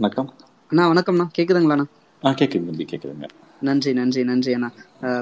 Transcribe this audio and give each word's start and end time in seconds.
வணக்கம். 0.00 0.28
அண்ணா 0.70 0.84
வணக்கம்ண்ணா 0.88 1.24
கேக்குதுங்களாண்ணா? 1.36 1.84
ஆ 2.22 2.30
கேட்குது 2.32 2.66
தம்பி 2.66 2.84
கேட்குதுங்க 2.84 3.28
நன்றி 3.62 3.92
நன்றி 3.92 4.24
நன்றி 4.24 4.52
அண்ணா. 4.54 4.68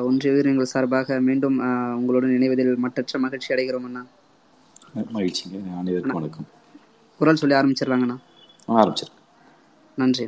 ஒன்றிய 0.02 0.32
உயிரினங்கள் 0.32 0.64
சார்பாக 0.64 1.20
மீண்டும் 1.20 1.56
அஹ், 1.60 1.94
உங்களுடன் 1.94 2.30
இணைவதில் 2.30 2.76
மட்டற்ற 2.76 3.18
மகிழ்ச்சி 3.18 3.54
அடைகிறோம் 3.54 3.84
அண்ணா. 3.84 4.02
மகிழ்ச்சிங்க. 5.12 5.56
அனைவருக்கும் 5.78 6.18
வணக்கம். 6.18 6.46
குரல் 7.20 7.36
சொல்லி 7.36 7.56
ஆரம்பிச்சிடலாங்கண்ணா. 7.56 8.18
ஆ, 8.68 8.80
ஆரம்பிச்சிருங்க 8.80 9.16
நன்றி 9.98 10.26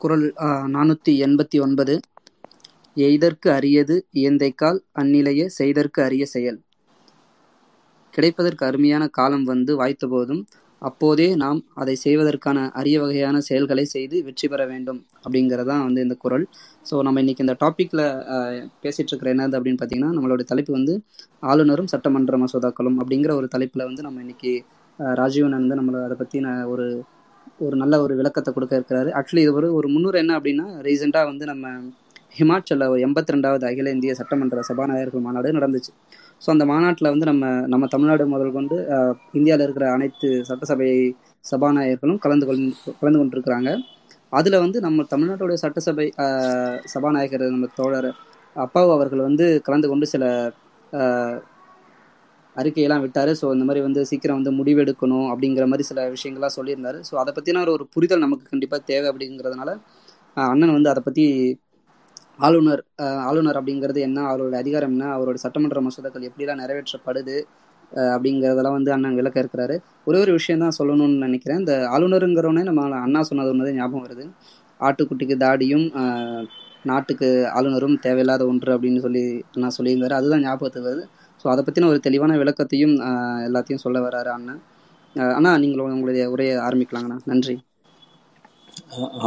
குரல் 0.00 0.26
நானூற்றி 0.68 1.12
எண்பத்தி 1.24 1.60
ஒன்பது. 1.60 1.94
எய்தற்கு 3.00 3.48
அரியது 3.50 3.96
இயந்தைக்கால் 4.12 4.78
அந்நிலைய 4.94 5.46
செய்தற்கு 5.52 6.02
அரிய 6.02 6.26
செயல். 6.26 6.58
கிடைப்பதற்கு 8.18 8.64
அருமையான 8.70 9.04
காலம் 9.18 9.46
வந்து 9.52 9.74
வாய்த்த 9.80 10.06
போதும் 10.14 10.42
அப்போதே 10.82 11.26
நாம் 11.42 11.60
அதை 11.74 11.94
செய்வதற்கான 12.02 12.58
அரிய 12.80 12.96
வகையான 13.02 13.36
செயல்களை 13.46 13.84
செய்து 13.94 14.16
வெற்றி 14.26 14.46
பெற 14.48 14.62
வேண்டும் 14.72 15.00
அப்படிங்கிறதான் 15.22 15.82
வந்து 15.86 16.04
இந்த 16.06 16.16
குரல். 16.24 16.44
ஸோ 16.88 16.96
நம்ம 17.06 17.20
இன்னைக்கு 17.20 17.44
இந்த 17.46 17.54
டாப்பிக்கில் 17.62 18.04
பேசிகிட்டு 18.82 19.10
இருக்கிற 19.12 19.30
என்னது 19.34 19.56
அப்படின்னு 19.58 19.80
பார்த்தீங்கன்னா 19.80 20.12
நம்மளோட 20.16 20.44
தலைப்பு 20.50 20.72
வந்து 20.78 20.94
ஆளுநரும் 21.52 21.90
சட்டமன்ற 21.94 22.38
மசோதாக்களும் 22.44 22.98
அப்படிங்கிற 23.02 23.34
ஒரு 23.40 23.48
தலைப்பில் 23.54 23.86
வந்து 23.88 24.04
நம்ம 24.06 24.20
இன்னைக்கு 24.24 24.52
ராஜீவன் 25.20 25.58
வந்து 25.60 25.78
நம்மளை 25.80 26.00
அதை 26.06 26.16
பற்றின 26.20 26.54
ஒரு 26.72 26.86
ஒரு 27.66 27.76
நல்ல 27.82 27.94
ஒரு 28.04 28.14
விளக்கத்தை 28.20 28.50
கொடுக்க 28.54 28.72
இருக்கிறாரு. 28.78 29.10
ஆக்சுவலி 29.18 29.42
இது 29.46 29.52
ஒரு 29.60 29.68
ஒரு 29.78 29.88
முன்னூறு 29.94 30.16
என்ன 30.22 30.32
அப்படின்னா 30.38 30.66
ரீசெண்டாக 30.88 31.30
வந்து 31.30 31.44
நம்ம 31.46 31.66
ஹிமாச்சலில் 32.38 32.90
ஒரு 32.92 33.00
எண்பத்தி 33.06 33.34
ரெண்டாவது 33.34 33.64
அகில 33.68 33.92
இந்திய 33.96 34.12
சட்டமன்ற 34.18 34.62
சபாநாயகர்கள் 34.68 35.24
மாநாடு 35.26 35.56
நடந்துச்சு. 35.58 35.92
ஸோ 36.44 36.48
அந்த 36.54 36.64
மாநாட்டில் 36.70 37.10
வந்து 37.12 37.26
நம்ம 37.30 37.46
நம்ம 37.72 37.84
தமிழ்நாடு 37.94 38.24
முதல் 38.34 38.56
கொண்டு 38.56 38.76
இந்தியாவில் 39.38 39.64
இருக்கிற 39.66 39.86
அனைத்து 39.96 40.28
சட்டசபை 40.48 40.90
சபாநாயகர்களும் 41.44 42.20
கலந்து 42.24 42.46
கொள் 42.48 42.62
கலந்து 43.00 43.20
கொண்டிருக்கிறாங்க. 43.20 43.70
அதில் 44.38 44.62
வந்து 44.64 44.78
நம்ம 44.86 45.04
தமிழ்நாட்டுடைய 45.12 45.58
சட்டசபை 45.64 46.06
சபாநாயகர் 46.94 47.44
நம்ம 47.54 47.68
தோழர் 47.78 48.10
அப்பாவு 48.56 48.90
அவர்கள் 48.96 49.26
வந்து 49.28 49.46
கலந்து 49.66 49.88
கொண்டு 49.90 50.06
சில 50.14 50.24
அறிக்கையெல்லாம் 52.56 53.02
விட்டார். 53.04 53.30
ஸோ 53.40 53.46
இந்த 53.56 53.64
மாதிரி 53.68 53.80
வந்து 53.86 54.00
சீக்கிரம் 54.10 54.38
வந்து 54.40 54.52
முடிவெடுக்கணும் 54.60 55.28
அப்படிங்கிற 55.32 55.64
மாதிரி 55.72 55.84
சில 55.90 56.04
விஷயங்கள்லாம் 56.14 56.56
சொல்லியிருந்தாரு. 56.58 56.98
ஸோ 57.08 57.14
அதை 57.22 57.32
பற்றின 57.36 57.64
ஒரு 57.76 57.84
புரிதல் 57.94 58.24
நமக்கு 58.26 58.46
கண்டிப்பாக 58.52 58.82
தேவை 58.90 59.06
அப்படிங்கிறதுனால 59.12 59.72
அண்ணன் 60.36 60.76
வந்து 60.76 60.90
அதை 60.92 61.02
பற்றி 61.06 61.24
ஆளுநர் 62.46 62.82
ஆளுநர் 63.28 63.58
அப்படிங்கிறது 63.60 64.00
என்ன 64.08 64.18
அவரோட 64.30 64.54
அதிகாரம் 64.62 64.92
என்ன 64.94 65.06
அவரோட 65.16 65.38
சட்டமன்ற 65.44 65.80
மசோதாக்கள் 65.86 66.28
எப்படிலாம் 66.28 66.62
நிறைவேற்றப்படுது 66.62 67.36
அப்படிங்கிறதெல்லாம் 68.14 68.76
வந்து 68.76 68.92
அண்ணன் 68.94 69.18
விளக்க 69.18 69.36
இருக்கிறாரு. 69.42 69.76
ஒரே 70.08 70.18
ஒரு 70.24 70.32
விஷயம் 70.38 70.62
தான் 70.64 70.76
சொல்லணும்னு 70.78 71.24
நினைக்கிறேன். 71.26 71.60
இந்த 71.62 71.74
ஆளுநருங்கிறவனே 71.94 72.62
நம்ம 72.68 72.82
அண்ணா 73.06 73.20
சொன்னது 73.28 73.52
ஒன்று 73.52 73.78
ஞாபகம் 73.80 74.04
வருது. 74.06 74.24
ஆட்டுக்குட்டிக்கு 74.80 75.36
தாடியும் 75.44 75.86
நாட்டுக்கு 76.90 77.28
ஆளுநரும் 77.58 77.96
தேவையில்லாத 78.06 78.42
ஒன்று 78.50 78.70
அப்படின்னு 78.74 79.00
சொல்லி 79.06 79.22
அண்ணா 79.54 79.70
சொல்லியிருந்தாரு. 79.78 80.14
அதுதான் 80.18 80.44
ஞாபகத்துக்கு 80.46 80.88
வருது. 80.90 81.04
ஸோ 81.40 81.46
அதை 81.52 81.62
பற்றின 81.64 81.88
ஒரு 81.92 82.00
தெளிவான 82.06 82.36
விளக்கத்தையும் 82.42 82.94
எல்லாத்தையும் 83.48 83.84
சொல்ல 83.84 83.98
வராரு 84.06 84.30
அண்ணன் 84.36 84.60
அண்ணா 85.36 85.50
நீங்கள் 85.62 85.94
உங்களுடைய 85.96 86.24
உரையை 86.34 86.54
ஆரம்பிக்கலாங்கண்ணா. 86.66 87.18
நன்றி. 87.32 87.56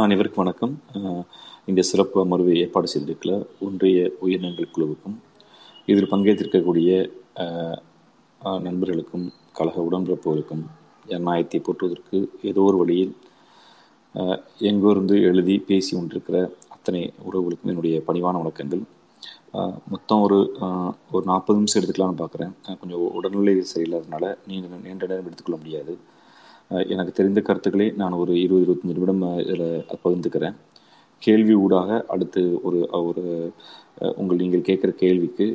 அனைவருக்கும் 0.04 0.42
வணக்கம். 0.42 0.74
இந்த 1.68 1.80
சிறப்பு 1.90 2.16
அமர்வை 2.22 2.54
ஏற்பாடு 2.62 2.88
செய்திருக்கிற 2.92 3.32
ஒன்றிய 3.66 3.98
உயிரினங்கள் 4.24 4.72
குழுவுக்கும் 4.76 5.16
இதில் 5.90 6.12
பங்கேற்றிருக்கக்கூடிய 6.12 6.90
நண்பர்களுக்கும் 8.66 9.26
கழக 9.58 9.84
உடன்பிறப்புகளுக்கும் 9.88 10.64
ஜனநாயகத்தை 11.10 11.60
போற்றுவதற்கு 11.66 12.18
ஏதோ 12.50 12.62
ஒரு 12.70 12.78
வழியில் 12.82 13.12
எங்கிருந்து 14.70 15.14
எழுதி 15.28 15.54
பேசி 15.68 15.92
கொண்டிருக்கிற 15.96 16.38
அத்தனை 16.74 17.02
உறவுகளுக்கும் 17.28 17.70
என்னுடைய 17.72 17.96
பணிவான 18.08 18.40
வணக்கங்கள். 18.42 18.82
மொத்தம் 19.92 20.22
ஒரு 20.26 20.38
ஒரு 21.14 21.24
நாற்பது 21.30 21.58
நிமிஷம் 21.58 21.78
எடுத்துக்கலாம்னு 21.80 22.20
பார்க்குறேன். 22.22 22.52
கொஞ்சம் 22.80 23.02
உடல்நிலை 23.18 23.54
சரியில்லாதனால 23.72 24.24
நீங்கள் 24.50 24.84
நீண்ட 24.86 25.04
நேரம் 25.12 25.28
எடுத்துக்கொள்ள 25.28 25.58
முடியாது. 25.62 25.94
எனக்கு 26.94 27.12
தெரிந்த 27.18 27.40
கருத்துக்களை 27.48 27.88
நான் 28.02 28.20
ஒரு 28.22 28.34
இருபது 28.44 28.64
இருபத்தஞ்சு 28.66 28.96
நிமிடம் 28.98 29.24
இதில் 29.44 29.66
பகிர்ந்துக்கிறேன். 30.04 30.56
கேள்வி 31.26 31.54
ஊடாக 31.64 31.90
அடுத்து 32.14 32.42
ஒரு 32.68 32.78
ஒரு 33.08 33.24
உங்கள் 34.20 34.40
நீங்கள் 34.42 34.66
கேட்குற 34.68 34.90
கேள்விக்கு 35.02 35.46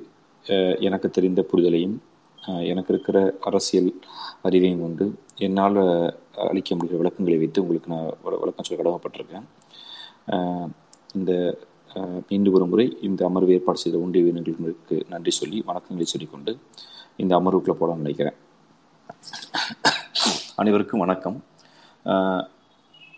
எனக்கு 0.88 1.07
தெரிந்த 1.17 1.41
புரிதலையும் 1.51 1.95
எனக்கு 2.72 2.91
இருக்கிற 2.94 3.17
அரசியல் 3.50 3.89
அறிவையும் 4.47 4.83
கொண்டு 4.83 5.06
என்னால் 5.45 5.79
அளிக்க 6.50 6.75
முடிகிற 6.75 7.00
விளக்கங்களை 7.01 7.38
வைத்து 7.41 7.63
உங்களுக்கு 7.63 7.94
நான் 7.94 8.11
விளக்கம் 8.41 8.67
சொல்ல 8.67 8.81
கடமைப்பட்டிருக்கேன். 8.81 9.47
இந்த 11.17 11.31
மீண்டு 12.29 12.29
மீண்டும் 12.29 12.56
ஒரு 12.57 12.66
முறை 12.72 12.85
இந்த 13.07 13.22
அமர்வு 13.29 13.53
ஏற்பாடு 13.56 13.81
செய்த 13.83 13.97
ஒன்றிய 14.06 14.23
வீரர்களுக்கு 14.25 14.97
நன்றி 15.13 15.31
சொல்லி 15.39 15.59
வணக்கங்களை 15.69 16.07
சொல்லிக்கொண்டு 16.13 16.53
இந்த 17.22 17.33
அமர்வுக்குள்ளே 17.39 17.77
போட 17.79 17.95
நினைக்கிறேன். 18.03 18.38
அனைவருக்கும் 20.61 21.03
வணக்கம். 21.06 21.39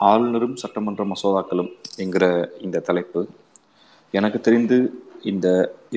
ஆளுநரும் 0.07 0.55
சட்டமன்ற 0.61 1.03
மசோதாக்களும் 1.11 1.71
என்கிற 2.03 2.25
இந்த 2.65 2.83
தலைப்பு. 2.89 3.21
எனக்கு 4.13 4.39
தெரிந்து 4.47 4.77
இந்த 5.31 5.47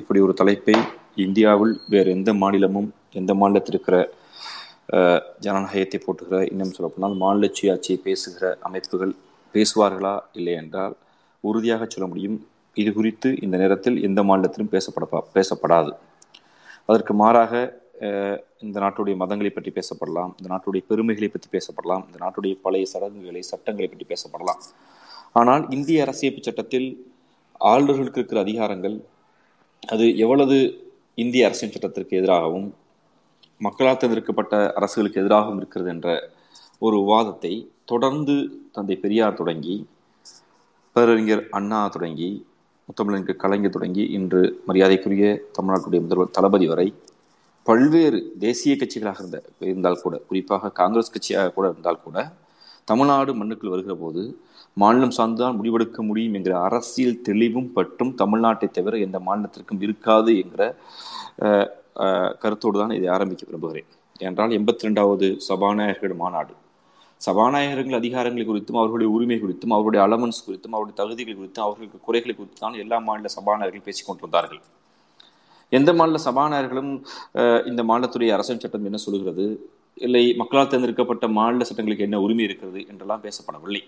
இப்படி 0.01 0.21
ஒரு 0.27 0.35
தலைப்பை 0.41 0.77
இந்தியாவில் 1.25 1.75
வேறு 1.93 2.09
எந்த 2.17 2.31
மாநிலமும் 2.43 2.89
எந்த 3.21 3.33
மாநிலத்தில் 3.41 3.75
இருக்கிற 3.75 3.97
ஜனநாயகத்தை 5.45 5.99
போட்டுகிற 6.05 6.39
இன்னும் 6.53 6.73
சொல்லப்போனால் 6.77 7.15
மாநில 7.23 7.49
சுயாட்சியை 7.59 7.99
பேசுகிற 8.07 8.47
அமைப்புகள் 8.69 9.13
பேசுவார்களா 9.55 10.15
இல்லை 10.39 10.55
என்றால் 10.63 10.95
உறுதியாக 11.45 11.87
சொல்ல 11.95 12.07
முடியும் 12.13 12.39
இது 12.77 12.91
குறித்து 12.99 13.29
இந்த 13.45 13.57
நேரத்தில் 13.63 13.97
எந்த 14.09 14.21
மாநிலத்திலும் 14.29 14.73
பேசப்பட 14.75 15.23
பேசப்படாது. 15.37 15.93
அதற்கு 16.89 17.15
மாறாக 17.23 17.53
இந்த 18.63 18.77
நாட்டுடைய 18.85 19.15
மதங்களை 19.23 19.51
பற்றி 19.53 19.71
பேசப்படலாம் 19.79 20.33
இந்த 20.39 20.49
நாட்டுடைய 20.53 20.83
பெருமைகளை 20.89 21.29
பற்றி 21.29 21.49
பேசப்படலாம் 21.53 22.05
இந்த 22.07 22.19
நாட்டுடைய 22.25 22.55
பழைய 22.63 22.87
சடங்குகளை 22.93 23.43
சட்டங்களை 23.43 23.89
பற்றி 23.89 24.07
பேசப்படலாம். 24.13 24.61
ஆனால் 25.33 25.65
இந்திய 25.71 26.03
அரசியல் 26.03 26.47
சட்டத்தில் 26.49 26.89
ஆளுநர்களுக்கு 27.61 28.21
இருக்கிற 28.21 28.41
அதிகாரங்கள் 28.41 28.97
அது 29.83 30.05
எவ்வளவு 30.17 30.57
இந்திய 31.15 31.47
அரசியல் 31.47 31.75
சட்டத்திற்கு 31.75 32.17
எதிராகவும் 32.17 32.69
மக்களால் 33.61 33.97
தேர்ந்தெடுக்கப்பட்ட 33.97 34.55
அரசுகளுக்கு 34.73 35.21
எதிராகவும் 35.21 35.59
இருக்கிறது 35.59 35.91
என்ற 35.91 36.09
ஒரு 36.83 36.97
விவாதத்தை 37.03 37.53
தொடர்ந்து 37.85 38.37
தந்தை 38.73 38.97
பெரியார் 38.97 39.35
தொடங்கி 39.35 39.77
பேரறிஞர் 40.97 41.45
அண்ணா 41.51 41.81
தொடங்கி 41.89 42.31
முத்தமிழனுக்கு 42.89 43.37
கலைஞர் 43.37 43.73
தொடங்கி 43.73 44.05
இன்று 44.11 44.41
மரியாதைக்குரிய 44.67 45.27
தமிழ்நாட்டுடைய 45.53 46.01
முதல்வர் 46.01 46.31
தளபதி 46.31 46.67
வரை 46.67 46.87
பல்வேறு 47.67 48.19
தேசிய 48.39 48.73
கட்சிகளாக 48.77 49.21
இருந்த 49.23 49.39
இருந்தால் 49.67 50.03
கூட 50.05 50.17
குறிப்பாக 50.29 50.71
காங்கிரஸ் 50.81 51.13
கட்சியாக 51.15 51.53
கூட 51.57 51.67
இருந்தால் 51.73 52.05
கூட 52.05 52.17
தமிழ்நாடு 52.89 53.33
மண்ணுக்குள் 53.41 53.73
வருகிற 53.75 53.95
போது 53.95 54.23
மாநிலம் 54.77 55.15
சார்ந்துதான் 55.17 55.59
முடிவெடுக்க 55.59 56.01
முடியும் 56.09 56.37
என்கிற 56.39 56.55
அரசியல் 56.69 57.23
தெளிவும் 57.29 57.71
பற்றும் 57.73 58.13
தமிழ்நாட்டை 58.23 58.69
தவிர 58.71 58.99
எந்த 59.07 59.19
மாநிலத்திற்கும் 59.29 59.83
இருக்காது 59.87 60.33
என்கிற 60.43 60.63
கருத்தோடு 62.43 62.77
தான் 62.79 62.97
இதை 62.99 63.09
ஆரம்பிக்க 63.17 63.43
விரும்புகிறேன். 63.49 63.89
என்றால் 64.21 64.57
எண்பத்தி 64.59 64.87
ரெண்டாவது 64.87 65.27
சபாநாயகர்கள் 65.49 66.21
மாநாடு. 66.23 66.53
சபாநாயகர்கள் 67.21 67.99
அதிகாரங்கள் 68.01 68.49
குறித்தும் 68.51 68.79
அவர்களுடைய 68.81 69.11
உரிமை 69.17 69.39
குறித்தும் 69.43 69.75
அவருடைய 69.77 70.01
அலவன்ஸ் 70.07 70.45
குறித்தும் 70.47 70.75
அவருடைய 70.77 70.97
தகுதிகள் 71.03 71.41
குறித்தும் 71.41 71.67
அவர்களுக்கு 71.67 71.99
குறைகளை 72.07 72.35
குறித்து 72.35 72.59
தான் 72.61 72.81
எல்லா 72.85 72.99
மாநில 73.09 73.31
சபாநாயகர்கள் 73.37 73.89
பேசிக் 73.89 74.09
கொண்டிருந்தார்கள் 74.09 74.63
எந்த 75.73 75.93
மாநில 75.93 76.19
சபாநாயகர்களும் 76.25 77.05
இந்த 77.67 77.83
மாநிலத்துடைய 77.83 78.31
அரசியல் 78.31 78.61
சட்டம் 78.61 78.85
என்ன 78.85 78.97
சொல்கிறது 78.97 79.45
இல்லை 79.95 80.35
மக்களால் 80.35 80.69
தேர்ந்தெடுக்கப்பட்ட 80.69 81.29
மாநில 81.29 81.65
சட்டங்களுக்கு 81.65 82.05
என்ன 82.05 82.21
உரிமை 82.21 82.45
இருக்கிறது 82.45 82.85
என்றெல்லாம் 82.89 83.23
பேசப்படவில்லை. 83.23 83.81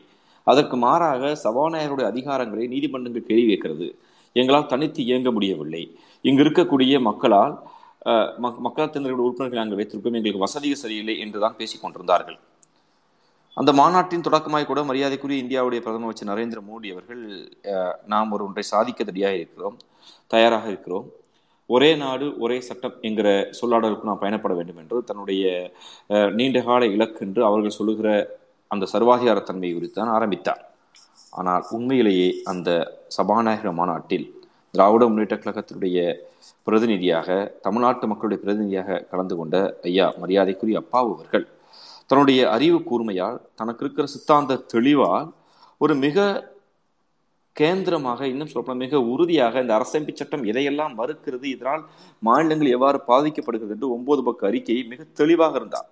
அதற்கு 0.44 0.76
மாறாக 0.76 1.38
சபாநாயகருடைய 1.44 2.04
அதிகாரங்களை 2.04 2.66
நீதிமன்றங்கள் 2.66 3.26
கேள்வி 3.26 3.46
வைக்கிறது 3.46 3.98
எங்களால் 4.32 4.66
தனித்து 4.66 5.02
இயங்க 5.02 5.30
முடியவில்லை. 5.30 5.82
இங்கு 6.20 6.42
இருக்கக்கூடிய 6.42 7.00
மக்களால் 7.00 7.62
மக்- 8.04 8.38
மக்களால் 8.38 8.90
தேர்ந்தெடுக்கப்பட்ட 8.90 9.22
உறுப்பினர்கள் 9.22 9.60
நாங்கள் 9.60 9.78
வைத்திருக்கோம் 9.78 10.16
எங்களுக்கு 10.16 10.38
வசதிகள் 10.38 10.76
சரியில்லை 10.76 11.18
என்றுதான் 11.18 11.56
பேசிக் 11.56 11.82
கொண்டிருந்தார்கள். 11.82 12.38
அந்த 13.54 13.72
மாநாட்டின் 13.72 14.20
தொடக்கமாய் 14.20 14.66
கூட 14.66 14.82
மரியாதைக்குரிய 14.82 15.42
இந்தியாவுடைய 15.42 15.80
பிரதமர் 15.80 16.02
அமைச்சர் 16.02 16.28
நரேந்திர 16.28 16.64
மோடி 16.70 16.90
அவர்கள் 16.90 17.24
நாம் 18.06 18.30
ஒரு 18.30 18.44
ஒன்றை 18.44 18.62
சாதிக்க 18.62 19.04
தடியாக 19.04 19.34
இருக்கிறோம் 19.34 19.76
தயாராக 20.26 20.68
இருக்கிறோம். 20.68 21.10
ஒரே 21.70 21.96
நாடு 21.96 22.26
ஒரே 22.38 22.56
சட்டம் 22.60 22.96
என்கிற 23.00 23.28
சொல்லாடலுக்கு 23.60 24.08
நாம் 24.08 24.22
பயணப்பட 24.22 24.54
வேண்டும் 24.54 24.80
என்று 24.82 25.04
தன்னுடைய 25.04 25.44
நீண்டகால 26.30 26.86
இலக்கு 26.86 27.20
என்று 27.26 27.44
அவர்கள் 27.44 27.78
சொல்லுகிற 27.78 28.08
அந்த 28.70 28.84
சர்வாதிகாரத்தன்மை 28.92 29.70
குறித்து 29.74 29.98
தான் 30.00 30.14
ஆரம்பித்தார். 30.16 30.62
ஆனால் 31.32 31.64
உண்மையிலேயே 31.70 32.28
அந்த 32.44 32.70
சபாநாயகர் 33.08 33.72
மாநாட்டில் 33.72 34.26
திராவிட 34.74 35.04
முன்னேற்ற 35.08 35.36
கழகத்தினுடைய 35.36 35.98
பிரதிநிதியாக 36.66 37.28
தமிழ்நாட்டு 37.62 38.06
மக்களுடைய 38.06 38.38
பிரதிநிதியாக 38.42 39.00
கலந்து 39.10 39.34
கொண்ட 39.36 39.56
ஐயா 39.82 40.06
மரியாதைக்குரிய 40.20 40.80
அப்பாவு 40.80 41.10
அவர்கள் 41.14 41.46
தன்னுடைய 42.06 42.40
அறிவு 42.50 42.78
கூர்மையால் 42.78 43.38
தனக்கு 43.54 43.82
இருக்கிற 43.84 44.06
சித்தாந்த 44.06 44.62
தெளிவால் 44.66 45.28
ஒரு 45.80 45.94
மிக 45.96 46.18
கேந்திரமாக 47.56 48.20
இன்னும் 48.32 48.50
சொல்லப்போனால் 48.50 48.82
மிக 48.84 49.00
உறுதியாக 49.12 49.60
இந்த 49.64 49.72
அரசமைப்பு 49.78 50.12
சட்டம் 50.20 50.46
எதையெல்லாம் 50.50 50.94
மறுக்கிறது 51.00 51.46
இதனால் 51.54 51.82
மாநிலங்கள் 52.26 52.74
எவ்வாறு 52.76 52.98
பாதிக்கப்படுகிறது 53.10 53.74
என்று 53.76 53.88
ஒன்பது 53.96 54.22
பக்க 54.28 54.48
அறிக்கை 54.50 54.78
மிக 54.92 55.06
தெளிவாக 55.20 55.54
இருந்தார். 55.60 55.88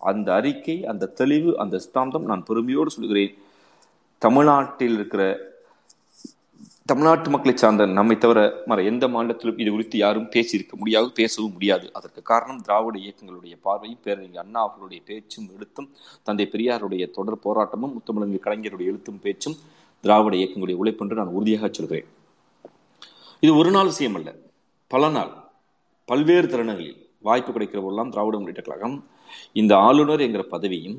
அந்த 0.00 0.28
அறிக்கை 0.38 0.76
அந்த 0.92 1.10
தெளிவு 1.20 1.50
அந்த 1.62 1.78
சித்தாந்தம் 1.84 2.28
நான் 2.30 2.46
பெருமையோடு 2.48 2.90
சொல்கிறேன். 2.96 3.34
தமிழ்நாட்டில் 4.22 4.96
இருக்கிற 4.98 5.22
தமிழ்நாட்டு 6.90 7.28
மக்களை 7.34 7.52
சார்ந்த 7.56 7.84
நம்மை 7.98 8.16
தவிர 8.22 8.40
மற 8.70 8.78
எந்த 8.90 9.04
மாநிலத்திலும் 9.12 9.60
இது 9.62 9.70
குறித்து 9.74 9.96
யாரும் 10.02 10.26
பேசியிருக்க 10.34 10.74
முடியாது 10.80 11.06
பேசவும் 11.20 11.54
முடியாது. 11.56 11.86
அதற்கு 11.98 12.20
காரணம் 12.32 12.60
திராவிட 12.66 12.96
இயக்கங்களுடைய 13.04 13.54
பார்வையும் 13.66 14.02
பேரறிஞர் 14.06 14.42
அண்ணா 14.42 14.60
அவர்களுடைய 14.64 15.00
பேச்சும் 15.10 15.46
எழுத்தும் 15.56 15.88
தந்தை 16.26 16.46
பெரியாருடைய 16.54 17.06
தொடர் 17.16 17.42
போராட்டமும் 17.46 17.94
முத்தமிழங்கு 17.96 18.40
கலைஞருடைய 18.46 18.92
எழுத்தும் 18.92 19.22
பேச்சும் 19.26 19.56
திராவிட 20.04 20.36
இயக்கங்களுடைய 20.36 20.76
உழைப்பு 20.82 21.02
என்று 21.04 21.18
நான் 21.20 21.34
உறுதியாக 21.36 21.68
சொல்கிறேன். 21.72 22.06
இது 23.44 23.52
ஒரு 23.56 23.70
நாள் 23.70 23.90
விஷயம் 23.92 24.14
அல்ல. 24.14 24.30
பல 24.90 25.08
நாள் 25.08 25.32
பல்வேறு 26.08 26.46
தருணங்களில் 26.48 26.98
வாய்ப்பு 27.26 27.50
கிடைக்கிற 27.52 27.80
போதெல்லாம் 27.80 28.10
திராவிட 28.10 28.36
முன்னேற்ற 28.36 28.62
கழகம் 28.62 28.96
இந்த 29.52 29.72
ஆளுநர் 29.76 30.20
என்கிற 30.20 30.42
பதவியும் 30.50 30.98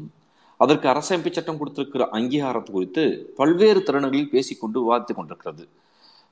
அதற்கு 0.58 0.88
அரசமைப்பு 0.90 1.32
சட்டம் 1.32 1.58
கொடுத்திருக்கிற 1.58 2.04
அங்கீகாரத்து 2.12 2.72
குறித்து 2.72 3.04
பல்வேறு 3.36 3.80
தருணங்களில் 3.84 4.30
பேசிக்கொண்டு 4.30 4.78
விவாதித்துக் 4.80 5.20
கொண்டிருக்கிறது. 5.20 5.64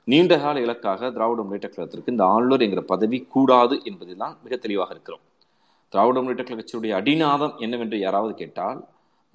நீண்ட 0.08 0.34
கால 0.40 0.62
இலக்காக 0.62 1.12
திராவிட 1.12 1.42
முன்னேற்ற 1.42 1.70
கழகத்திற்கு 1.70 2.14
இந்த 2.14 2.24
ஆளுநர் 2.26 2.62
என்கிற 2.62 2.82
பதவி 2.94 3.20
கூடாது 3.34 3.76
என்பதில் 3.84 4.22
தான் 4.24 4.36
மிக 4.44 4.56
தெளிவாக 4.56 4.92
இருக்கிறோம். 4.92 5.24
திராவிட 5.94 6.22
முன்னேற்ற 6.22 6.46
கழகத்தினுடைய 6.48 6.94
அடிநாதம் 7.00 7.56
என்னவென்று 7.58 8.00
யாராவது 8.00 8.34
கேட்டால் 8.34 8.80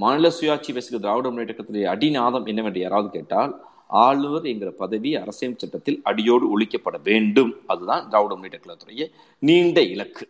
மாநில 0.02 0.28
சுயாட்சி 0.36 0.70
பேசுகிற 0.74 0.98
திராவிட 1.04 1.28
முன்னேற்ற 1.30 1.52
கழகத்தினுடைய 1.54 1.86
அடிநாதம் 1.92 2.44
என்னவென்று 2.50 2.80
யாராவது 2.82 3.08
கேட்டால் 3.14 3.52
ஆளுநர் 4.02 4.46
என்கிற 4.50 4.70
பதவி 4.82 5.10
அரசியல் 5.20 5.60
சட்டத்தில் 5.62 5.98
அடியோடு 6.10 6.44
ஒழிக்கப்பட 6.54 6.96
வேண்டும். 7.08 7.50
அதுதான் 7.72 8.04
திராவிட 8.10 8.32
முன்னேற்ற 8.34 8.58
கழகத்துடைய 8.60 9.04
நீண்ட 9.42 9.80
இலக்கு. 9.94 10.24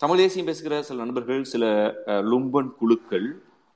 தமிழ் 0.00 0.20
தேசியம் 0.22 0.48
பேசுகிற 0.50 0.76
சில 0.88 0.98
நண்பர்கள் 1.04 1.42
சில 1.52 1.64
லும்பன் 2.30 2.70
குழுக்கள் 2.80 3.28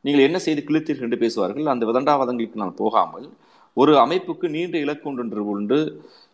நீங்கள் 0.05 0.27
என்ன 0.29 0.38
செய்து 0.47 0.62
கிழித்தீர்கள் 0.69 1.06
என்று 1.09 1.23
பேசுவார்கள். 1.25 1.73
அந்த 1.73 1.85
விதண்டாவாதங்களுக்கு 1.91 2.62
நான் 2.65 2.81
போகாமல் 2.83 3.27
ஒரு 3.77 3.93
அமைப்புக்கு 4.05 4.47
நீண்ட 4.56 4.77
இலக்கு 4.87 5.09
ஒன்று 5.11 5.47
உண்டு 5.55 5.79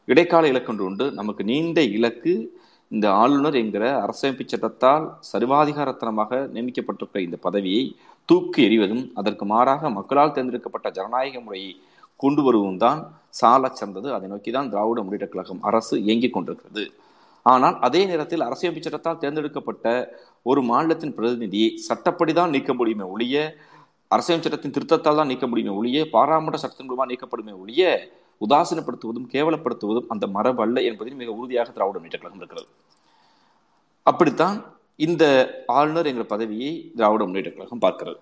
இடைக்கால 0.08 0.49
இலக்கொன்று 0.52 0.84
உண்டு. 0.88 1.06
நமக்கு 1.20 1.43
நீண்ட 1.52 1.81
இலக்கு 1.99 2.34
இந்த 2.90 3.06
ஆளுநர் 3.20 3.56
என்கிற 3.60 3.84
அரசமைப்பு 4.04 4.44
சட்டத்தால் 4.46 5.04
சர்வாதிகாரத்தனமாக 5.32 6.40
நியமிக்கப்பட்டிருக்கிற 6.54 7.20
இந்த 7.26 7.37
பதவியை 7.46 7.84
தூக்கு 8.28 8.60
எறிவதும் 8.69 9.04
அதற்கு 9.20 9.44
மாறாக 9.52 9.90
மக்களால் 9.98 10.34
தேர்ந்தெடுக்கப்பட்ட 10.34 10.88
ஜனநாயக 10.98 11.40
முறையை 11.46 11.72
கொண்டு 12.22 12.42
வருவதும் 12.46 12.82
தான் 12.84 13.00
சால 13.40 13.69
சிறந்தது 13.78 14.08
அதை 14.16 14.26
நோக்கி 14.32 14.50
தான் 14.56 14.70
திராவிட 14.72 15.00
முன்னேற்ற 15.04 15.26
கழகம் 15.32 15.62
அரசு 15.69 15.94
இயங்கிக் 16.06 16.34
கொண்டிருக்கிறது. 16.34 16.84
ஆனால் 17.46 17.76
அதே 17.86 18.00
நேரத்தில் 18.10 18.46
அரசியல் 18.48 18.76
சட்டத்தால் 18.86 19.20
தேர்ந்தெடுக்கப்பட்ட 19.22 19.86
ஒரு 20.50 20.60
மாநிலத்தின் 20.70 21.14
பிரதிநிதியை 21.16 21.69
சட்டப்படி 21.88 22.32
தான் 22.40 22.52
நீக்க 22.56 22.72
முடியுமே 22.80 23.06
ஒழிய 23.14 23.36
அரசியல் 24.10 24.44
சட்டத்தின் 24.44 24.75
திருத்தத்தால் 24.76 25.18
தான் 25.20 25.30
நீக்க 25.32 25.46
முடியுமே 25.50 25.72
ஒழிய 25.80 26.04
பாராளுமன்ற 26.14 26.58
சட்டத்தின் 26.62 26.88
மூலமாக 26.88 27.08
நீக்கப்படுமே 27.12 27.54
ஒழிய 27.62 27.82
உதாசீனப்படுத்துவதும் 28.40 29.28
கேவலப்படுத்துவதும் 29.34 30.08
அந்த 30.12 30.25
மரபல்ல 30.36 30.80
என்பதில் 30.90 31.18
மிக 31.22 31.30
உறுதியாக 31.38 31.72
திராவிட 31.76 31.96
முன்னேற்ற 31.98 32.20
கழகம் 32.22 32.40
இருக்கிறது. 32.42 32.68
அப்படித்தான் 34.06 34.56
இந்த 34.98 35.24
ஆளுநர் 35.78 36.10
எங்கள் 36.10 36.32
பதவியை 36.32 36.72
திராவிட 36.96 37.22
முன்னேற்ற 37.24 37.50
கழகம் 37.52 37.84
பார்க்கிறது. 37.84 38.20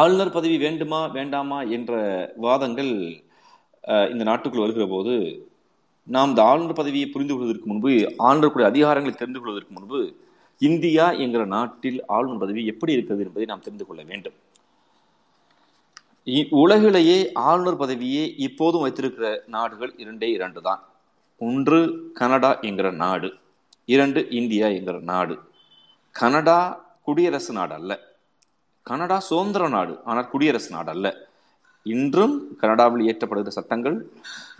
ஆளுநர் 0.00 0.36
பதவி 0.36 0.56
வேண்டுமா 0.64 1.00
வேண்டாமா 1.16 1.58
என்ற 1.76 1.92
வாதங்கள் 2.44 2.92
இந்த 4.12 4.22
நாட்டுக்குள் 4.28 4.64
வருகிற 4.64 4.84
போது 4.92 5.14
நாம் 6.14 6.30
இந்த 6.32 6.42
ஆளுநர் 6.50 6.78
பதவியை 6.78 7.06
புரிந்து 7.14 7.34
கொள்வதற்கு 7.34 7.70
முன்பு 7.70 7.92
ஆளுநருக்குரிய 8.28 8.70
அதிகாரங்களை 8.72 9.14
தெரிந்து 9.16 9.40
கொள்வதற்கு 9.40 9.76
முன்பு 9.76 10.00
இந்தியா 10.60 11.06
என்கிற 11.24 11.44
நாட்டில் 11.54 11.98
ஆளுநர் 12.16 12.42
பதவி 12.42 12.62
எப்படி 12.72 12.94
இருக்கிறது 12.96 13.24
என்பதை 13.26 13.46
நாம் 13.50 13.64
தெரிந்து 13.66 13.86
கொள்ள 13.86 14.02
வேண்டும். 14.10 14.36
உலகிலேயே 16.62 17.18
ஆளுநர் 17.48 17.80
பதவியை 17.82 18.26
இப்போதும் 18.46 18.84
வைத்திருக்கிற 18.84 19.28
நாடுகள் 19.54 19.92
இரண்டே 20.02 20.28
இரண்டு 20.36 20.60
தான் 20.68 20.82
ஒன்று 21.40 21.80
கனடா 22.20 22.52
என்கிற 22.68 22.90
நாடு. 23.04 23.30
இரண்டு 23.92 24.20
இந்தியா 24.38 24.66
என்கிற 24.78 24.96
நாடு. 25.12 25.34
கனடா 26.14 26.58
குடியரசு 27.06 27.52
நாடு 27.58 27.74
அல்ல 27.78 27.92
கனடா 28.86 29.16
சுதந்திர 29.28 29.64
நாடு 29.76 29.94
ஆனால் 30.10 30.28
குடியரசு 30.32 30.70
நாடு 30.74 30.90
அல்ல 30.94 31.08
இன்றும் 31.86 32.34
கனடாவில் 32.60 33.04
இயற்றப்படுகிற 33.06 33.52
சட்டங்கள் 33.56 33.96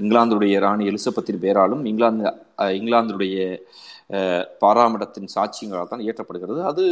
இங்கிலாந்துடைய 0.02 0.54
ராணி 0.64 0.84
எலிசபெத்தின் 0.90 1.42
பெயராலும் 1.44 1.84
இங்கிலாந்து 1.90 2.24
இங்கிலாந்துடைய 2.78 3.36
பாராமடத்தின் 4.62 5.32
சாட்சியங்களால் 5.34 5.92
தான் 5.92 6.04
இயற்றப்படுகிறது. 6.06 6.60
அது 6.70 6.82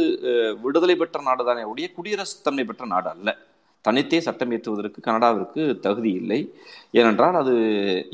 விடுதலை 0.63 0.95
பெற்ற 1.01 1.21
நாடு 1.27 1.43
தானே 1.49 1.63
உடைய 1.71 1.87
குடியரசு 1.97 2.35
தன்மை 2.47 2.65
பெற்ற 2.69 2.85
நாடு 2.93 3.09
அல்ல 3.15 3.29
தனித்தே 3.85 4.19
சட்டம் 4.27 4.51
இயற்றுவதற்கு 4.53 4.99
கனடாவிற்கு 5.07 5.61
தகுதி 5.85 6.11
இல்லை. 6.21 6.39
ஏனென்றால் 6.99 7.37
அது 7.41 7.53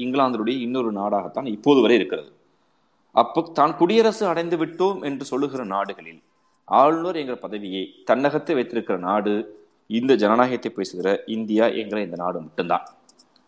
இங்கிலாந்துடைய 0.04 0.58
இன்னொரு 0.66 0.92
நாடாகத்தான் 1.00 1.50
இப்போது 1.56 1.82
வரை 1.86 1.98
இருக்கிறது. 2.00 2.30
அப்போ 3.16 3.42
தான் 3.54 3.76
குடியரசு 3.76 4.24
அடைந்து 4.28 4.58
விட்டோம் 4.58 5.00
என்று 5.04 5.26
சொல்லுகிற 5.26 5.64
நாடுகளில் 5.66 6.22
ஆளுநர் 6.68 7.16
என்கிற 7.16 7.36
பதவியை 7.36 7.84
தன்னகத்தை 8.06 8.56
வைத்திருக்கிற 8.56 8.98
நாடு 8.98 9.34
இந்த 9.90 10.16
ஜனநாயகத்தை 10.16 10.72
பேசுகிற 10.72 11.24
இந்தியா 11.26 11.66
என்கிற 11.68 12.00
இந்த 12.02 12.16
நாடு 12.16 12.40
மட்டும்தான். 12.40 12.86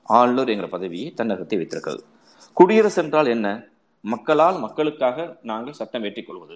ஆளுநர் 0.05 0.49
என்கிற 0.49 0.67
பதவியை 0.67 1.13
தன்னகத்தை 1.13 1.57
வைத்திருக்கிறது. 1.57 2.01
குடியரசு 2.57 2.99
என்றால் 3.03 3.27
என்ன? 3.27 3.47
மக்களால் 4.03 4.57
மக்களுக்காக 4.59 5.37
நாங்கள் 5.41 5.73
சட்டம் 5.73 6.03
ஏற்றிக் 6.03 6.27
கொள்வது. 6.27 6.55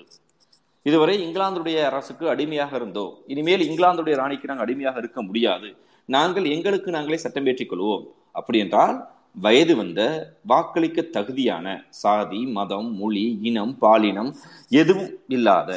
இதுவரை 0.86 1.16
இங்கிலாந்துடைய 1.26 1.78
அரசுக்கு 1.90 2.26
அடிமையாக 2.30 2.76
இருந்தோம் 2.76 3.14
இனிமேல் 3.28 3.66
இங்கிலாந்துடைய 3.70 4.16
ராணிக்கு 4.16 4.50
நாங்கள் 4.50 4.66
அடிமையாக 4.66 4.98
இருக்க 4.98 5.20
முடியாது. 5.22 5.70
நாங்கள் 6.10 6.46
எங்களுக்கு 6.46 6.90
நாங்களே 6.92 7.18
சட்டம் 7.18 7.46
ஏற்றிக் 7.46 7.72
கொள்வோம். 7.72 8.04
அப்படி 8.32 8.60
என்றால் 8.60 8.98
வயது 9.44 9.76
வந்த 9.76 10.02
வாக்களிக்க 10.48 11.00
தகுதியான 11.16 11.66
சாதி 12.02 12.42
மதம் 12.58 12.90
மொழி 13.00 13.24
இனம் 13.42 13.74
பாலினம் 13.82 14.30
எதுவும் 14.70 15.10
இல்லாத 15.28 15.70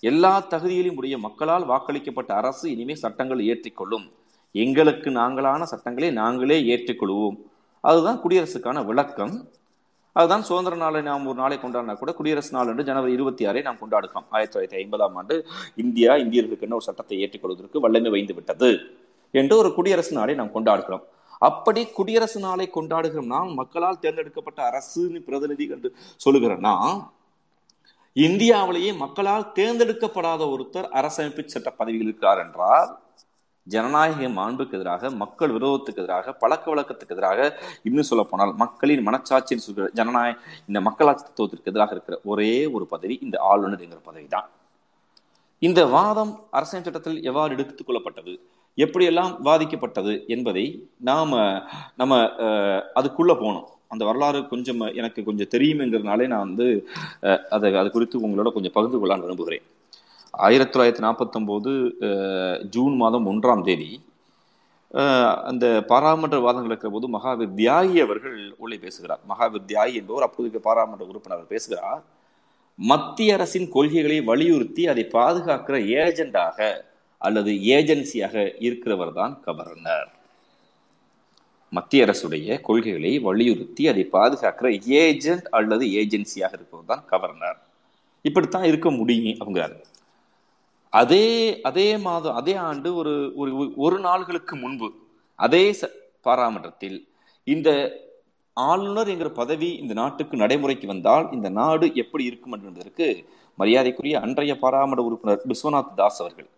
எல்லா 0.00 0.32
தகுதியிலும் 0.50 0.98
உடைய 1.00 1.18
மக்களால் 1.18 1.64
வாக்களிக்கப்பட்ட 1.68 2.30
அரசு 2.40 2.70
இனிமேல் 2.70 3.00
சட்டங்கள் 3.04 3.40
ஏற்றிக்கொள்ளும் 3.52 4.06
எங்களுக்கு 4.54 5.10
நாங்களான 5.10 5.62
சட்டங்களை 5.62 6.10
நாங்களே 6.10 6.58
ஏற்றுக்கொள்வோம். 6.74 7.36
அதுதான் 7.80 8.20
குடியரசுக்கான 8.24 8.84
விளக்கம். 8.84 9.34
அதுதான் 10.16 10.46
சுதந்திர 10.48 10.76
நாளை 10.76 11.02
நாம் 11.02 11.26
ஒரு 11.26 11.38
நாளை 11.42 11.56
கொண்டாடினா 11.62 11.94
கூட 11.98 12.12
குடியரசு 12.12 12.50
நாள் 12.56 12.70
என்று 12.72 12.84
ஜனவரி 12.84 13.12
இருபத்தி 13.12 13.46
ஆறை 13.46 13.62
நாம் 13.62 13.80
கொண்டாடுகிறோம். 13.82 14.26
ஆயிரத்தி 14.30 14.54
தொள்ளாயிரத்தி 14.54 14.80
ஐம்பதாம் 14.82 15.16
ஆண்டு 15.20 15.36
இந்தியா 15.76 16.14
இந்தியர்களுக்கு 16.14 16.68
ஒரு 16.70 16.88
சட்டத்தை 16.88 17.18
ஏற்றுக்கொள்வதற்கு 17.20 17.84
வல்லமை 17.86 18.10
வைந்து 18.10 18.34
விட்டது 18.34 18.70
என்று 19.30 19.56
ஒரு 19.56 19.74
குடியரசு 19.74 20.14
நாளை 20.16 20.34
நாம் 20.34 20.54
கொண்டாடுகிறோம். 20.54 21.04
அப்படி 21.42 21.84
குடியரசு 21.90 22.40
நாளை 22.40 22.70
கொண்டாடுகிற 22.74 23.24
நான் 23.26 23.52
மக்களால் 23.52 23.98
தேர்ந்தெடுக்கப்பட்ட 23.98 24.60
அரசுன்னு 24.70 25.20
பிரதிநிதி 25.20 25.66
என்று 25.70 25.88
சொல்லுகிறேன்னா 26.20 26.74
இந்தியாவிலேயே 28.16 28.92
மக்களால் 28.94 29.52
தேர்ந்தெடுக்கப்படாத 29.52 30.42
ஒருத்தர் 30.50 30.88
அரசமைப்பு 30.92 31.44
சட்ட 31.46 31.70
பதவியில் 31.70 32.02
இருக்கிறார் 32.02 32.38
என்றால் 32.38 32.90
ஜனநாயக 33.66 34.28
மாண்புக்கு 34.28 34.76
எதிராக 34.76 35.10
மக்கள் 35.14 35.52
விரோதத்துக்கு 35.52 36.00
எதிராக 36.00 36.32
பழக்க 36.32 36.74
வழக்கத்துக்கு 36.74 37.14
எதிராக 37.14 37.40
இன்னும் 37.82 38.02
சொல்ல 38.02 38.22
போனால் 38.22 38.54
மக்களின் 38.54 39.06
மனச்சாட்சியின் 39.06 39.64
சொல்கிற 39.66 39.90
ஜனநாயக 39.94 40.38
இந்த 40.66 40.80
மக்களாட்சி 40.80 41.24
தத்துவத்திற்கு 41.24 41.70
எதிராக 41.70 41.90
இருக்கிற 41.90 42.20
ஒரே 42.24 42.66
ஒரு 42.72 42.86
பதவி 42.86 43.18
இந்த 43.22 43.38
ஆளுநர் 43.42 43.80
என்கிற 43.80 44.00
பதவி 44.04 44.26
தான் 44.26 44.48
இந்த 45.62 45.86
வாதம் 45.86 46.32
அரசியல் 46.50 46.84
சட்டத்தில் 46.84 47.22
எவ்வாறு 47.22 47.54
எடுத்துக் 47.54 47.86
கொள்ளப்பட்டது? 47.88 48.32
எப்படியெல்லாம் 48.76 49.32
வாதிக்கப்பட்டது 49.48 50.12
என்பதை 50.34 50.64
நாம் 51.08 51.32
நம்ம 52.00 52.18
அதுக்குள்ளே 52.98 53.34
போனோம் 53.42 53.66
அந்த 53.92 54.02
வரலாறு 54.08 54.38
கொஞ்சம் 54.52 54.80
எனக்கு 55.00 55.20
கொஞ்சம் 55.26 55.52
தெரியுங்கிறதுனாலே 55.54 56.26
நான் 56.32 56.46
வந்து 56.46 56.66
அதை 57.54 57.70
அது 57.80 57.88
குறித்து 57.96 58.22
உங்களோட 58.26 58.50
கொஞ்சம் 58.52 58.74
பகிர்ந்து 58.76 59.00
கொள்ள 59.00 59.16
விரும்புகிறேன். 59.24 59.64
ஆயிரத்தி 60.46 60.72
தொள்ளாயிரத்தி 60.74 61.04
நாற்பத்தொம்போது 61.06 61.72
ஜூன் 62.74 62.94
மாதம் 63.02 63.28
ஒன்றாம் 63.32 63.64
தேதி 63.68 63.90
அந்த 65.50 65.66
பாராளுமன்ற 65.90 66.38
வாதங்கள் 66.44 66.72
இருக்கிற 66.72 66.92
போது 66.94 67.06
மகாவீர் 67.16 67.52
தியாகி 67.58 67.98
அவர்கள் 68.04 68.38
உள்ளே 68.62 68.78
பேசுகிறார். 68.84 69.20
மகாவீர் 69.30 69.68
தியாகி 69.70 69.94
என்பவர் 70.00 70.26
அப்போதைக்கு 70.26 70.60
பாராளுமன்ற 70.68 71.04
உறுப்பினர் 71.10 71.52
பேசுகிறார். 71.52 72.00
மத்திய 72.78 73.34
அரசின் 73.36 73.68
கொள்கைகளை 73.76 74.18
வலியுறுத்தி 74.30 74.82
அதை 74.92 75.04
பாதுகாக்கிற 75.16 75.76
ஏஜெண்டாக 76.04 76.58
அல்லது 77.22 77.52
ஏஜென்சியாக 77.52 78.34
இருக்கிறவர் 78.60 79.12
தான் 79.12 79.40
கவர்னர். 79.44 80.10
மத்திய 81.72 82.04
அரசுடைய 82.04 82.60
கொள்கைகளை 82.60 83.18
வலியுறுத்தி 83.18 83.88
அதை 83.88 84.08
பாதுகாக்கிற 84.12 84.68
ஏஜென்ட் 84.86 85.46
அல்லது 85.50 85.86
ஏஜென்சியாக 85.86 86.52
இருப்பவர் 86.52 86.86
தான் 86.86 87.04
கவர்னர். 87.06 87.58
இப்படித்தான் 88.24 88.64
இருக்க 88.64 88.90
முடியும் 88.90 89.38
அப்படிங்கிறாரு. 89.38 89.78
அதே 90.92 91.26
அதே 91.60 91.96
மாதம் 91.96 92.34
அதே 92.34 92.54
ஆண்டு 92.54 92.94
ஒரு 92.94 93.32
ஒரு 93.36 93.72
ஒரு 93.76 93.98
நாள்களுக்கு 93.98 94.56
முன்பு 94.56 94.88
அதே 95.38 95.70
ச- 95.72 95.92
பாராமன்றத்தில் 96.20 96.98
இந்த 97.46 97.68
ஆளுநர் 98.56 99.08
என்கிற 99.08 99.30
பதவி 99.30 99.72
இந்த 99.74 99.94
நாட்டுக்கு 99.94 100.36
நடைமுறைக்கு 100.36 100.86
வந்தால் 100.86 101.32
இந்த 101.32 101.48
நாடு 101.48 101.94
எப்படி 101.94 102.24
இருக்கும் 102.24 102.52
என்பதற்கு 102.52 103.06
மரியாதைக்குரிய 103.58 104.20
அன்றைய 104.20 104.58
பாராமன்ற 104.58 105.02
உறுப்பினர் 105.04 105.40
விஸ்வநாத் 105.48 105.94
தாஸ் 105.94 106.20
அவர்கள் 106.20 106.48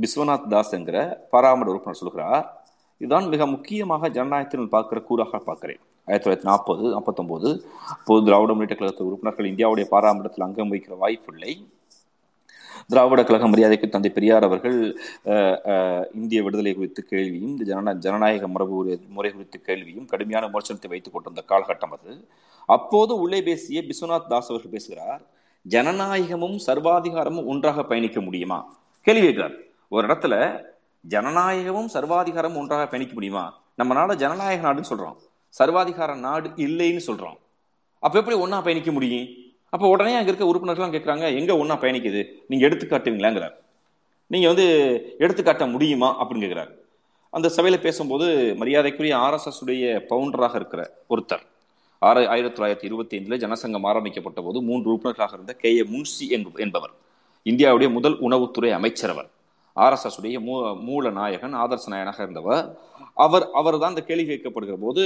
விஸ்வநாத் 0.00 0.46
தாஸ் 0.46 0.72
என்கிற 0.72 1.26
பாராமன்ற 1.30 1.68
உறுப்பினர் 1.68 1.98
சொல்கிறார் 1.98 2.64
இதுதான் 2.98 3.26
மிக 3.26 3.46
முக்கியமாக 3.46 4.08
ஜனநாயகத்தில் 4.08 4.68
பார்க்கிற 4.68 5.00
கூறாக 5.00 5.38
பார்க்கிறேன். 5.38 5.78
ஆயிரத்தி 6.06 6.30
தொள்ளாயிரத்தி 6.30 6.50
நாற்பது 6.50 6.82
நாற்பத்தொன்பது 6.82 7.64
அப்போது 7.88 8.24
திராவிட 8.24 8.52
முன்னேற்ற 8.52 8.74
கழகத்து 8.74 9.06
உறுப்பினர்கள் 9.06 9.50
இந்தியாவுடைய 9.50 9.88
பாராமன்றத்தில் 9.88 10.44
அங்கம் 10.44 10.72
வகிக்கிற 10.72 10.96
வாய்ப்பில்லை. 10.96 11.66
திராவிட 12.88 13.24
கழக 13.24 13.48
மரியாதைக்கு 13.48 13.88
தந்தை 13.88 14.10
பெரியார் 14.10 14.42
அவர்கள் 14.42 14.98
இந்திய 16.14 16.42
விடுதலை 16.42 16.74
குறித்து 16.74 17.04
கேள்வியும் 17.04 17.64
ஜனநா 17.64 17.94
ஜனநாயக 17.94 18.48
மரபு 18.48 18.84
உரி- 18.84 19.08
முறை 19.08 19.32
குறித்து 19.32 19.60
கேள்வியும் 19.60 20.06
கடுமையான 20.06 20.46
விமர்சனத்தை 20.46 20.88
வைத்துக் 20.88 21.12
கொண்டிருந்த 21.12 21.44
காலகட்டம் 21.48 21.98
அது. 22.02 22.28
அப்போது 22.66 23.18
உள்ளே 23.18 23.42
பேசிய 23.42 23.82
விஸ்வநாத் 23.82 24.26
தாஸ் 24.26 24.50
அவர்கள் 24.50 24.70
பேசுகிறார் 24.70 25.22
ஜனநாயகமும் 25.68 26.58
சர்வாதிகாரமும் 26.66 27.46
ஒன்றாக 27.46 27.84
பயணிக்க 27.84 28.20
முடியுமா? 28.20 28.74
கேள்வி 29.02 29.22
கேட்கிறார். 29.22 29.52
ஒரு 29.92 30.06
இடத்துல 30.06 30.62
ஜனநாயகமும் 31.08 31.88
சர்வாதிகாரமும் 31.92 32.56
ஒன்றாக 32.56 32.86
பயணிக்க 32.86 33.14
முடியுமா? 33.14 33.62
நம்ம 33.74 34.14
ஜனநாயக 34.14 34.72
நாடுன்னு 34.72 34.84
சொல்றோம். 34.90 35.16
சர்வாதிகார 35.58 36.18
நாடு 36.18 36.48
இல்லைன்னு 36.48 37.00
சொல்றோம். 37.06 37.34
அப்ப 37.98 38.18
எப்படி 38.18 38.36
ஒன்னா 38.36 38.62
பயணிக்க 38.62 38.92
முடியும்? 38.92 39.28
அப்ப 39.70 39.88
உடனே 39.88 40.16
அங்க 40.16 40.32
இருக்க 40.32 40.44
உறுப்பினர்கள்லாம் 40.44 40.92
கேட்கறாங்க 40.94 41.36
எங்க 41.38 41.52
ஒன்னா 41.54 41.78
பயணிக்குது? 41.78 42.28
நீங்க 42.48 42.66
எடுத்துக்காட்டுவீங்களாங்கிறார். 42.66 43.54
நீங்க 44.26 44.46
வந்து 44.46 44.66
எடுத்துக்காட்ட 45.18 45.66
முடியுமா? 45.66 46.24
அப்படின்னு 46.24 46.38
கேட்கிறார் 46.38 46.70
அந்த 47.30 47.52
சபையில 47.56 47.80
பேசும்போது 47.80 48.54
மரியாதைக்குரிய 48.56 49.16
ஆர்எஸ்எஸ் 49.16 49.60
உடைய 49.60 50.06
பவுண்டராக 50.10 50.54
இருக்கிற 50.54 50.96
ஒருத்தர் 51.10 51.42
ஆறு 51.98 52.28
ஆயிரத்தி 52.28 52.62
தொள்ளாயிரத்தி 52.62 52.84
இருபத்தி 52.84 53.18
ஐந்துல 53.18 53.38
ஜனசங்கம் 53.38 53.86
ஆரம்பிக்கப்பட்ட 53.86 54.40
போது 54.40 54.62
மூன்று 54.62 54.90
உறுப்பினர்களாக 54.90 55.34
இருந்த 55.34 55.52
கே 55.52 55.76
ஏ 55.76 55.80
முன்சி 55.80 56.54
என்பவர் 56.56 56.90
இந்தியாவுடைய 57.44 57.90
முதல் 57.90 58.20
உணவுத்துறை 58.20 58.70
அமைச்சர் 58.70 59.10
அவர். 59.10 59.28
ஆர்எஸ்எஸ் 59.76 60.18
உடைய 60.18 60.40
மூ 60.40 60.80
மூல 60.80 61.10
நாயகன் 61.10 61.54
ஆதர்ச 61.54 61.86
நாயகனாக 61.86 62.22
இருந்தவர். 62.22 62.76
அவர் 63.14 63.48
அவர் 63.52 63.78
தான் 63.78 63.88
இந்த 63.88 64.02
கேள்வி 64.02 64.34
கேட்கப்படுகிற 64.34 64.76
போது 64.80 65.04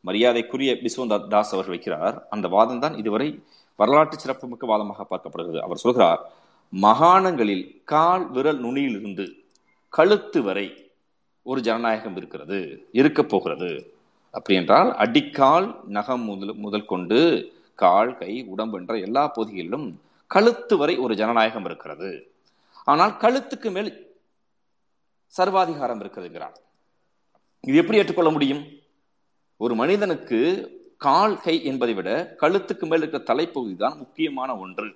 மரியாதைக்குரிய 0.00 0.72
விஸ்வநாத் 0.74 1.28
தாஸ் 1.28 1.54
அவர்கள் 1.54 1.78
வைக்கிறார். 1.78 2.22
அந்த 2.28 2.48
வாதம் 2.48 2.80
தான் 2.80 2.96
இதுவரை 2.96 3.42
வரலாற்று 3.76 4.18
சிறப்புமிக்க 4.18 4.66
வாதமாக 4.66 5.04
பார்க்கப்படுகிறது. 5.10 5.58
அவர் 5.58 5.76
சொல்கிறார் 5.76 6.20
மகாணங்களில் 6.72 7.82
கால் 7.84 8.30
விரல் 8.30 8.60
நுனியிலிருந்து 8.60 9.26
கழுத்து 9.88 10.42
வரை 10.42 10.92
ஒரு 11.42 11.60
ஜனநாயகம் 11.60 12.16
இருக்கிறது 12.16 12.88
இருக்க 12.92 13.22
போகிறது. 13.22 13.92
அப்படி 14.30 14.58
என்றால் 14.58 14.96
அடிக்கால் 14.96 15.80
நகம் 15.88 16.24
முதல் 16.24 16.54
முதல் 16.54 16.84
கொண்டு 16.84 17.18
கால் 17.74 18.18
கை 18.18 18.44
உடம்பு 18.48 18.78
என்ற 18.78 18.98
எல்லா 18.98 19.26
பகுதிகளிலும் 19.26 20.00
கழுத்து 20.26 20.76
வரை 20.76 20.96
ஒரு 20.96 21.14
ஜனநாயகம் 21.14 21.64
இருக்கிறது. 21.64 22.33
ஆனால் 22.86 23.12
கழுத்துக்கு 23.16 23.68
மேல் 23.70 23.90
சர்வாதிகாரம் 25.32 26.00
இருக்கிறதுங்கிறார் 26.02 26.56
இது 27.64 27.76
எப்படி 27.80 27.98
ஏற்றுக்கொள்ள 28.00 28.30
முடியும்? 28.30 28.62
ஒரு 29.60 29.74
மனிதனுக்கு 29.74 30.38
கால் 30.96 31.40
கை 31.40 31.54
என்பதை 31.64 31.94
விட 31.94 32.10
கழுத்துக்கு 32.40 32.84
மேல் 32.88 33.02
இருக்கிற 33.02 33.22
தலைப்பகுதி 33.30 33.76
தான் 33.76 33.96
முக்கியமான 33.98 34.50
ஒன்று. 34.56 34.88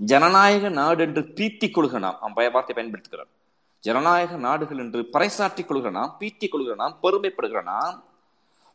ஜனநாயக 0.00 0.68
நாடு 0.68 1.02
என்று 1.06 1.22
பீத்திக் 1.36 1.74
கொள்கிற 1.74 1.98
நாம் 1.98 2.20
அவன் 2.20 2.52
வார்த்தை 2.52 2.74
பயன்படுத்துகிறார். 2.76 3.30
ஜனநாயக 3.84 4.36
நாடுகள் 4.36 4.78
என்று 4.78 5.00
பறைசாற்றிக் 5.12 5.68
கொள்கிற 5.68 5.90
நாம் 5.90 6.16
பீத்திக் 6.20 6.52
கொள்கிற 6.52 6.74
நாம் 6.74 6.98
பெருமைப்படுகிற 7.02 7.62
நாம் 7.62 7.96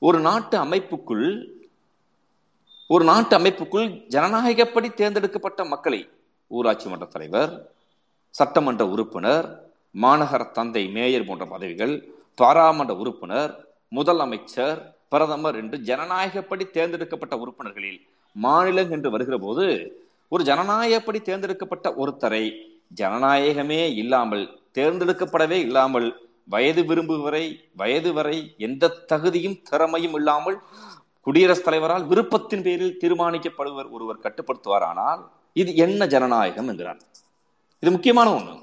ஒரு 0.01 0.19
நாட்டு 0.19 0.55
அமைப்புக்குள் 0.65 1.27
ஒரு 2.89 3.03
நாட்டு 3.05 3.33
அமைப்புக்குள் 3.37 3.87
ஜனநாயகப்படி 4.09 4.89
தேர்ந்தெடுக்கப்பட்ட 4.93 5.61
மக்களை 5.65 6.01
ஊராட்சி 6.51 6.87
மன்ற 6.89 7.05
தலைவர் 7.05 7.53
சட்டமன்ற 8.37 8.83
உறுப்பினர் 8.85 9.47
மாநகர 9.95 10.43
தந்தை 10.51 10.83
மேயர் 10.87 11.27
போன்ற 11.27 11.45
பதவிகள் 11.45 11.93
பாராமன்ற 12.37 12.93
உறுப்பினர் 12.95 13.51
முதலமைச்சர் 13.91 14.79
பிரதமர் 15.09 15.55
என்று 15.55 15.77
ஜனநாயகப்படி 15.89 16.63
தேர்ந்தெடுக்கப்பட்ட 16.71 17.35
உறுப்பினர்களில் 17.37 17.99
மாநிலம் 18.35 18.91
என்று 18.91 19.09
வருகிற 19.09 19.37
போது 19.37 19.65
ஒரு 20.31 20.43
ஜனநாயகப்படி 20.43 21.19
தேர்ந்தெடுக்கப்பட்ட 21.21 21.87
ஒருத்தரை 21.95 22.43
ஜனநாயகமே 22.95 23.81
இல்லாமல் 23.95 24.43
தேர்ந்தெடுக்கப்படவே 24.73 25.57
இல்லாமல் 25.67 26.07
வயது 26.49 26.81
விரும்புவரை 26.83 27.45
வயது 27.75 28.11
வரை 28.13 28.37
எந்த 28.57 28.93
தகுதியும் 29.11 29.57
திறமையும் 29.69 30.13
இல்லாமல் 30.13 30.57
குடியரசுத் 31.27 31.65
தலைவரால் 31.65 32.05
விருப்பத்தின் 32.05 32.63
பேரில் 32.63 32.99
தீர்மானிக்கப்படுவர் 33.01 33.89
ஒருவர் 33.89 34.23
கட்டுப்படுத்துவாரானால் 34.25 35.21
இது 35.55 35.71
என்ன 35.75 36.05
ஜனநாயகம் 36.05 36.67
என்கிறார். 36.67 37.01
இது 37.79 37.91
முக்கியமான 37.91 38.33
ஒன்று 38.33 38.53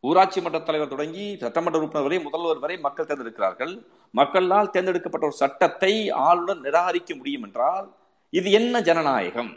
ஊராட்சி 0.00 0.40
மன்ற 0.40 0.58
தலைவர் 0.58 0.90
தொடங்கி 0.90 1.24
சட்டமன்ற 1.40 1.78
உறுப்பினர் 1.78 2.06
வரை 2.06 2.18
முதல்வர் 2.26 2.58
வரை 2.58 2.76
மக்கள் 2.78 3.06
தேர்ந்தெடுக்கிறார்கள். 3.06 3.72
மக்களால் 4.10 4.70
தேர்ந்தெடுக்கப்பட்ட 4.70 5.26
ஒரு 5.26 5.36
சட்டத்தை 5.36 6.10
ஆளுநர் 6.10 6.60
நிராகரிக்க 6.60 7.16
முடியும் 7.16 7.42
என்றால் 7.42 7.86
இது 8.30 8.50
என்ன 8.50 8.80
ஜனநாயகம்? 8.80 9.52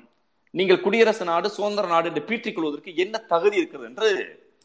நீங்கள் 0.53 0.81
குடியரசு 0.81 1.25
நாடு 1.25 1.49
சுதந்திர 1.49 1.87
நாடு 1.87 2.07
என்று 2.07 2.23
பீற்றிக் 2.29 2.55
கொள்வதற்கு 2.55 2.95
என்ன 2.95 3.17
தகுதி 3.17 3.57
இருக்கிறது 3.57 3.89
என்று 3.89 4.09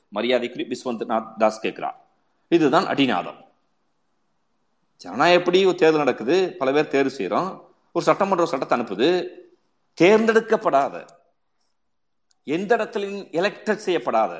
மரியாதைக்குரிய 0.08 0.68
விஸ்வந்த் 0.72 1.04
நாத் 1.04 1.38
தாஸ் 1.38 1.64
கேட்கிறார். 1.64 1.98
இதுதான் 2.48 2.86
அடிநாதம். 2.86 3.40
ஜனநாயகப்படி 5.04 5.58
ஒரு 5.70 5.74
தேர்தல் 5.74 6.04
நடக்குது? 6.04 6.36
பல 6.58 6.72
பேர் 6.72 6.92
தேர்வு 6.94 7.10
செய்கிறோம் 7.10 7.50
ஒரு 7.92 8.04
சட்டமன்ற 8.04 8.46
சட்டத்தை 8.46 8.78
அனுப்புது. 8.78 9.10
தேர்ந்தெடுக்கப்படாத 9.98 10.94
எந்த 12.46 12.72
இடத்திலும் 12.74 13.18
எலெக்டட் 13.32 13.84
செய்யப்படாத 13.84 14.32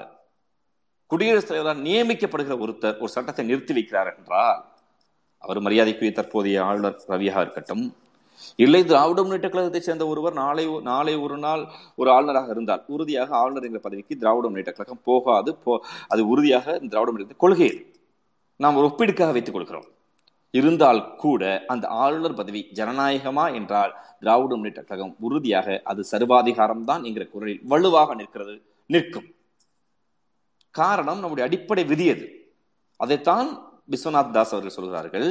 குடியரசுத் 1.11 1.51
தலைவரால் 1.51 1.85
நியமிக்கப்படுகிற 1.87 2.55
ஒருத்தர் 2.59 3.01
ஒரு 3.01 3.11
சட்டத்தை 3.13 3.45
நிறுத்தி 3.45 3.73
வைக்கிறார் 3.75 4.11
என்றால் 4.13 4.61
அவர் 5.45 5.61
மரியாதைக்குரிய 5.61 6.13
தற்போதைய 6.13 6.59
ஆளுநர் 6.65 6.99
ரவியாக 7.09 7.41
இருக்கட்டும் 7.41 7.85
இல்லை 8.59 8.81
திராவிட 8.85 9.19
முன்னேற்ற 9.23 9.49
கழகத்தை 9.49 9.81
சேர்ந்த 9.81 10.05
ஒருவர் 10.07 10.35
நாளை 10.35 10.65
நாளை 10.83 11.15
ஒரு 11.17 11.37
நாள் 11.37 11.63
ஒரு 11.95 12.09
ஆளுநராக 12.11 12.49
இருந்தால் 12.51 12.83
உறுதியாக 12.89 13.31
ஆளுநர் 13.37 13.67
என்ற 13.67 13.81
பதவிக்கு 13.83 14.15
திராவிட 14.17 14.47
முன்னேற்ற 14.49 14.73
கழகம் 14.73 15.05
போகாது 15.05 15.53
போ 15.65 15.75
அது 16.09 16.23
உறுதியாக 16.29 16.77
இந்த 16.81 16.91
திராவிட 16.93 17.13
முன்னேற்ற 17.13 17.37
கொள்கை 17.39 17.71
நாம் 18.61 18.77
ஒரு 18.77 18.89
ஒப்பீடுக்காக 18.91 19.33
வைத்துக் 19.33 19.57
கொடுக்கிறோம் 19.57 19.89
இருந்தால் 20.59 21.01
கூட 21.17 21.43
அந்த 21.67 21.87
ஆளுநர் 21.89 22.35
பதவி 22.35 22.61
ஜனநாயகமா 22.75 23.45
என்றால் 23.55 23.93
திராவிட 24.21 24.55
முன்னேற்ற 24.55 24.83
கழகம் 24.83 25.17
உறுதியாக 25.21 25.81
அது 25.85 26.05
சர்வாதிகாரம் 26.05 26.85
தான் 26.85 27.05
என்கிற 27.05 27.25
குரலில் 27.27 27.63
வலுவாக 27.65 28.15
நிற்கிறது 28.15 28.55
நிற்கும். 28.87 29.29
காரணம் 30.71 31.21
நம்முடைய 31.21 31.49
அடிப்படை 31.49 31.85
விதி 31.85 32.07
அது. 32.11 32.27
அதைத்தான் 33.01 33.49
விஸ்வநாத் 33.91 34.31
தாஸ் 34.31 34.53
அவர்கள் 34.55 34.77
சொல்கிறார்கள் 34.79 35.29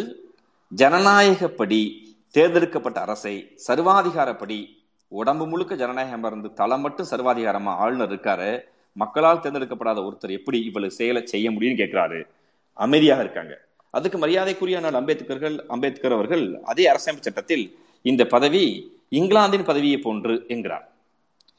ஜனநாயகப்படி 0.71 1.81
தேர்ந்தெடுக்கப்பட்ட 2.35 2.99
அரசை 3.01 3.35
சர்வாதிகாரப்படி 3.67 4.59
உடம்பு 5.07 5.45
முழுக்க 5.47 5.75
ஜனநாயகம் 5.75 6.23
இருந்து 6.23 6.53
தலை 6.53 6.77
மட்டும் 6.79 7.09
சர்வாதிகாரமா 7.11 7.73
ஆளுநர் 7.83 8.11
இருக்காரு 8.11 8.51
மக்களால் 8.95 9.39
தேர்ந்தெடுக்கப்படாத 9.39 9.99
ஒருத்தர் 10.07 10.37
எப்படி 10.39 10.59
இவ்வளவு 10.63 10.91
செயலை 10.91 11.21
செய்ய 11.25 11.51
முடியும்னு 11.51 11.81
கேட்கிறாரு? 11.81 12.19
அமைதியாக 12.73 13.23
இருக்காங்க. 13.23 13.53
அதுக்கு 13.93 14.17
மரியாதைக்குரிய 14.17 14.77
அண்ணல் 14.79 14.97
அம்பேத்கர்கள் 14.99 15.55
அம்பேத்கர் 15.73 16.15
அவர்கள் 16.17 16.43
அதே 16.71 16.85
அரசியல் 16.87 17.25
சட்டத்தில் 17.27 17.65
இந்த 18.01 18.23
பதவி 18.25 18.63
இங்கிலாந்தின் 19.09 19.65
பதவியை 19.69 19.97
போன்று 20.05 20.35
என்கிறார். 20.47 20.85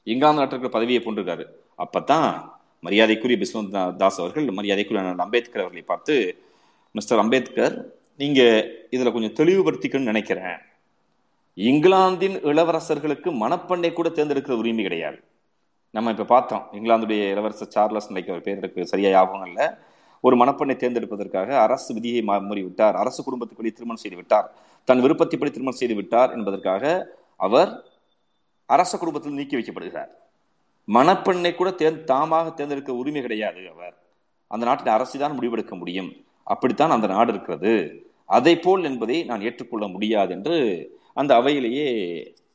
இங்கிலாந்து 0.03 0.41
நாட்டிற்கு 0.41 0.69
பதவியை 0.69 1.01
போன்றிருக்காரு. 1.05 1.45
அப்பதான் 1.85 2.29
மரியாதைக்குரிய 2.81 3.39
பிஸ்வந்த் 3.43 3.97
தாஸ் 3.97 4.19
அவர்கள் 4.21 4.49
மரியாதைக்குரிய 4.59 5.15
அம்பேத்கர் 5.27 5.65
அவர்களை 5.65 5.85
பார்த்து 5.87 6.15
மிஸ்டர் 6.93 7.19
அம்பேத்கர் 7.19 7.75
நீங்க 8.17 8.43
இதுல 8.91 9.13
கொஞ்சம் 9.13 9.37
தெளிவுபடுத்திக்கணும்னு 9.41 10.13
நினைக்கிறேன். 10.13 10.61
இங்கிலாந்தின் 11.55 12.37
இளவரசர்களுக்கு 12.45 13.31
மணப்பெண்ணை 13.45 13.93
கூட 13.93 14.09
தேர்ந்தெடுக்கிற 14.09 14.57
உரிமை 14.57 14.83
கிடையாது. 14.83 15.19
நம்ம 15.91 16.11
இப்ப 16.11 16.25
பார்த்தோம் 16.25 16.65
இங்கிலாந்துடைய 16.73 17.31
இளவரசர் 17.31 17.75
சார்லஸ் 17.77 18.07
நினைக்க 18.07 18.33
ஒரு 18.33 18.41
பேர் 18.41 18.57
எனக்கு 18.57 18.87
சரியா 18.87 19.11
ஞாபகம் 19.11 19.47
இல்லை. 19.47 19.67
ஒரு 20.27 20.35
மணப்பெண்ணை 20.37 20.75
தேர்ந்தெடுப்பதற்காக 20.77 21.49
அரசு 21.67 21.91
விதியை 21.95 22.23
மாறி 22.23 22.63
விட்டார் 22.63 22.97
அரசு 23.03 23.21
குடும்பத்துப்படி 23.23 23.71
திருமணம் 23.73 24.03
செய்து 24.03 24.17
விட்டார். 24.17 24.47
தன் 24.89 25.03
விருப்பத்தைப்படி 25.05 25.51
திருமணம் 25.51 25.81
செய்து 25.81 25.95
விட்டார் 25.95 26.33
என்பதற்காக 26.37 26.85
அவர் 27.47 27.71
அரச 28.67 28.99
குடும்பத்தில் 28.99 29.39
நீக்கி 29.39 29.57
வைக்கப்படுகிறார். 29.57 30.11
மணப்பெண்ணை 30.89 31.55
கூட 31.55 31.71
தேர் 31.71 32.05
தாமாக 32.13 32.47
தேர்ந்தெடுக்க 32.55 32.93
உரிமை 32.93 33.21
கிடையாது 33.21 33.63
அவர். 33.75 33.95
அந்த 34.51 34.67
நாட்டின் 34.67 34.97
அரசு 34.97 35.19
தான் 35.19 35.37
முடிவெடுக்க 35.39 35.75
முடியும். 35.79 36.11
அப்படித்தான் 36.43 36.91
அந்த 36.91 37.07
நாடு 37.07 37.33
இருக்கிறது. 37.33 37.73
அதை 38.37 38.55
போல் 38.59 38.85
என்பதை 38.85 39.17
நான் 39.25 39.41
ஏற்றுக்கொள்ள 39.41 39.87
முடியாது 39.87 40.33
என்று 40.35 40.57
அந்த 41.13 41.31
அவையிலேயே 41.41 41.87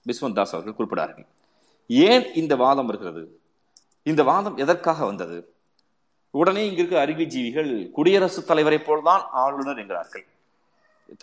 பிஸ்வந்த் 0.08 0.38
தாஸ் 0.38 0.54
அவர்கள் 0.56 0.78
குறிப்பிடார்கள். 0.78 1.28
ஏன் 1.88 2.26
இந்த 2.34 2.54
வாதம் 2.56 2.86
வருகிறது? 2.86 3.24
இந்த 4.04 4.22
வாதம் 4.24 4.58
எதற்காக 4.58 5.06
வந்தது? 5.06 5.38
உடனே 6.32 6.70
இங்கிருக்க 6.70 6.78
இருக்க 6.78 7.06
அறிவுஜீவிகள் 7.06 7.92
குடியரசுத் 7.92 8.48
தலைவரை 8.48 8.80
போல்தான் 8.80 9.22
ஆளுநர் 9.32 9.78
என்கிறார்கள். 9.78 10.26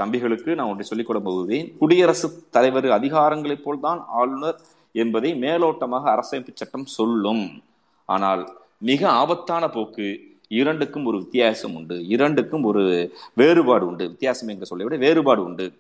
தம்பிகளுக்கு 0.03 0.55
நான் 0.55 0.67
ஒன்றை 0.67 0.87
சொல்லிக் 0.87 1.07
கொள்ள 1.07 1.23
போகிறேன் 1.23 1.77
குடியரசுத் 1.79 2.53
தலைவர் 2.53 2.85
அதிகாரங்களைப் 2.85 3.63
போல்தான் 3.63 4.05
ஆளுநர் 4.09 4.61
என்பதை 4.93 5.35
மேலோட்டமாக 5.35 6.05
அரசமைப்பு 6.05 6.49
சட்டம் 6.55 6.87
சொல்லும். 6.87 7.65
ஆனால் 8.05 8.59
மிக 8.79 9.09
ஆபத்தான 9.09 9.69
போக்கு 9.69 10.21
இரண்டுக்கும் 10.49 11.05
ஒரு 11.05 11.19
வித்தியாசம் 11.19 11.75
உண்டு. 11.75 12.07
இரண்டுக்கும் 12.07 12.63
ஒரு 12.63 13.13
வேறுபாடு 13.33 13.87
உண்டு. 13.87 14.09
வித்தியாசம் 14.09 14.49
என்று 14.49 14.67
சொல்ல 14.67 14.85
விட 14.85 14.97
வேறுபாடு 14.97 15.45
உண்டு. 15.45 15.79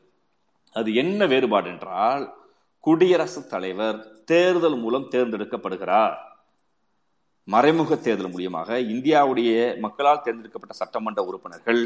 அது 0.73 0.95
என்ன 0.95 1.26
வேறுபாடு 1.26 1.68
என்றால் 1.68 2.35
குடியரசுத் 2.80 3.50
தலைவர் 3.50 4.25
தேர்தல் 4.25 4.76
மூலம் 4.76 5.09
தேர்ந்தெடுக்கப்படுகிறார். 5.11 6.14
மறைமுக 7.49 7.97
தேர்தல் 7.97 8.33
மூலியமாக 8.33 8.79
இந்தியாவுடைய 8.95 9.50
மக்களால் 9.85 10.23
தேர்ந்தெடுக்கப்பட்ட 10.25 10.75
சட்டமன்ற 10.75 11.21
உறுப்பினர்கள் 11.25 11.83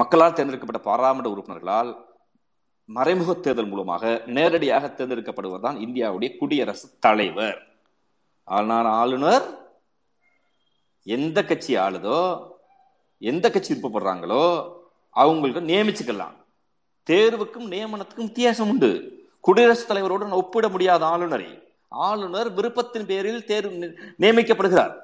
மக்களால் 0.00 0.34
தேர்ந்தெடுக்கப்பட்ட 0.34 0.82
பாராளுமன்ற 0.90 1.30
உறுப்பினர்களால் 1.30 1.90
மறைமுக 2.88 3.34
தேர்தல் 3.34 3.68
மூலமாக 3.68 4.22
நேரடியாக 4.36 4.88
தேர்ந்தெடுக்கப்படுவர் 4.88 5.66
தான் 5.66 5.76
இந்தியாவுடைய 5.76 6.30
குடியரசு 6.38 6.86
தலைவர். 6.98 7.58
ஆனால் 8.48 8.88
ஆளுநர் 9.00 9.46
எந்த 11.06 11.38
கட்சி 11.44 11.72
ஆளுதோ 11.76 12.20
எந்த 13.22 13.46
கட்சி 13.50 13.70
விருப்பப்படுறாங்களோ 13.72 14.44
அவங்களுக்கு 15.14 15.60
நியமிச்சுக்கலாம். 15.60 16.36
தேர்வுக்கும் 17.10 17.70
நியமனத்துக்கும் 17.70 18.26
வித்தியாசம் 18.28 18.68
உண்டு. 18.68 18.90
குடியரசுத் 19.40 19.90
தலைவருடன் 19.90 20.30
ஒப்பிட 20.30 20.68
முடியாத 20.68 21.06
ஆளுநரை. 21.06 21.62
ஆளுநர் 21.88 22.54
விருப்பத்தின் 22.54 23.04
பேரில் 23.04 23.44
தேர்வு 23.44 23.96
நியமிக்கப்படுகிறார். 24.20 24.94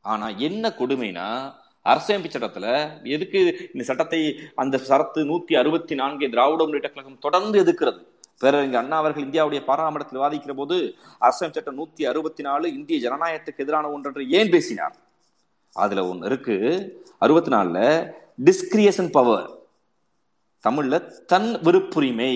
ஆனா 0.00 0.28
என்ன 0.28 0.68
கொடுமைனா 0.68 1.54
அரசியமைப்பு 1.84 2.28
சட்டத்துல 2.30 2.88
எதுக்கு 3.04 3.40
இந்த 3.72 3.84
சட்டத்தை 3.84 4.38
அந்த 4.54 4.80
சரத்து 4.88 5.14
நூத்தி 5.14 5.58
அறுபத்தி 5.58 5.94
நான்கு 5.94 6.30
திராவிட 6.30 6.62
முன்னேற்ற 6.62 6.88
கழகம் 6.88 7.18
தொடர்ந்து 7.18 7.64
எதிர்க்கிறது? 7.64 8.06
பேரறிஞர் 8.38 8.80
அண்ணா 8.80 8.96
அவர்கள் 8.96 9.24
இந்தியாவுடைய 9.24 9.64
பாராமரத்தில் 9.64 10.18
வாதிக்கிற 10.18 10.54
போது 10.54 10.94
அரசியல் 11.18 11.52
சட்டம் 11.52 11.78
நூத்தி 11.78 12.02
அறுபத்தி 12.02 12.42
நாலு 12.42 12.74
இந்திய 12.74 13.10
ஜனநாயகத்துக்கு 13.10 13.56
எதிரான 13.56 13.90
ஒன்று 13.90 14.08
என்று 14.08 14.30
ஏன் 14.30 14.50
பேசினார்? 14.50 14.96
அதுல 15.72 16.08
ஒன்று 16.08 16.26
இருக்கு. 16.26 16.56
அறுபத்தி 17.18 17.50
நாலுல 17.50 18.10
டிஸ்கிரியேஷன் 18.44 19.10
பவர் 19.10 19.48
தமிழ்ல 20.64 20.96
தன் 21.24 21.50
விருப்புரிமை. 21.66 22.34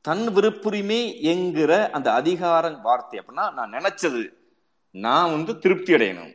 தன் 0.00 0.26
விருப்புரிமை 0.28 1.20
என்கிற 1.32 1.90
அந்த 1.90 2.12
அதிகார 2.12 2.70
வார்த்தை 2.86 3.20
அப்படின்னா 3.20 3.44
நான் 3.58 3.72
நினைச்சது 3.72 4.22
நான் 4.90 5.30
வந்து 5.30 5.58
திருப்தி 5.58 5.92
அடையணும். 5.94 6.34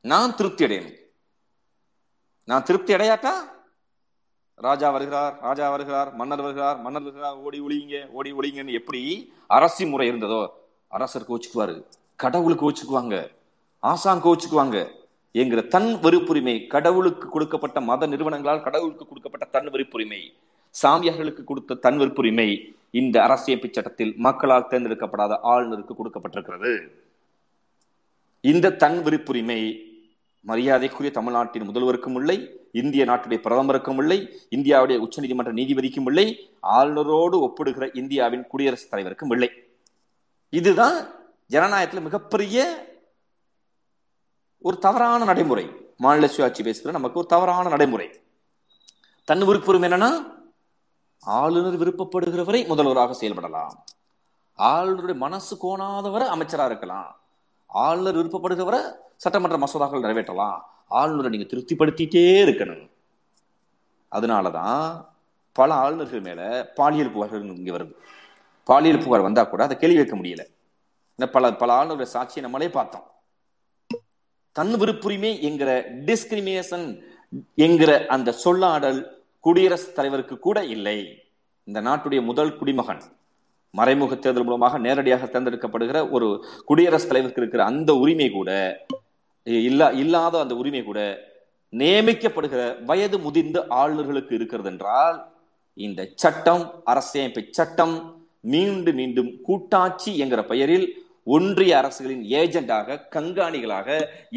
நான் 0.00 0.34
திருப்தி 0.34 0.64
அடையணும். 0.66 0.96
நான் 2.44 2.62
திருப்தி 2.62 2.94
அடையாட்டா? 2.94 3.32
ராஜா 4.54 4.90
வருகிறார் 4.90 5.34
ராஜா 5.40 5.70
வருகிறார் 5.70 6.08
மன்னர் 6.12 6.42
வருகிறார் 6.42 6.78
மன்னர் 6.80 7.02
வருகிறார் 7.02 7.36
ஓடி 7.36 7.58
ஒளிங்க 7.60 8.10
ஓடி 8.10 8.30
ஒளிங்கன்னு 8.32 8.78
எப்படி 8.80 9.02
அரசி 9.46 9.86
முறை 9.86 10.06
இருந்ததோ 10.10 10.40
அரசர் 10.88 11.28
கோச்சுக்குவாரு 11.28 11.76
கடவுளுக்கு 12.16 12.64
கோச்சுக்குவாங்க 12.64 13.16
ஆசான் 13.78 14.22
கோச்சுக்குவாங்க. 14.22 14.78
என்கிற 15.40 15.60
தன் 15.74 15.90
வெறுப்புரிமை 16.04 16.54
கடவுளுக்கு 16.74 17.26
கொடுக்கப்பட்ட 17.34 17.78
மத 17.88 18.06
நிறுவனங்களால் 18.12 18.64
கடவுளுக்கு 18.66 19.04
கொடுக்கப்பட்ட 19.06 19.46
தன் 19.56 19.68
வெறுப்புரிமை 19.74 20.20
சாமியார்களுக்கு 20.74 21.42
கொடுத்த 21.50 21.80
தன் 21.84 21.98
வெறுப்புரிமை 22.00 22.48
இந்த 23.00 23.16
அரசியமைப்பு 23.26 23.68
சட்டத்தில் 23.70 24.12
மக்களால் 24.26 24.70
தேர்ந்தெடுக்கப்படாத 24.70 25.34
ஆளுநருக்கு 25.52 25.94
கொடுக்கப்பட்டிருக்கிறது. 25.98 26.72
இந்த 28.44 28.76
தன் 28.82 28.98
விருப்புரிமை 29.06 29.60
மரியாதைக்குரிய 30.48 31.10
தமிழ்நாட்டின் 31.16 31.68
முதல்வருக்கும் 31.68 32.18
இல்லை 32.20 32.36
இந்திய 32.80 33.02
நாட்டுடைய 33.10 33.38
பிரதமருக்கும் 33.46 34.00
இல்லை 34.02 34.18
இந்தியாவுடைய 34.56 34.96
உச்சநீதிமன்ற 35.04 35.52
நீதிபதிக்கும் 35.60 36.08
இல்லை 36.10 36.26
ஆளுநரோடு 36.78 37.36
ஒப்பிடுகிற 37.46 37.86
இந்தியாவின் 38.00 38.44
குடியரசுத் 38.52 38.92
தலைவருக்கும் 38.92 39.32
இல்லை. 39.34 39.50
இதுதான் 40.52 40.98
ஜனநாயகத்தில் 41.54 42.06
மிகப்பெரிய 42.08 42.58
ஒரு 44.60 44.78
தவறான 44.78 45.24
நடைமுறை. 45.24 45.94
மாநில 45.96 46.26
சுயாட்சி 46.26 46.62
பேசுகிற 46.62 46.90
நமக்கு 46.90 47.18
ஒரு 47.18 47.28
தவறான 47.28 47.68
நடைமுறை. 47.68 48.22
தன் 49.24 49.42
விருப்புரிமை 49.42 49.88
என்னன்னா 49.88 50.36
ஆளுநர் 51.20 51.78
விருப்பப்படுகிறவரை 51.78 52.66
முதல்வராக 52.66 53.16
செயல்படலாம். 53.20 53.72
ஆளுநருடைய 54.58 55.14
மனசு 55.14 55.56
கோணாதவரை 55.56 56.26
அமைச்சராக 56.26 56.68
இருக்கலாம். 56.68 57.20
ஆளுநர் 57.66 58.16
விருப்பப்படுகிறவரை 58.16 58.80
சட்டமன்ற 59.16 59.58
மசோதாக்கள் 59.58 60.00
நிறைவேற்றலாம். 60.00 60.70
ஆளுநரை 60.88 61.30
நீங்க 61.30 61.56
திருப்திப்படுத்திட்டே 61.56 62.44
இருக்கணும். 62.44 62.90
அதனாலதான் 64.12 65.06
பல 65.52 65.74
ஆளுநர்கள் 65.74 66.20
மேல 66.20 66.70
பாலியல் 66.74 67.14
புகார்கள் 67.14 67.56
இங்க 67.56 67.76
வருது. 67.76 67.92
பாலியல் 68.64 68.98
புகார் 68.98 69.20
வந்தா 69.20 69.44
கூட 69.44 69.64
அதை 69.64 69.76
கேள்வி 69.76 69.96
வைக்க 69.96 70.16
முடியல. 70.16 70.46
பல 71.26 71.54
பல 71.54 71.84
ஆளுநருடைய 71.84 72.06
சாட்சியை 72.12 72.40
நம்மளே 72.40 72.68
பார்த்தோம். 72.68 73.10
தன் 74.58 74.74
விருப்புரிமை 74.76 75.40
என்கிற 75.40 75.70
டிஸ்கிரிமினேஷன் 76.06 76.86
என்கிற 77.54 78.06
அந்த 78.06 78.34
சொல்லாடல் 78.44 79.00
குடியரசுத் 79.40 79.94
தலைவருக்கு 79.94 80.38
கூட 80.38 80.64
இல்லை. 80.64 80.98
இந்த 81.64 81.80
நாட்டுடைய 81.80 82.20
முதல் 82.22 82.56
குடிமகன் 82.56 83.02
மறைமுக 83.74 84.14
தேர்தல் 84.14 84.44
மூலமாக 84.44 84.78
நேரடியாக 84.78 85.26
தேர்ந்தெடுக்கப்படுகிற 85.26 86.10
ஒரு 86.10 86.28
குடியரசுத் 86.64 87.08
தலைவருக்கு 87.08 87.40
இருக்கிற 87.40 87.64
அந்த 87.64 87.94
உரிமை 87.94 88.30
கூட 88.30 88.50
இல்லா 89.46 89.90
இல்லாத 89.90 90.38
அந்த 90.38 90.54
உரிமை 90.54 90.82
கூட 90.84 91.00
நியமிக்கப்படுகிற 91.72 92.84
வயது 92.84 93.18
முதிர்ந்த 93.18 93.66
ஆளுநர்களுக்கு 93.70 94.32
இருக்கிறது 94.32 94.70
என்றால் 94.70 95.18
இந்த 95.78 96.08
சட்டம் 96.14 96.64
அரசியமைப்பு 96.84 97.42
சட்டம் 97.50 97.94
மீண்டும் 98.40 98.94
மீண்டும் 98.94 99.40
கூட்டாட்சி 99.42 100.18
என்கிற 100.18 100.44
பெயரில் 100.44 100.86
ஒன்றிய 101.34 101.72
அரசுகளின் 101.78 102.22
ஏஜென்டாக 102.40 102.98
கண்காணிகளாக 103.14 103.88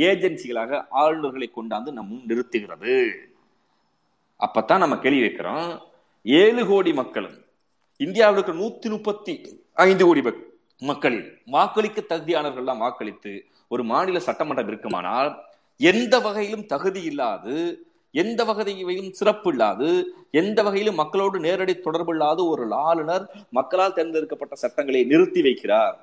ஏஜென்சிகளாக 0.07 0.79
ஆளுநர்களை 1.01 1.47
கொண்டாந்து 1.57 1.91
நம் 1.97 2.23
நிறுத்துகிறது. 2.27 2.95
அப்பத்தான் 4.39 4.83
நம்ம 4.83 4.97
கேள்வி 5.03 5.21
வைக்கிறோம் 5.25 5.69
ஏழு 6.23 6.63
கோடி 6.67 6.93
மக்களும் 6.93 7.37
இந்தியாவில் 8.05 8.37
இருக்கிற 8.37 8.57
நூத்தி 8.61 8.89
முப்பத்தி 8.89 9.33
ஐந்து 9.85 10.05
கோடி 10.05 10.21
மக்கள் 10.89 11.17
வாக்களிக்க 11.45 12.03
தகுதியானவர்கள்லாம் 12.09 12.83
வாக்களித்து 12.85 13.33
ஒரு 13.67 13.83
மாநில 13.91 14.19
சட்டமன்றம் 14.27 14.67
இருக்குமானால் 14.67 15.31
எந்த 15.77 16.15
வகையிலும் 16.19 16.65
தகுதி 16.65 17.01
இல்லாது 17.03 17.55
எந்த 18.11 18.41
வகையிலும் 18.43 19.11
சிறப்பு 19.19 19.49
இல்லாது 19.49 19.89
எந்த 20.31 20.59
வகையிலும் 20.63 21.01
மக்களோடு 21.01 21.37
நேரடி 21.39 21.73
தொடர்பு 21.79 22.11
இல்லாத 22.11 22.39
ஒரு 22.53 22.63
ஆளுநர் 22.87 23.25
மக்களால் 23.49 23.93
தேர்ந்தெடுக்கப்பட்ட 23.93 24.55
சட்டங்களை 24.63 25.03
நிறுத்தி 25.03 25.41
வைக்கிறார். 25.41 25.97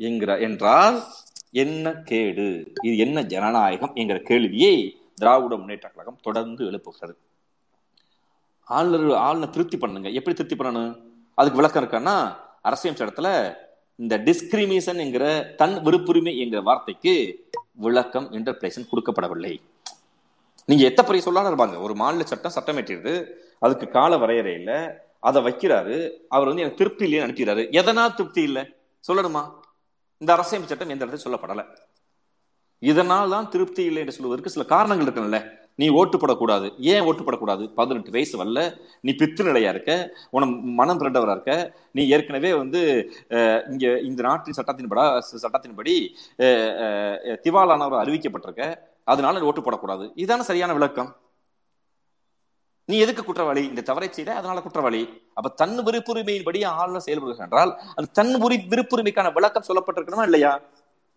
என்கிற 0.00 0.38
என்றால் 0.38 1.02
என்ன 1.50 1.92
கேடு? 1.92 2.72
இது 2.82 2.96
என்ன 2.96 3.22
ஜனநாயகம் 3.22 3.94
என்கிற 3.94 4.18
கேள்வியை 4.18 5.02
திராவிட 5.14 5.56
முன்னேற்ற 5.56 5.88
கழகம் 5.88 6.18
தொடர்ந்து 6.22 6.64
எழுப்புகிறது. 6.64 7.16
ஆளுநர் 8.64 9.16
ஆளுநர் 9.16 9.50
திருப்தி 9.50 9.76
பண்ணுங்க. 9.76 10.08
எப்படி 10.08 10.36
திருப்தி 10.36 10.64
பண்ணணும்? 10.64 10.98
அதுக்கு 11.34 11.60
விளக்கம் 11.60 11.84
இருக்கான்னா 11.84 12.36
அரசியல் 12.62 12.96
சட்டத்துல 12.96 13.56
இந்த 13.96 14.18
டிஸ்கிரிமினேஷன் 14.18 14.96
என்கிற 14.96 15.54
தன் 15.56 15.76
விருப்புரிமை 15.84 16.38
என்கிற 16.38 16.60
வார்த்தைக்கு 16.62 17.46
விளக்கம் 17.72 18.32
இன்டர்பிரேஷன் 18.32 18.90
கொடுக்கப்படவில்லை. 18.92 19.60
நீங்க 20.64 20.84
எத்த 20.84 21.02
பெரிய 21.02 21.22
சொல்லாத 21.22 21.50
இருப்பாங்க 21.50 21.82
ஒரு 21.82 21.94
மாநில 21.94 22.24
சட்டம் 22.24 22.50
சட்டம் 22.50 22.76
ஏற்றிடுது 22.76 23.26
அதுக்கு 23.58 23.88
கால 23.88 24.16
வரையறை 24.16 24.54
இல்லை 24.54 24.78
அதை 25.20 25.42
வைக்கிறாரு. 25.42 26.10
அவர் 26.28 26.46
வந்து 26.46 26.62
எனக்கு 26.62 26.80
திருப்தி 26.82 27.04
இல்லைன்னு 27.06 27.22
அனுப்பிடுறாரு 27.22 27.70
எதனால் 27.70 28.14
திருப்தி 28.14 28.42
இல்லை? 28.42 28.62
சொல்லணுமா? 29.08 29.42
இந்த 30.22 30.32
அரசியமைப்பு 30.34 30.70
சட்டம் 30.70 30.90
எந்த 30.92 31.04
இடத்துல 31.04 31.24
சொல்லப்படலை. 31.26 31.62
இதனால் 32.78 33.32
தான் 33.34 33.48
திருப்தி 33.52 33.82
இல்லை 33.90 34.00
என்று 34.02 34.14
சொல்வதற்கு 34.16 34.52
சில 34.54 34.64
காரணங்கள் 34.72 35.06
இருக்குல்ல. 35.06 35.38
நீ 35.80 35.86
ஓட்டு 35.98 36.16
போடக்கூடாது. 36.18 36.66
ஏன் 36.92 37.04
ஓட்டு 37.08 37.22
போடக்கூடாது? 37.26 37.64
பதினெட்டு 37.78 38.10
வயசு 38.16 38.34
வரல. 38.40 38.62
நீ 39.06 39.10
பித்து 39.20 39.46
நிலையா 39.48 39.70
இருக்க. 39.74 39.92
உன 40.36 40.48
மனம் 40.80 41.00
பிறண்டவரா 41.00 41.34
இருக்க. 41.36 41.54
நீ 41.96 42.02
ஏற்கனவே 42.16 42.50
வந்து 42.62 42.80
இங்க 43.72 43.86
இந்த 44.08 44.20
நாட்டின் 44.28 44.58
சட்டத்தின்படா 44.58 45.06
சட்டத்தின்படி 45.44 45.94
திவாலானவர் 47.46 48.02
அறிவிக்கப்பட்டிருக்க. 48.02 48.64
அதனால 49.12 49.44
ஓட்டு 49.50 49.64
போடக்கூடாது. 49.68 50.06
இதுதானே 50.20 50.46
சரியான 50.50 50.72
விளக்கம். 50.78 51.10
நீ 52.90 52.96
எதுக்கு 53.04 53.22
குற்றவாளி? 53.24 53.62
இந்த 53.70 53.82
தவறை 53.90 54.08
செய்த 54.12 54.30
அதனால 54.38 54.58
குற்றவாளி. 54.64 55.00
அப்ப 55.38 55.52
தன் 55.60 55.76
விருப்புரிமையின்படி 55.86 56.60
ஆளுநர் 56.80 57.06
செயல்படுகிறார் 57.06 57.48
என்றால் 57.48 57.72
அது 57.96 58.06
தன் 58.18 58.34
விருப்புரிமைக்கான 58.42 59.32
விளக்கம் 59.38 59.68
சொல்லப்பட்டிருக்கணுமா 59.68 60.26
இல்லையா? 60.30 60.52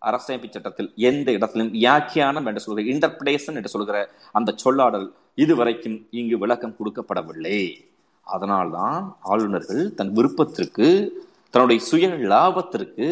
அரசமைப்பு 0.02 0.48
சட்டத்தில் 0.50 0.90
எந்த 1.10 1.28
இடத்திலும் 1.32 1.72
வியாக்கியானம் 1.72 2.48
என்று 2.50 2.64
சொல்கிற 2.66 2.84
இன்டர்பிரேஷன் 2.94 3.58
என்று 3.60 3.74
சொல்கிற 3.76 3.98
அந்த 4.32 4.56
சொல்லாடல் 4.64 5.08
இதுவரைக்கும் 5.44 5.98
இங்கு 6.20 6.38
விளக்கம் 6.44 6.76
கொடுக்கப்படவில்லை. 6.80 7.60
அதனால்தான் 8.28 9.18
ஆளுநர்கள் 9.32 9.84
தன் 10.00 10.12
விருப்பத்திற்கு 10.12 10.88
தன்னுடைய 11.54 11.80
சுய 11.90 12.08
லாபத்திற்கு 12.34 13.08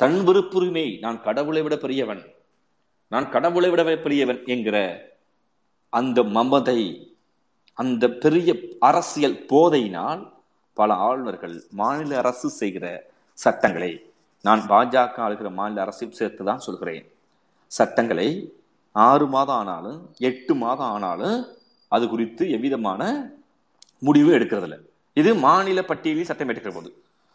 தன் 0.00 0.18
விருப்புரிமை 0.28 0.86
நான் 1.04 1.18
கடவுளை 1.22 1.62
விட 1.62 1.76
பெரியவன் 1.76 2.22
நான் 3.12 3.26
கடவுளை 3.34 3.68
விட 3.70 3.82
பெரியவன் 4.04 4.40
என்கிற 4.54 4.76
அந்த 5.92 6.18
மமதை 6.36 6.80
அந்த 7.82 8.04
பெரிய 8.22 8.50
அரசியல் 8.90 9.36
போதையினால் 9.52 10.22
பல 10.78 10.94
ஆளுநர்கள் 11.06 11.54
மாநில 11.80 12.16
அரசு 12.22 12.48
செய்கிற 12.60 12.86
சட்டங்களை 13.38 13.92
நான் 14.44 14.62
பாஜக 14.70 15.16
ஆளுகிற 15.26 15.48
மாநில 15.58 15.82
அரசையும் 15.84 16.18
சேர்த்து 16.20 16.42
தான் 16.44 16.64
சொல்கிறேன். 16.66 17.04
சட்டங்களை 17.66 18.28
ஆறு 18.92 19.26
மாதம் 19.26 19.56
ஆனாலும் 19.56 19.98
எட்டு 20.18 20.52
மாதம் 20.54 20.92
ஆனாலும் 20.94 21.38
அது 21.92 22.04
குறித்து 22.08 22.44
எவ்விதமான 22.50 23.02
முடிவு 23.98 24.30
எடுக்கிறதில்ல. 24.38 24.76
இது 25.14 25.30
மாநில 25.34 25.82
பட்டியலில் 25.82 26.28
சட்டம் 26.30 26.50
ஏற்றுக்கிற 26.50 26.72
போது. 26.74 26.90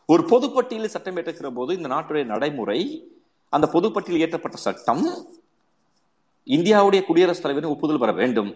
ஒரு 0.10 0.24
பொதுப்பட்டியலில் 0.32 0.94
சட்டம் 0.96 1.18
ஏற்றுக்கிற 1.18 1.50
போது 1.54 1.72
இந்த 1.78 1.90
நாட்டுடைய 1.96 2.26
நடைமுறை 2.26 2.80
அந்த 3.54 3.66
பொதுப்பட்டியலில் 3.74 4.24
ஏற்றப்பட்ட 4.26 4.58
சட்டம் 4.68 5.04
இந்தியாவுடைய 6.56 7.02
குடியரசுத் 7.06 7.46
தலைவரின் 7.46 7.74
ஒப்புதல் 7.74 8.04
பெற 8.04 8.12
வேண்டும். 8.22 8.52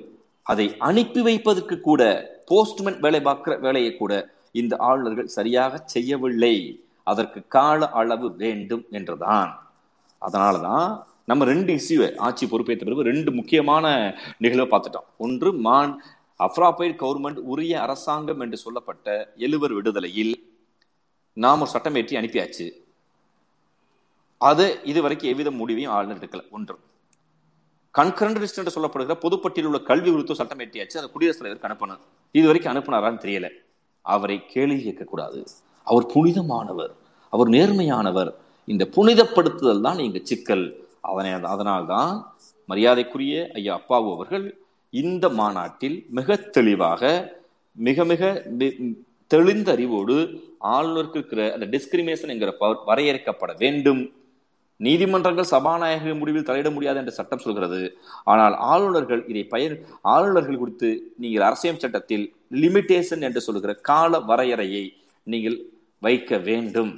அதை 0.52 0.66
அனுப்பி 0.90 1.22
வைப்பதற்கு 1.28 1.76
கூட 1.88 2.02
போஸ்ட்மேன் 2.50 3.00
வேலை 3.06 3.20
பார்க்கிற 3.28 3.54
வேலையை 3.66 3.92
கூட 4.02 4.14
இந்த 4.62 4.74
ஆளுநர்கள் 4.90 5.36
சரியாக 5.38 5.82
செய்யவில்லை. 5.94 6.56
அதற்கு 7.12 7.40
கால 7.56 7.90
அளவு 8.02 8.28
வேண்டும் 8.44 8.84
என்றுதான். 8.98 9.52
அதனாலதான் 10.22 10.88
நம்ம 11.30 11.46
ரெண்டு 11.52 11.72
இஷ்யூவை 11.80 12.10
ஆட்சி 12.28 12.46
பொறுப்பேற்ற 12.46 12.84
பிறகு 12.88 13.10
ரெண்டு 13.12 13.30
முக்கியமான 13.40 13.86
நிகழ்வை 14.44 14.68
பார்த்துட்டோம். 14.72 15.08
ஒன்று 15.26 15.50
மான் 15.68 15.94
அப்ராபைட் 16.46 16.96
கவர்மெண்ட் 17.02 17.40
உரிய 17.52 17.74
அரசாங்கம் 17.86 18.42
என்று 18.46 18.58
சொல்லப்பட்ட 18.64 19.16
எழுவர் 19.46 19.74
விடுதலையில் 19.78 20.34
நாம் 21.46 21.62
ஒரு 21.64 21.72
சட்டம் 21.74 21.98
ஏற்றி 22.00 22.16
அனுப்பியாச்சு. 22.20 22.68
அது 24.42 24.66
இதுவரைக்கும் 24.92 25.32
எவ்வித 25.32 25.52
முடிவையும் 25.60 25.96
ஆளுநர் 25.98 26.20
எடுக்கல. 26.20 26.44
ஒன்று 26.58 26.76
கன்கரண்ட் 27.98 28.40
லிஸ்ட் 28.42 28.60
என்று 28.62 28.76
சொல்லப்படுகிற 28.76 29.14
பொதுப்பட்டியல் 29.26 29.70
உள்ள 29.70 29.80
கல்வி 29.80 30.12
குறித்து 30.12 30.36
சட்டம் 30.36 30.60
ஏற்றியாச்சு 30.60 30.98
அதை 30.98 31.10
குடியரசுத் 31.12 31.44
தலைவருக்கு 31.44 31.70
அனுப்பணும் 31.70 32.00
இது 32.32 32.46
வரைக்கும் 32.46 32.74
அனுப்பினாரான்னு 32.74 33.24
தெரியல. 33.26 33.50
அவரை 34.02 34.46
கேள்வி 34.48 34.80
கேட்கக்கூடாது. 34.90 35.46
அவர் 35.84 36.06
புனிதமானவர் 36.06 36.94
அவர் 37.30 37.50
நேர்மையானவர். 37.50 38.34
இந்த 38.66 38.88
புனிதப்படுத்துதல் 38.96 39.82
தான் 39.82 40.00
இங்க 40.00 40.20
சிக்கல். 40.24 40.88
அதனை 41.02 41.32
அதனால்தான் 41.32 42.36
மரியாதைக்குரிய 42.66 43.50
ஐயா 43.54 43.74
அப்பாவு 43.78 44.14
அவர்கள் 44.14 44.58
இந்த 44.90 45.30
மாநாட்டில் 45.30 46.06
மிக 46.10 46.36
தெளிவாக 46.36 47.02
மிக 47.72 48.06
மிக 48.06 48.46
தெளிந்த 49.28 49.72
அறிவோடு 49.72 50.16
ஆளுநருக்கு 50.62 51.16
இருக்கிற 51.16 51.54
அந்த 51.54 51.66
டிஸ்கிரிமினேஷன் 51.66 52.28
என்கிற 52.28 52.56
வரையறுக்கப்பட 52.86 53.58
வேண்டும். 53.58 54.02
நீதிமன்றங்கள் 54.80 55.52
சபாநாயகர் 55.52 56.20
முடிவில் 56.20 56.48
தலையிட 56.50 56.70
முடியாது 56.74 56.98
என்ற 56.98 57.12
சட்டம் 57.12 57.44
சொல்கிறது. 57.46 57.80
ஆனால் 58.24 58.56
ஆளுநர்கள் 58.72 59.22
இதை 59.28 59.44
பயன் 59.54 59.76
ஆளுநர்கள் 60.14 60.62
குறித்து 60.64 60.90
நீங்கள் 61.18 61.46
அரசியல் 61.48 61.82
சட்டத்தில் 61.84 62.26
லிமிட்டேஷன் 62.62 63.26
என்று 63.28 63.42
சொல்கிற 63.42 63.74
கால 63.90 64.20
வரையறையை 64.20 64.84
நீங்கள் 65.28 65.58
வைக்க 66.00 66.38
வேண்டும். 66.38 66.94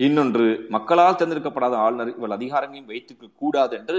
இன்னொன்று 0.00 0.44
மக்களால் 0.68 1.16
தேர்ந்தெடுக்கப்படாத 1.16 1.74
ஆளுநர் 1.86 2.12
இவள் 2.16 2.36
அதிகாரங்களையும் 2.36 2.90
வைத்துக்க 2.92 3.32
கூடாது 3.36 3.74
என்று 3.78 3.98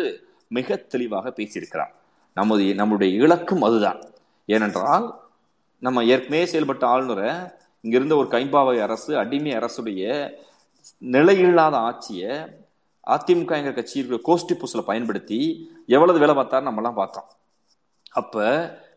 மிக 0.58 0.76
தெளிவாக 0.76 1.34
பேசியிருக்கிறார். 1.38 1.92
நமது 2.38 2.64
நம்முடைய 2.76 3.12
இலக்கும் 3.24 3.62
அதுதான். 3.62 4.00
ஏனென்றால் 4.46 5.06
நம்ம 5.80 6.04
ஏற்கனவே 6.04 6.46
செயல்பட்ட 6.52 6.84
ஆளுநரை 6.94 7.30
இங்கிருந்த 7.84 8.16
ஒரு 8.16 8.28
கைம்பாவை 8.28 8.76
அரசு 8.82 9.12
அடிமை 9.18 9.52
அரசுடைய 9.56 10.10
நிலையில்லாத 11.16 11.76
ஆட்சியை 11.90 12.32
அதிமுக 13.08 13.52
எங்க 13.60 13.72
கட்சி 13.72 14.00
இருக்கிற 14.00 14.20
கோஷ்டி 14.28 14.54
புஸ்ல 14.54 14.82
பயன்படுத்தி 14.82 15.40
எவ்வளவு 15.88 16.20
வேலை 16.20 16.36
பார்த்தாரு 16.36 16.68
நம்மலாம் 16.70 17.00
பார்த்தோம். 17.02 17.30
அப்ப 18.12 18.46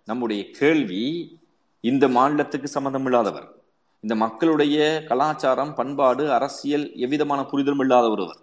நம்முடைய 0.05 0.51
கேள்வி 0.51 1.05
இந்த 1.81 2.09
மாநிலத்துக்கு 2.09 2.69
சம்பந்தம் 2.69 3.05
இல்லாதவர் 3.05 3.49
இந்த 4.01 4.15
மக்களுடைய 4.15 5.05
கலாச்சாரம் 5.09 5.75
பண்பாடு 5.75 6.33
அரசியல் 6.33 6.87
எவ்விதமான 6.97 7.45
புரிதலும் 7.45 7.79
இல்லாத 7.79 8.11
ஒருவர் 8.11 8.41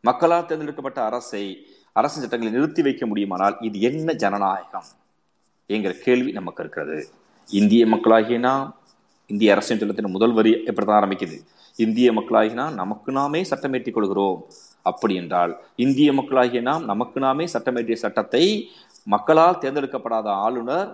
மக்களால் 0.00 0.46
தேர்ந்தெடுக்கப்பட்ட 0.46 1.02
அரசை 1.02 1.66
அரசு 1.92 2.20
சட்டங்களை 2.20 2.52
நிறுத்தி 2.54 2.82
வைக்க 2.82 3.06
முடியுமானால் 3.06 3.56
இது 3.60 3.80
என்ன 3.80 4.12
ஜனநாயகம் 4.12 4.88
என்கிற 5.66 5.92
கேள்வி 5.94 6.32
நமக்கு 6.32 6.62
இருக்கிறது. 6.62 7.08
இந்திய 7.48 7.86
மக்களாகிய 7.86 8.38
நாம் 8.38 8.80
இந்திய 9.26 9.52
அரசின் 9.52 9.78
சட்டத்தின் 9.78 10.10
முதல் 10.10 10.32
வரி 10.32 10.52
எப்படிதான் 10.52 10.98
ஆரம்பிக்குது? 11.00 11.36
இந்திய 11.78 12.08
மக்களாகினா 12.12 12.64
நமக்கு 12.80 13.12
நாமே 13.12 13.40
சட்டமேற்றிக் 13.42 13.96
கொள்கிறோம். 13.96 14.38
அப்படி 14.82 15.14
என்றால் 15.14 15.52
இந்திய 15.84 16.12
மக்களாகிய 16.12 16.60
நாம் 16.60 16.84
நமக்கு 16.84 17.20
நாமே 17.20 17.44
சட்டமேற்றிய 17.54 17.96
சட்டத்தை 18.04 18.44
மக்களால் 19.06 19.60
தேர்ந்தெடுக்கப்படாத 19.62 20.28
ஆளுநர் 20.44 20.90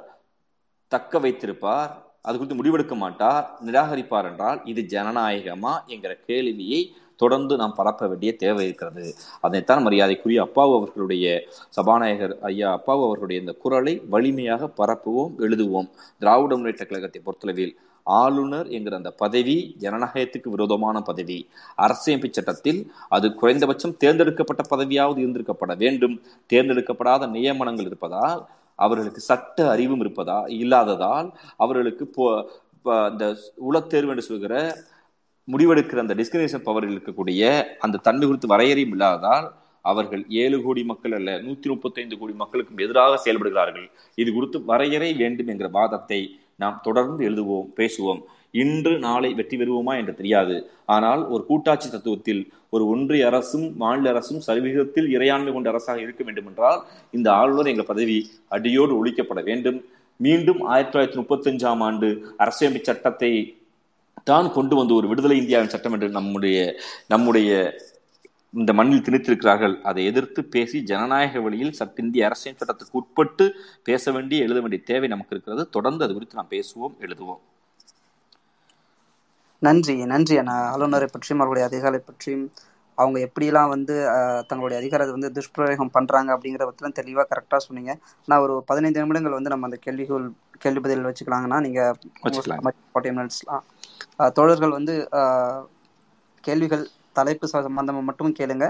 தக்க 0.92 1.18
வைத்திருப்பார் 1.18 1.90
அது 2.22 2.36
குறித்து 2.38 2.56
முடிவெடுக்க 2.56 2.94
மாட்டார் 2.96 3.44
நிராகரிப்பார் 3.66 4.28
என்றால் 4.30 4.58
இது 4.64 4.80
ஜனநாயகமா 4.94 5.74
என்கிற 5.86 6.12
கேள்வியை 6.28 6.80
தொடர்ந்து 7.16 7.54
நாம் 7.60 7.74
பரப்ப 7.78 8.06
வேண்டிய 8.08 8.30
தேவை 8.42 8.62
இருக்கிறது. 8.66 9.06
அதைத்தான் 9.40 9.82
மரியாதைக்குரிய 9.86 10.40
அப்பாவு 10.46 10.72
அவர்களுடைய 10.78 11.26
சபாநாயகர் 11.76 12.34
ஐயா 12.50 12.68
அப்பாவு 12.78 13.02
அவர்களுடைய 13.06 13.38
இந்த 13.40 13.54
குரலை 13.62 13.94
வலிமையாக 14.14 14.70
பரப்புவோம் 14.80 15.34
எழுதுவோம். 15.46 15.88
திராவிட 16.18 16.52
முன்னேற்ற 16.56 16.84
கழகத்தை 16.84 17.20
பொறுத்தளவில் 17.24 17.74
ஆளுநர் 18.04 18.68
என்கிற 18.68 18.96
அந்த 18.96 19.10
பதவி 19.10 19.76
ஜனநாயகத்துக்கு 19.80 20.48
விரோதமான 20.48 21.00
பதவி 21.00 21.38
அரசியமைப்பு 21.86 22.30
சட்டத்தில் 22.30 22.80
அது 23.08 23.34
குறைந்தபட்சம் 23.34 23.96
தேர்ந்தெடுக்கப்பட்ட 23.96 24.62
பதவியாவது 24.72 25.20
இருந்திருக்கப்பட 25.24 25.76
வேண்டும். 25.76 26.22
தேர்ந்தெடுக்கப்படாத 26.52 27.28
நியமனங்கள் 27.36 27.88
இருப்பதால் 27.90 28.46
அவர்களுக்கு 28.74 29.20
சட்ட 29.20 29.70
அறிவும் 29.70 30.02
இருப்பதா 30.04 30.48
இல்லாததால் 30.48 31.30
அவர்களுக்கு 31.56 32.06
அந்த 33.08 33.24
உளத்தேர்வு 33.70 34.08
என்று 34.08 34.22
சொல்கிற 34.22 34.54
முடிவெடுக்கிற 35.48 35.98
அந்த 35.98 36.14
டிஸ்கிரிமினேஷன் 36.14 36.66
பவர் 36.68 36.86
இருக்கக்கூடிய 36.90 37.42
அந்த 37.78 38.00
தன்மை 38.06 38.26
குறித்து 38.26 38.48
வரையறையும் 38.48 38.94
இல்லாததால் 38.96 39.46
அவர்கள் 39.82 40.22
ஏழு 40.28 40.62
கோடி 40.62 40.84
மக்கள் 40.84 41.12
அல்ல 41.12 41.30
நூத்தி 41.38 41.66
முப்பத்தி 41.66 42.00
ஐந்து 42.00 42.18
கோடி 42.18 42.32
மக்களுக்கும் 42.32 42.78
எதிராக 42.78 43.18
செயல்படுகிறார்கள். 43.24 43.86
இது 44.14 44.32
குறித்து 44.32 44.64
வரையறை 44.64 45.14
வேண்டும் 45.14 45.46
என்கிற 45.46 45.68
வாதத்தை 45.68 46.39
நாம் 46.62 46.82
தொடர்ந்து 46.86 47.20
எழுதுவோம் 47.28 47.68
பேசுவோம். 47.78 48.22
இன்று 48.62 48.92
நாளை 49.04 49.30
வெற்றி 49.38 49.56
பெறுவோமா 49.58 49.92
என்று 50.00 50.12
தெரியாது. 50.20 50.56
ஆனால் 50.94 51.22
ஒரு 51.34 51.42
கூட்டாட்சி 51.50 51.88
தத்துவத்தில் 51.88 52.42
ஒரு 52.74 52.84
ஒன்றிய 52.92 53.28
அரசும் 53.28 53.66
மாநில 53.82 54.10
அரசும் 54.14 54.42
சரிவிகிதத்தில் 54.48 55.08
இறையாண்மை 55.16 55.52
கொண்ட 55.54 55.68
அரசாக 55.72 56.04
இருக்க 56.06 56.22
வேண்டும் 56.26 56.48
என்றால் 56.50 56.80
இந்த 57.16 57.28
ஆளுநர் 57.40 57.70
எங்கள் 57.72 57.90
பதவி 57.92 58.18
அடியோடு 58.56 58.92
ஒழிக்கப்பட 59.00 59.42
வேண்டும். 59.50 59.78
மீண்டும் 60.20 60.60
ஆயிரத்தி 60.72 60.92
தொள்ளாயிரத்தி 60.92 61.20
முப்பத்தஞ்சாம் 61.22 61.82
ஆண்டு 61.88 62.08
அரசியலமைப்பு 62.44 62.88
சட்டத்தை 62.88 63.32
தான் 64.30 64.48
கொண்டு 64.56 64.74
வந்து 64.80 64.92
ஒரு 64.98 65.06
விடுதலை 65.10 65.36
இந்தியாவின் 65.42 65.72
சட்டம் 65.74 65.94
என்று 65.96 66.08
நம்முடைய 66.18 66.58
நம்முடைய 67.12 67.50
இந்த 68.54 68.70
மண்ணில் 68.78 69.04
திணித்திருக்கிறார்கள். 69.06 69.74
அதை 69.88 70.00
எதிர்த்து 70.10 70.40
பேசி 70.54 70.78
ஜனநாயக 70.90 71.40
வழியில் 71.44 71.76
சட்ட 71.78 72.02
இந்திய 72.04 72.26
அரசியல் 72.28 72.58
சட்டத்துக்கு 72.60 72.98
உட்பட்டு 73.00 73.44
பேச 73.88 74.12
வேண்டிய 74.16 74.46
எழுத 74.46 74.58
வேண்டிய 74.64 74.82
தேவை 74.90 75.08
நமக்கு 75.12 75.34
இருக்கிறது. 75.34 75.64
தொடர்ந்து 75.76 76.04
அது 76.06 76.16
குறித்து 76.16 76.38
நாம் 76.40 76.54
பேசுவோம் 76.56 76.96
எழுதுவோம். 77.06 77.40
நன்றி 79.62 79.94
நன்றி 80.12 80.34
அண்ணா. 80.40 80.56
ஆளுநரை 80.74 81.08
பற்றியும் 81.14 81.40
அவர்களுடைய 81.42 81.64
அதிகாரத்தை 81.70 82.02
பற்றியும் 82.10 82.44
அவங்க 82.98 83.18
எப்படிலாம் 83.26 83.72
வந்து 83.72 83.94
தங்களுடைய 84.48 84.78
அதிகாரத்தை 84.82 85.12
வந்து 85.16 85.30
துஷ்பிரயோகம் 85.36 85.92
பண்ணுறாங்க 85.96 86.30
அப்படிங்கிற 86.34 86.64
பற்றிலாம் 86.68 86.96
தெளிவாக 87.00 87.26
கரெக்டாக 87.32 87.60
சொன்னீங்க. 87.66 87.92
நான் 88.28 88.42
ஒரு 88.44 88.54
பதினைந்து 88.70 89.02
நிமிடங்கள் 89.02 89.36
வந்து 89.38 89.52
நம்ம 89.52 89.68
அந்த 89.68 89.78
கேள்விகள் 89.86 90.26
கேள்வி 90.64 90.80
பதில் 90.86 91.08
வச்சுக்கலாங்கன்னா 91.08 91.58
நீங்கள் 91.66 91.94
ஃபார்ட்டி 92.92 93.12
மினிட்ஸ்லாம் 93.18 93.66
தோழர்கள் 94.38 94.76
வந்து 94.78 94.96
கேள்விகள் 96.44 96.84
தலைப்பு 97.18 97.46
சம்பந்தமாக 97.52 98.06
மட்டும் 98.08 98.36
கேளுங்க. 98.40 98.66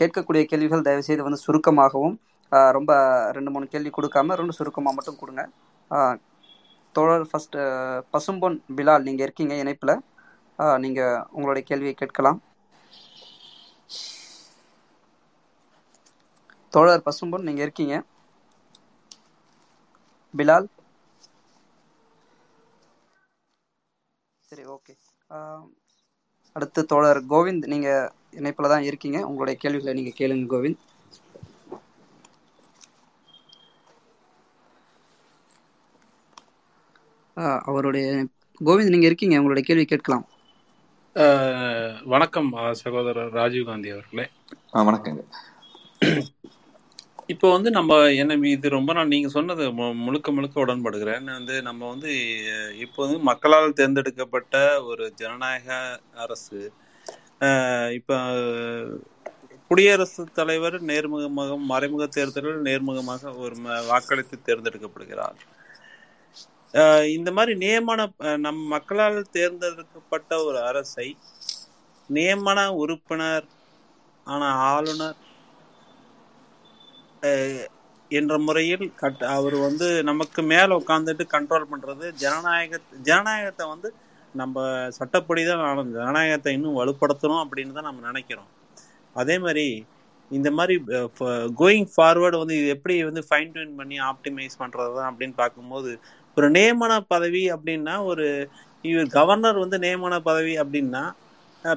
கேட்கக்கூடிய 0.00 0.42
கேள்விகள் 0.50 0.86
தயவுசெய்து 0.88 1.26
வந்து 1.28 1.44
சுருக்கமாகவும் 1.46 2.16
ரொம்ப 2.76 2.92
ரெண்டு 3.36 3.50
மூணு 3.54 3.66
கேள்வி 3.72 3.90
கொடுக்காம 3.96 4.36
ரெண்டு 4.40 4.56
சுருக்கமாக 4.58 4.96
மட்டும் 4.98 5.18
கொடுங்க. 5.22 5.42
தோழர் 6.96 7.26
ஃபர்ஸ்ட் 7.30 7.58
பசும்பொன் 8.14 8.56
பிலால் 8.78 9.06
நீங்கள் 9.08 9.26
இருக்கீங்க 9.26 9.54
இணைப்பில். 9.62 9.94
நீங்கள் 10.84 11.20
உங்களுடைய 11.36 11.64
கேள்வியை 11.68 11.94
கேட்கலாம். 12.00 12.40
தோழர் 16.74 17.06
பசும்பொன் 17.08 17.46
நீங்கள் 17.48 17.66
இருக்கீங்க. 17.66 17.94
பிலால்? 20.38 20.68
சரி 24.48 24.64
ஓகே. 24.74 24.94
அடுத்து 26.52 26.84
தோழர் 26.84 27.24
கோவிந்த் 27.24 27.66
நீங்க 27.66 28.12
இணைப்புல 28.32 28.68
தான் 28.68 28.82
இருக்கீங்க. 28.82 29.26
உங்களுடைய 29.26 29.60
கேள்விகளை 29.60 30.02
நீங்க 30.02 30.12
கேளுங்க 30.18 30.54
கோவிந்த். 30.54 30.78
ஆஹ் 37.36 37.60
அவருடைய 37.60 38.26
கோவிந்த் 38.64 38.88
நீங்க 38.88 39.06
இருக்கீங்க. 39.06 39.34
உங்களுடைய 39.34 39.68
கேள்வி 39.68 39.84
கேட்கலாம். 39.84 40.26
வணக்கம் 42.04 42.50
சகோதரர் 42.72 43.32
ராஜீவ்காந்தி 43.32 43.92
அவர்களே. 43.92 44.28
ஆ 44.74 44.82
வணக்கங்க. 44.82 45.20
இப்போ 47.32 47.50
வந்து 47.52 47.70
நம்ம 47.70 47.96
என்ன 48.12 48.48
இது 48.48 48.68
ரொம்ப 48.68 48.92
நான் 48.92 49.08
நீங்க 49.08 49.28
சொன்னது 49.28 49.64
மு- 49.70 49.94
முழுக்க 49.94 50.32
முழுக்க 50.32 50.66
உடன்படுகிறேன். 50.66 51.24
வந்து 51.32 51.62
நம்ம 51.62 51.88
வந்து 51.88 52.12
இப்போ 52.78 53.02
வந்து 53.04 53.18
மக்களால் 53.20 53.72
தேர்ந்தெடுக்கப்பட்ட 53.72 54.54
ஒரு 54.84 55.12
ஜனநாயக 55.14 55.68
அரசு 56.14 56.60
இப்போ 57.92 58.16
குடியரசுத் 59.68 60.34
தலைவர் 60.34 60.76
நேர்முகமாக 60.82 61.58
மறைமுக 61.72 62.06
தேர்தலில் 62.06 62.64
நேர்முகமாக 62.68 63.36
ஒரு 63.36 63.54
ம- 63.64 63.86
வாக்களித்து 63.86 64.36
தேர்ந்தெடுக்கப்படுகிறார். 64.46 65.38
இந்த 67.08 67.32
மாதிரி 67.32 67.54
நியமன 67.58 68.00
நம் 68.38 68.62
மக்களால் 68.74 69.30
தேர்ந்தெடுக்கப்பட்ட 69.30 70.44
ஒரு 70.44 70.58
அரசை 70.62 71.08
நியமன 72.10 72.68
உறுப்பினர் 72.82 73.46
ஆன 74.26 74.44
ஆளுநர் 74.72 75.18
என்ற 78.10 78.34
முறையில் 78.38 78.84
கட் 78.94 79.24
அவர் 79.34 79.56
வந்து 79.66 79.88
நமக்கு 80.02 80.40
மேல 80.44 80.78
உட்காந்துட்டு 80.78 81.24
கண்ட்ரோல் 81.34 81.70
பண்றது 81.72 82.06
ஜனநாயக 82.22 82.80
ஜனநாயகத்தை 83.02 83.66
வந்து 83.68 83.88
நம்ம 84.34 84.56
சட்டப்படி 84.98 85.42
தான் 85.44 85.62
ஆளணும். 85.68 85.94
ஜனநாயகத்தை 85.98 86.50
இன்னும் 86.56 86.78
வலுப்படுத்தணும் 86.80 87.42
அப்படின்னு 87.44 87.76
தான் 87.78 87.88
நம்ம 87.88 88.02
நினைக்கிறோம் 88.08 88.50
அதே 89.16 89.36
மாதிரி 89.38 89.66
இந்த 90.30 90.48
மாதிரி 90.50 90.74
கோயிங் 91.60 91.88
ஃபார்வர்டு 91.94 92.40
வந்து 92.42 92.56
இது 92.58 92.68
எப்படி 92.74 92.96
வந்து 93.02 93.22
ஃபைன் 93.28 93.52
டியூன் 93.54 93.78
பண்ணி 93.78 93.96
ஆப்டிமைஸ் 94.10 94.60
பண்ணுறது 94.60 94.92
தான் 94.98 95.08
அப்படின்னு 95.10 95.34
பார்க்கும்போது 95.34 95.90
ஒரு 96.36 96.48
நியமன 96.50 96.92
பதவி 97.08 97.42
அப்படின்னா 97.54 97.94
ஒரு 98.04 98.26
இவர் 98.84 99.08
கவர்னர் 99.16 99.58
வந்து 99.58 99.78
நியமன 99.78 100.20
பதவி 100.28 100.54
அப்படின்னா 100.62 101.02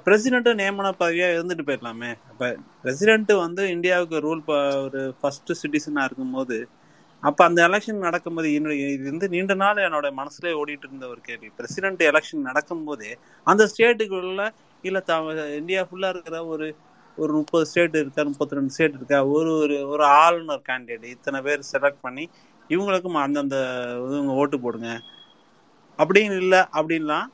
பிரசிடென்ட்டும் 0.05 0.59
நியமன 0.61 0.91
பதவியா 0.99 1.27
இருந்துட்டு 1.35 1.63
போயிடலாமே. 1.67 2.11
அப்போ 2.31 2.47
பிரசிடென்ட் 2.83 3.31
வந்து 3.45 3.63
இந்தியாவுக்கு 3.75 4.17
ரூல் 4.27 4.43
ஒரு 4.85 5.01
ஃபர்ஸ்ட் 5.19 5.51
சிட்டிசனாக 5.61 6.07
இருக்கும்போது 6.09 6.57
அப்போ 7.23 7.41
அந்த 7.47 7.59
எலெக்ஷன் 7.67 8.05
நடக்கும்போது 8.05 8.47
என்னுடைய 8.57 8.85
இது 8.93 9.03
வந்து 9.11 9.27
நீண்ட 9.33 9.53
நாள் 9.63 9.83
என்னோட 9.87 10.07
மனசுலேயே 10.19 10.53
ஓடிட்டு 10.61 10.87
இருந்த 10.87 11.05
ஒரு 11.07 11.21
கேள்வி. 11.27 11.49
பிரசிடென்ட் 11.57 12.01
எலெக்ஷன் 12.09 12.47
நடக்கும்போதே 12.49 13.11
அந்த 13.47 13.65
ஸ்டேட்டுக்குள்ள 13.71 14.45
இல்லை 14.83 15.01
த 15.09 15.13
இந்தியா 15.59 15.81
ஃபுல்லா 15.89 16.09
இருக்கிற 16.15 16.39
ஒரு 16.53 16.67
ஒரு 17.17 17.31
முப்பது 17.33 17.65
ஸ்டேட் 17.69 17.95
இருக்கா 18.01 18.23
முப்பத்தி 18.31 18.57
ரெண்டு 18.57 18.73
ஸ்டேட் 18.75 18.97
இருக்கா 18.99 19.19
ஒரு 19.35 19.51
ஒரு 19.63 19.75
ஒரு 19.93 20.03
ஆளுநர் 20.23 20.65
கேண்டிடேட் 20.69 21.05
இத்தனை 21.15 21.39
பேர் 21.41 21.69
செலக்ட் 21.73 22.01
பண்ணி 22.01 22.25
இவங்களுக்கும் 22.69 23.23
அந்தந்த 23.25 23.57
இவங்க 24.07 24.33
ஓட்டு 24.41 24.57
போடுங்க. 24.59 24.89
அப்படின்னு 25.99 26.37
இல்லை 26.43 26.61
அப்படின்லாம் 26.77 27.27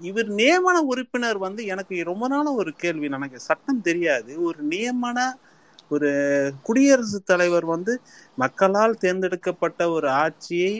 இவர் 0.00 0.28
நியமன 0.36 0.76
உறுப்பினர் 0.90 1.38
வந்து 1.44 1.62
எனக்கு 1.72 1.96
ரொம்ப 2.10 2.24
நாள 2.28 2.46
ஒரு 2.60 2.72
கேள்வி. 2.76 3.06
எனக்கு 3.12 3.40
சட்டம் 3.48 3.84
தெரியாது. 3.88 4.32
ஒரு 4.46 4.60
நியமன 4.68 5.18
ஒரு 5.90 6.10
குடியரசுத் 6.66 7.26
தலைவர் 7.26 7.66
வந்து 7.72 7.92
மக்களால் 8.38 9.00
தேர்ந்தெடுக்கப்பட்ட 9.02 9.80
ஒரு 9.96 10.08
ஆட்சியை 10.22 10.74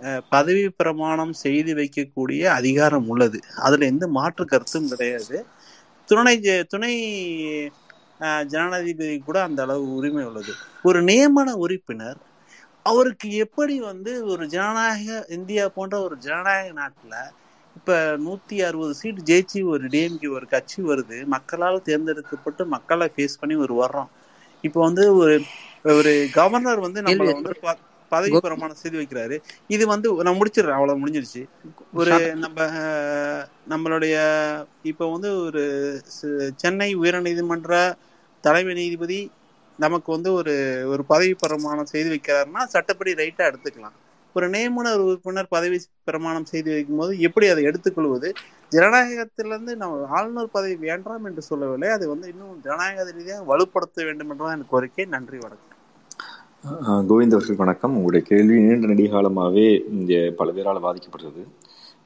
அஹ், 0.00 0.22
பதவி 0.30 0.64
பிரமாணம் 0.78 1.32
செய்து 1.40 1.72
வைக்கக்கூடிய 1.78 2.42
அதிகாரம் 2.58 3.08
உள்ளது. 3.12 3.38
அதுல 3.64 3.86
எந்த 3.86 4.06
மாற்று 4.16 4.44
கருத்தும் 4.46 4.90
கிடையாது. 4.92 5.38
துணை 6.08 6.34
துணை 6.72 6.94
அஹ், 8.20 8.44
ஜனாதிபதி 8.52 8.94
கூட 9.26 9.38
அந்த 9.46 9.60
அளவு 9.66 9.86
உரிமை 9.96 10.24
உள்ளது. 10.30 10.54
ஒரு 10.84 11.00
நியமன 11.04 11.48
உறுப்பினர் 11.64 12.20
அவருக்கு 12.86 13.28
எப்படி 13.44 13.76
வந்து 13.90 14.12
ஒரு 14.32 14.44
ஜனநாயக 14.54 15.08
இந்தியா 15.36 15.64
போன்ற 15.76 15.96
ஒரு 16.06 16.16
ஜனநாயக 16.26 16.72
நாட்டுல 16.80 17.14
இப்ப 17.76 17.92
நூத்தி 18.24 18.56
அறுபது 18.66 18.94
சீட் 19.00 19.20
ஜெயிச்சு 19.28 19.60
ஒரு 19.72 19.84
டிஎம்கே 19.94 20.28
ஒரு 20.36 20.46
கட்சி 20.54 20.80
வருது 20.88 21.18
மக்களால் 21.34 21.86
தேர்ந்தெடுக்கப்பட்டு 21.88 22.62
மக்களை 22.74 23.06
ஃபேஸ் 23.14 23.40
பண்ணி 23.40 23.56
ஒரு 23.64 23.74
வர்றோம். 23.82 24.10
இப்போ 24.64 24.78
வந்து 24.88 25.04
ஒரு 25.20 25.34
ஒரு 25.92 26.12
கவர்னர் 26.38 26.84
வந்து 26.86 27.00
நம்மள 27.06 27.28
வந்து 27.36 27.52
பதவி 28.12 28.36
பிரமாணம் 28.44 28.80
செய்து 28.80 28.96
வைக்கிறாரு. 29.00 29.36
இது 29.74 29.84
வந்து 29.92 30.08
நான் 30.26 30.38
முடிச்சிடுறேன் 30.40 30.78
அவ்வளவு 30.78 31.00
முடிஞ்சிருச்சு. 31.02 31.42
ஒரு 31.98 32.14
நம்ம 32.44 32.58
நம்மளுடைய 33.72 34.16
இப்போ 34.90 35.04
வந்து 35.14 35.30
ஒரு 35.46 35.62
சென்னை 36.62 36.90
உயர்நீதிமன்ற 37.02 37.72
தலைமை 38.44 38.74
நீதிபதி 38.74 39.18
நமக்கு 39.78 40.08
வந்து 40.14 40.30
ஒரு 40.40 40.54
ஒரு 40.92 41.02
பதவி 41.12 41.34
பிரமாணம் 41.42 41.92
செய்து 41.92 42.08
வைக்கிறாருன்னா 42.14 42.62
சட்டப்படி 42.74 43.12
ரைட்டா 43.20 43.44
எடுத்துக்கலாம். 43.50 43.96
ஒரு 44.36 44.46
நியமன 44.54 44.88
உறுப்பினர் 45.04 45.52
பதவி 45.54 45.78
பிரமாணம் 46.08 46.48
செய்து 46.50 46.70
வைக்கும்போது 46.74 47.12
எப்படி 47.26 47.46
அதை 47.52 47.62
எடுத்துக்கொள்வது? 47.70 48.28
ஜனநாயகத்திலிருந்து 48.72 49.72
நம்ம 49.80 50.06
ஆளுநர் 50.18 50.54
பதவி 50.56 50.76
வேண்டாம் 50.88 51.24
என்று 51.28 51.42
சொல்லவில்லை. 51.48 51.88
அது 51.96 52.04
வந்து 52.12 52.26
இன்னும் 52.32 52.60
ஜனநாயக 52.66 53.06
ரீதியாக 53.16 53.46
வலுப்படுத்த 53.50 54.04
வேண்டும் 54.08 54.30
என்றுதான் 54.32 54.54
எனக்கு 54.56 54.74
கோரிக்கை. 54.74 55.06
நன்றி 55.16 55.38
வணக்கம். 55.44 55.66
கோவிந்த் 57.10 57.36
அவர்கள் 57.36 57.60
வணக்கம். 57.62 57.94
உங்களுடைய 57.98 58.22
கேள்வி 58.30 58.56
நீண்ட 58.64 58.86
நெடிகாலமாகவே 58.92 59.68
இங்கே 59.96 60.20
பல 60.40 60.50
பேரால் 60.56 60.84
பாதிக்கப்பட்டது 60.86 61.42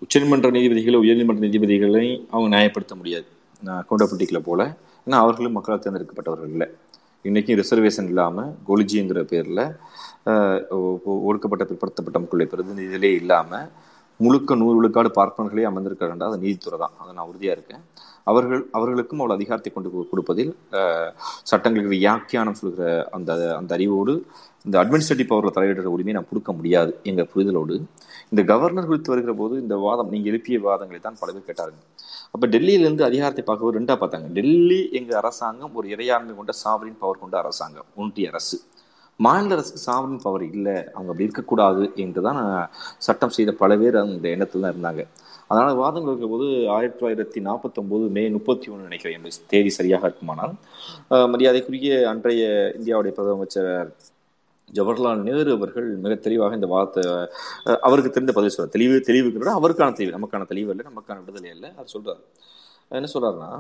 உச்சநீதிமன்ற 0.02 0.48
நீதிபதிகளை 0.56 0.98
உயர்நீதிமன்ற 1.04 1.42
நீதிபதிகளை 1.46 2.06
அவங்க 2.30 2.50
நியாயப்படுத்த 2.56 2.94
முடியாது. 3.00 3.28
அக்கௌண்டபிலிட்டிகளை 3.78 4.42
போல. 4.48 4.62
ஏன்னா 5.06 5.18
அவர்களும் 5.24 5.56
மக்களால் 5.58 5.84
தேர்ந்தெடுக்கப்பட்டவர்கள் 5.84 6.52
இல்லை. 6.54 6.68
இன்றைக்கும் 7.28 7.58
ரிசர்வேஷன் 7.60 8.08
இல்லாமல் 8.10 8.50
கோலிஜிங்கிற 8.68 9.20
பேரில் 9.32 9.62
ஒடுக்கப்பட்ட 11.28 11.64
பிற்படுத்தப்பட்ட 11.70 12.18
மக்களுடைய 12.22 12.48
பிரதிநிதிகளே 12.52 13.12
இல்லாமல் 13.22 13.68
முழுக்க 14.20 14.54
நூறு 14.60 14.74
விழுக்காடு 14.78 15.10
பார்ப்பனர்களே 15.18 15.64
அமர்ந்திருக்கிறாண்டா 15.68 16.26
அது 16.30 16.42
நீதித்துறை 16.42 16.76
தான். 16.82 16.94
அதை 17.00 17.10
நான் 17.16 17.28
உறுதியாக 17.30 17.56
இருக்கேன். 17.56 17.82
அவர்கள் 18.30 18.62
அவர்களுக்கும் 18.76 19.20
அவள் 19.22 19.34
அதிகாரத்தை 19.37 19.70
கொண்டு 19.72 19.88
கொடுப்பதில் 20.12 20.52
சட்டங்களுக்கு 21.50 21.94
வியாக்கியானம் 21.96 22.58
சொல்கிற 22.60 22.84
அந்த 23.16 23.32
அந்த 23.60 23.70
அறிவோடு 23.76 24.12
இந்த 24.66 24.76
அட்மினிஸ்ட்ரேட்டிவ் 24.82 25.30
பவரில் 25.32 25.56
தலையிடுற 25.56 25.90
உரிமையை 25.94 26.14
நான் 26.18 26.30
கொடுக்க 26.30 26.52
முடியாது 26.58 26.92
எங்கள் 27.10 27.28
புரிதலோடு 27.32 27.74
இந்த 28.32 28.42
கவர்னர் 28.52 28.88
குறித்து 28.90 29.12
வருகிற 29.12 29.32
போது 29.40 29.54
இந்த 29.64 29.76
வாதம் 29.84 30.12
நீங்கள் 30.14 30.32
எழுப்பிய 30.32 30.58
வாதங்களை 30.66 31.00
தான் 31.00 31.18
பல 31.22 31.32
பேர் 31.34 31.48
கேட்டாருங்க 31.48 31.82
அப்போ 32.34 32.46
டெல்லியிலேருந்து 32.54 33.04
அதிகாரத்தை 33.08 33.42
பார்க்க 33.48 33.78
ரெண்டாக 33.78 33.96
பார்த்தாங்க. 34.02 34.28
டெல்லி 34.38 34.80
எங்கள் 35.00 35.18
அரசாங்கம் 35.22 35.74
ஒரு 35.80 35.88
இறையாண்மை 35.94 36.34
கொண்ட 36.38 36.54
சாவரின் 36.62 37.00
பவர் 37.02 37.22
கொண்ட 37.24 37.37
அரசாங்கம் 37.42 37.88
ஒன்றிய 38.02 38.30
அரசு. 38.32 38.56
மாநில 39.20 39.55
அரசுக்கு 39.57 39.85
சாவரன் 39.87 40.22
பவர் 40.24 40.44
இல்லை 40.53 40.77
அவங்க 40.94 41.11
அப்படி 41.11 41.27
இருக்கக்கூடாது 41.29 41.85
என்று 42.05 42.20
தான் 42.29 42.40
சட்டம் 43.07 43.35
செய்த 43.37 43.50
பல 43.61 43.77
பேர் 43.83 43.96
அந்த 44.00 44.27
எண்ணத்தில் 44.35 44.64
தான் 44.64 44.74
இருந்தாங்க. 44.74 45.03
அதனால் 45.50 45.79
வாதங்கள் 45.83 46.12
இருக்கும்போது 46.12 46.46
ஆயிரத்தி 46.77 46.98
தொள்ளாயிரத்தி 47.00 47.40
நாற்பத்தொம்போது 47.48 48.05
மே 48.16 48.22
முப்பத்தி 48.37 48.66
ஒன்று 48.72 48.88
நினைக்கிறேன் 48.88 49.16
என்னுடைய 49.16 49.42
தேதி 49.53 49.70
சரியாக 49.79 50.09
இருக்குமானால் 50.09 50.55
மரியாதைக்குரிய 51.33 51.96
அன்றைய 52.12 52.44
இந்தியாவுடைய 52.79 53.12
பிரதமர் 53.18 53.92
ஜவஹர்லால் 54.77 55.24
நேரு 55.27 55.50
அவர்கள் 55.57 55.88
மிக 56.05 56.14
தெளிவாக 56.27 56.59
இந்த 56.59 56.68
வாதத்தை 56.72 57.03
அவருக்கு 57.87 58.11
தெரிந்த 58.14 58.33
பதில் 58.37 58.55
சொல்றார். 58.55 58.74
தெளிவு 58.77 58.94
தெளிவுங்கிறத 59.09 59.53
அவருக்கான 59.61 59.94
தெளிவு 59.98 60.16
நமக்கான 60.16 60.46
தெளிவு 60.53 60.70
இல்லை 60.74 60.87
நமக்கான 60.90 61.18
விடுதலை 61.24 61.50
இல்லை 61.57 61.70
அவர் 61.79 61.92
சொல்றாரு. 61.94 62.22
என்ன 62.98 63.11
சொல்றாருன்னா 63.14 63.50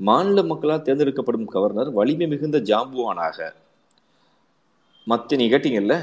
மாநில 0.00 0.42
மக்களால் 0.50 0.84
தேர்ந்தெடுக்கப்படும் 0.86 1.50
கவர்னர் 1.54 1.90
வலிமை 1.98 2.26
மிகுந்த 2.32 2.60
ஜாம்புவானாக 2.70 3.48
மற்ற 5.10 5.36
நீ 5.40 5.44
கேட்டீங்கல்ல 5.52 5.94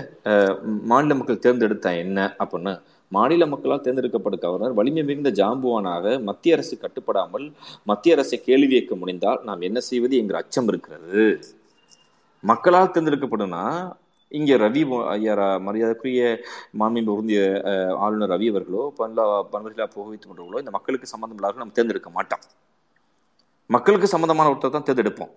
மாநில 0.91 1.15
மக்கள் 1.19 1.43
தேர்ந்தெடுத்தா 1.45 1.91
என்ன 2.03 2.19
அப்படின்னு 2.43 2.73
மாநில 3.11 3.43
மக்களால் 3.51 3.83
தேர்ந்தெடுக்கப்பட்ட 3.83 4.37
கவர்னர் 4.45 4.77
வலிமை 4.79 5.03
மிகுந்த 5.09 5.29
ஜாம்புவானாக 5.39 6.15
மத்திய 6.29 6.55
அரசு 6.55 6.75
கட்டுப்படாமல் 6.81 7.45
மத்திய 7.91 8.15
அரசை 8.15 8.37
கேள்வி 8.47 8.67
கேட்க 8.73 8.95
முடிந்தால் 9.01 9.39
நாம் 9.49 9.65
என்ன 9.67 9.79
செய்வது 9.89 10.15
என்கிற 10.21 10.39
அச்சம் 10.43 10.69
இருக்கிறது. 10.71 11.23
மக்களால் 12.43 12.91
தேர்ந்தெடுக்கப்படும்னா 12.95 13.63
இங்கே 14.31 14.55
ரவி 14.63 14.81
ஐயா 15.13 15.33
மரியாதைக்குரிய 15.65 16.21
மாண்பு 16.79 17.11
உருந்திய 17.13 17.41
ஆளுநர் 18.05 18.31
ரவி 18.33 18.47
அவர்களோ 18.53 18.83
பன்லா 18.99 19.25
பன்வரிலா 19.53 19.87
புகவித்து 19.95 20.25
கொண்டவர்களோ 20.27 20.61
இந்த 20.63 20.73
மக்களுக்கு 20.77 21.13
சம்மந்தம் 21.13 21.39
இல்லாத 21.39 21.61
நம்ம 21.63 21.75
தேர்ந்தெடுக்க 21.77 22.11
மாட்டோம். 22.17 22.43
மக்களுக்கு 23.75 24.07
சம்மந்தமான 24.13 24.49
ஒருத்தர் 24.51 24.75
தான் 24.75 24.87
தேர்ந்தெடுப்போம். 24.89 25.31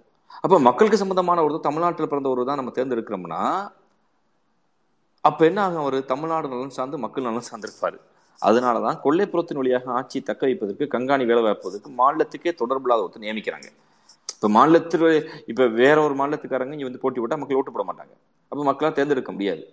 அப்போ 0.44 0.56
மக்களுக்கு 0.68 1.00
சம்பந்தமான 1.02 1.42
ஒரு 1.46 1.60
தமிழ்நாட்டில் 1.66 2.10
பிறந்த 2.12 2.28
ஒரு 2.34 2.44
தான் 2.48 2.60
நம்ம 2.60 2.72
தேர்ந்தெடுக்கிறோம்னா 2.76 3.42
அப்ப 5.24 5.40
என்ன 5.46 5.60
ஆகும் 5.64 5.82
அவர் 5.82 5.96
தமிழ்நாடு 6.12 6.46
நலன் 6.52 6.76
சார்ந்து 6.76 6.98
மக்கள் 6.98 7.26
நலன் 7.28 7.48
சார்ந்திருப்பாரு. 7.48 7.98
அதனாலதான் 8.42 8.98
கொள்ளைப்புறத்தின் 9.04 9.60
வழியாக 9.60 9.90
ஆட்சி 9.98 10.18
தக்க 10.28 10.42
வைப்பதற்கு 10.46 10.84
கண்காணி 10.94 11.24
வேலை 11.30 11.42
வைப்பதற்கு 11.46 11.90
மாநிலத்துக்கே 12.00 12.52
தொடர்பில்லாத 12.60 13.04
ஒருத்தர் 13.04 13.24
நியமிக்கிறாங்க. 13.26 13.68
இப்ப 14.36 14.48
மாநிலத்தில் 14.56 15.06
இப்ப 15.52 15.66
வேற 15.80 15.96
ஒரு 16.06 16.14
மாநிலத்துக்காரங்க 16.20 16.76
இங்கே 16.76 16.88
வந்து 16.88 17.02
போட்டி 17.02 17.20
போட்டால் 17.20 17.40
மக்கள் 17.42 17.58
ஓட்டு 17.60 17.74
போட 17.74 17.84
மாட்டாங்க. 17.90 18.14
அப்போ 18.52 18.62
மக்களால் 18.70 18.96
தேர்ந்தெடுக்க 18.98 19.32
முடியாது. 19.32 19.64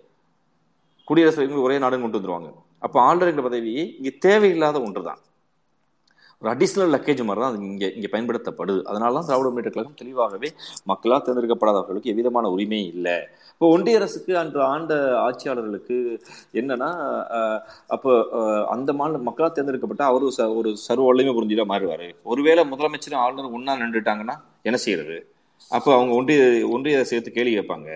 குடியரசு 1.08 1.62
ஒரே 1.66 1.78
நாடுன்னு 1.84 2.04
கொண்டு 2.04 2.18
வந்துருவாங்க. 2.18 2.50
அப்போ 2.86 2.98
ஆளுநர் 3.00 3.46
பதவி 3.48 3.74
இங்க 3.98 4.10
தேவையில்லாத 4.26 4.76
ஒன்றுதான். 4.86 5.20
ஒரு 6.42 6.50
அடிஷ்னல் 6.54 6.92
லக்கேஜ் 6.94 7.20
மாதிரி 7.28 7.40
தான் 7.42 7.52
அது 7.52 7.58
இங்கே 7.60 7.88
இங்கே 7.94 8.08
பயன்படுத்தப்படுது. 8.12 8.82
அதனால 8.82 9.10
தான் 9.14 9.24
திராவிட 9.24 9.48
முன்னேற்ற 9.48 9.70
கழகம் 9.70 9.96
தெளிவாகவே 9.96 10.48
மக்களால் 10.84 11.24
தேர்ந்தெடுக்கப்படாதவர்களுக்கு 11.26 12.12
எவ்விதமான 12.12 12.50
உரிமை 12.54 12.86
இல்லை. 12.86 13.16
இப்போ 13.52 13.68
ஒன்றிய 13.68 13.96
அரசுக்கு 13.96 14.38
அன்று 14.38 14.60
ஆண்ட 14.62 14.92
ஆட்சியாளர்களுக்கு 15.20 15.96
என்னன்னா 16.52 16.90
அப்போ 17.86 18.10
அந்த 18.68 18.92
மாநில 18.92 19.18
மக்களால் 19.18 19.52
தேர்ந்தெடுக்கப்பட்ட 19.52 20.04
அவர் 20.04 20.22
ஒரு 20.22 20.34
ச- 20.38 20.54
ஒரு 20.56 20.76
சர்வ 20.76 21.04
வல்லமை 21.04 21.34
புரிஞ்சுட்டா 21.38 21.66
மாறுவார். 21.72 22.06
ஒருவேளை 22.22 22.64
முதலமைச்சரும் 22.72 23.22
ஆளுநர் 23.24 23.54
ஒன்றா 23.58 23.74
நின்றுட்டாங்கன்னா 23.82 24.36
என்ன 24.62 24.78
செய்யறது? 24.84 25.18
அப்போ 25.70 25.90
அவங்க 25.94 26.14
ஒன்றிய 26.14 26.40
ஒன்றிய 26.68 27.04
சேர்த்து 27.04 27.30
கேள்வி 27.32 27.54
கேட்பாங்க. 27.58 27.90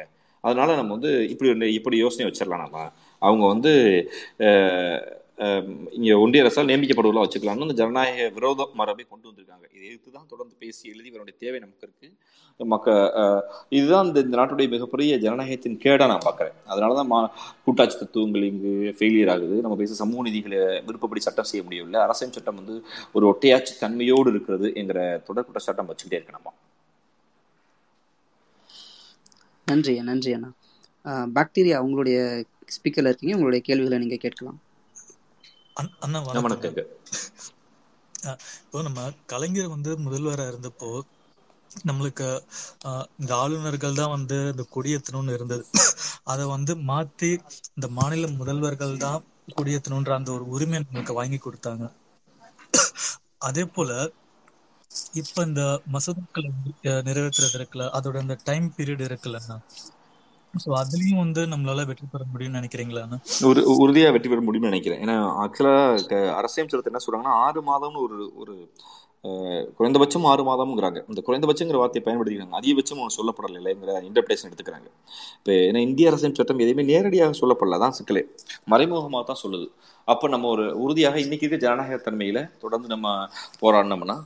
அதனால 0.44 0.74
நம்ம 0.74 0.92
வந்து 0.96 1.12
இப்படி 1.28 1.72
இப்படி 1.74 1.96
யோசனை 1.96 2.24
வச்சிடலாம் 2.30 2.64
நம்ம. 2.64 2.78
அவங்க 3.22 3.44
வந்து 3.46 3.72
இங்கே 5.96 6.14
ஒன்றிய 6.22 6.42
அரசால் 6.44 6.68
நியமிக்கப்படுவதாக 6.70 7.24
வச்சுக்கலாம்னு 7.26 7.66
அந்த 7.66 7.76
ஜனநாயக 7.80 8.26
விரோத 8.36 8.66
மரபை 8.80 9.04
கொண்டு 9.12 9.26
வந்திருக்காங்க. 9.28 9.64
இதை 9.74 9.84
எதிர்த்து 9.88 10.10
தான் 10.16 10.28
தொடர்ந்து 10.32 10.54
பேசி 10.62 10.82
எழுதி 10.92 11.08
இவருடைய 11.12 11.34
தேவை 11.44 11.58
நமக்கு 11.64 11.86
இருக்கு. 11.88 12.08
மக்க 12.60 12.88
இதுதான் 13.76 14.06
இந்த 14.08 14.18
இந்த 14.24 14.36
நாட்டுடைய 14.40 14.68
மிகப்பெரிய 14.74 15.12
ஜனநாயகத்தின் 15.24 15.78
கேடாக 15.84 16.08
நான் 16.12 16.26
பார்க்குறேன். 16.26 16.56
அதனால 16.72 16.96
தான் 16.98 17.10
மா 17.12 17.18
கூட்டாட்சி 17.66 17.96
தத்துவங்கள் 18.02 18.44
இங்கு 18.50 18.72
ஃபெயிலியர் 18.98 19.32
ஆகுது. 19.34 19.56
நம்ம 19.64 19.76
பேச 19.82 19.96
சமூக 20.02 20.22
நிதிகளை 20.28 20.58
விருப்பப்படி 20.88 21.22
சட்டம் 21.26 21.50
செய்ய 21.50 21.62
முடியவில்லை. 21.66 21.98
அரசியல் 22.06 22.36
சட்டம் 22.36 22.60
வந்து 22.60 22.76
ஒரு 23.16 23.26
ஒட்டையாட்சி 23.32 23.74
தன்மையோடு 23.84 24.32
இருக்கிறது 24.34 24.68
என்கிற 24.82 25.00
தொடர்புட்ட 25.28 25.62
சட்டம் 25.68 25.90
வச்சுக்கிட்டே 25.92 26.20
இருக்கணுமா 26.20 26.52
நன்றி 29.66 29.94
நன்றி 30.10 30.30
அண்ணா. 30.36 30.50
பாக்டீரியா 31.36 31.76
உங்களுடைய 31.86 32.18
ஸ்பீக்கர்ல 32.76 33.10
இருக்கீங்க. 33.10 33.36
உங்களுடைய 33.38 33.62
கேள்விகளை 33.68 33.98
நீங்க 34.02 34.18
கேட்கலாம். 34.24 34.58
அண்ணா 35.76 36.18
வணக்கங்க. 36.26 36.82
இப்போ 38.64 38.82
நம்ம 38.88 39.00
கலைஞர் 39.32 39.74
வந்து 39.74 39.90
முதல்வரா 40.06 40.44
இருந்தப்போ 40.50 40.90
நம்மளுக்கு 41.88 42.26
இந்த 43.20 43.32
ஆளுநர்கள் 43.42 43.98
தான் 44.00 44.14
வந்து 44.14 44.38
இந்த 44.52 44.64
கொடியேற்றணும்னு 44.74 45.36
இருந்தது. 45.38 45.64
அதை 46.32 46.44
வந்து 46.54 46.72
மாத்தி 46.90 47.30
இந்த 47.76 47.88
மாநில 47.98 48.30
முதல்வர்கள் 48.40 48.94
தான் 49.06 49.20
கொடியேற்றணுன்ற 49.56 50.12
அந்த 50.18 50.30
ஒரு 50.36 50.44
உரிமை 50.54 50.78
நம்மளுக்கு 50.80 51.18
வாங்கி 51.20 51.38
கொடுத்தாங்க. 51.40 51.84
அதே 53.48 53.64
போல 53.76 53.90
இப்ப 55.20 55.44
இந்த 55.48 55.62
மசோதாக்களை 55.94 56.50
நிறைவேற்றுறது 57.08 57.56
இருக்குல்ல 57.58 57.86
அதோட 57.98 58.16
அந்த 58.24 58.36
டைம் 58.48 58.66
பீரியட் 58.76 59.06
இருக்குல்லண்ணா 59.08 59.56
ஸோ 60.62 60.70
அதுலயும் 60.80 61.20
வந்து 61.24 61.42
நம்மளால 61.52 61.84
வெற்றி 61.90 62.06
பெற 62.14 62.22
முடியும்னு 62.32 62.58
நினைக்கிறீங்களா 62.60 63.04
ஒரு 63.50 63.60
உறுதியா 63.82 64.08
வெற்றி 64.14 64.30
பெற 64.32 64.40
முடியும்னு 64.46 64.72
நினைக்கிறேன். 64.72 65.00
ஏன்னா 65.04 65.16
ஆக்சுவலா 65.42 65.76
அரசியல் 66.40 66.70
சட்டத்தை 66.70 66.92
என்ன 66.92 67.02
சொல்றாங்கன்னா 67.04 67.36
ஆறு 67.44 67.60
மாதம்னு 67.70 68.02
ஒரு 68.06 68.18
ஒரு 68.42 68.54
குறைந்தபட்சம் 69.78 70.24
ஆறு 70.30 70.42
மாதம்ங்கிறாங்க. 70.48 71.00
இந்த 71.10 71.20
குறைந்தபட்சங்கிற 71.26 71.78
வார்த்தையை 71.80 72.04
பயன்படுத்திக்கிறாங்க. 72.06 72.56
அதிகபட்சம் 72.60 73.02
ஒன்று 73.02 73.58
இல்லைங்கிற 73.60 73.92
இன்டர்பிரேஷன் 74.08 74.48
எடுத்துக்கிறாங்க. 74.48 74.88
இப்போ 75.38 75.52
ஏன்னா 75.68 75.80
இந்திய 75.88 76.10
அரசியல் 76.10 76.38
சட்டம் 76.38 76.62
எதையுமே 76.64 76.84
நேரடியாக 76.92 77.36
சொல்லப்படல. 77.40 77.78
தான் 77.84 77.96
சிக்கலே. 77.98 78.22
மறைமுகமாக 78.72 79.24
தான் 79.30 79.42
சொல்லுது. 79.44 79.68
அப்போ 80.08 80.28
நம்ம 80.34 80.48
ஒரு 80.54 80.64
உறுதியாக 80.84 81.18
இன்னைக்கு 81.24 81.46
இருக்க 81.46 81.66
ஜனநாயக 81.66 81.98
தன்மையில் 82.08 82.42
தொடர்ந்து 82.64 82.88
நம்ம 82.94 83.08
போராடினோம்னா 83.62 84.18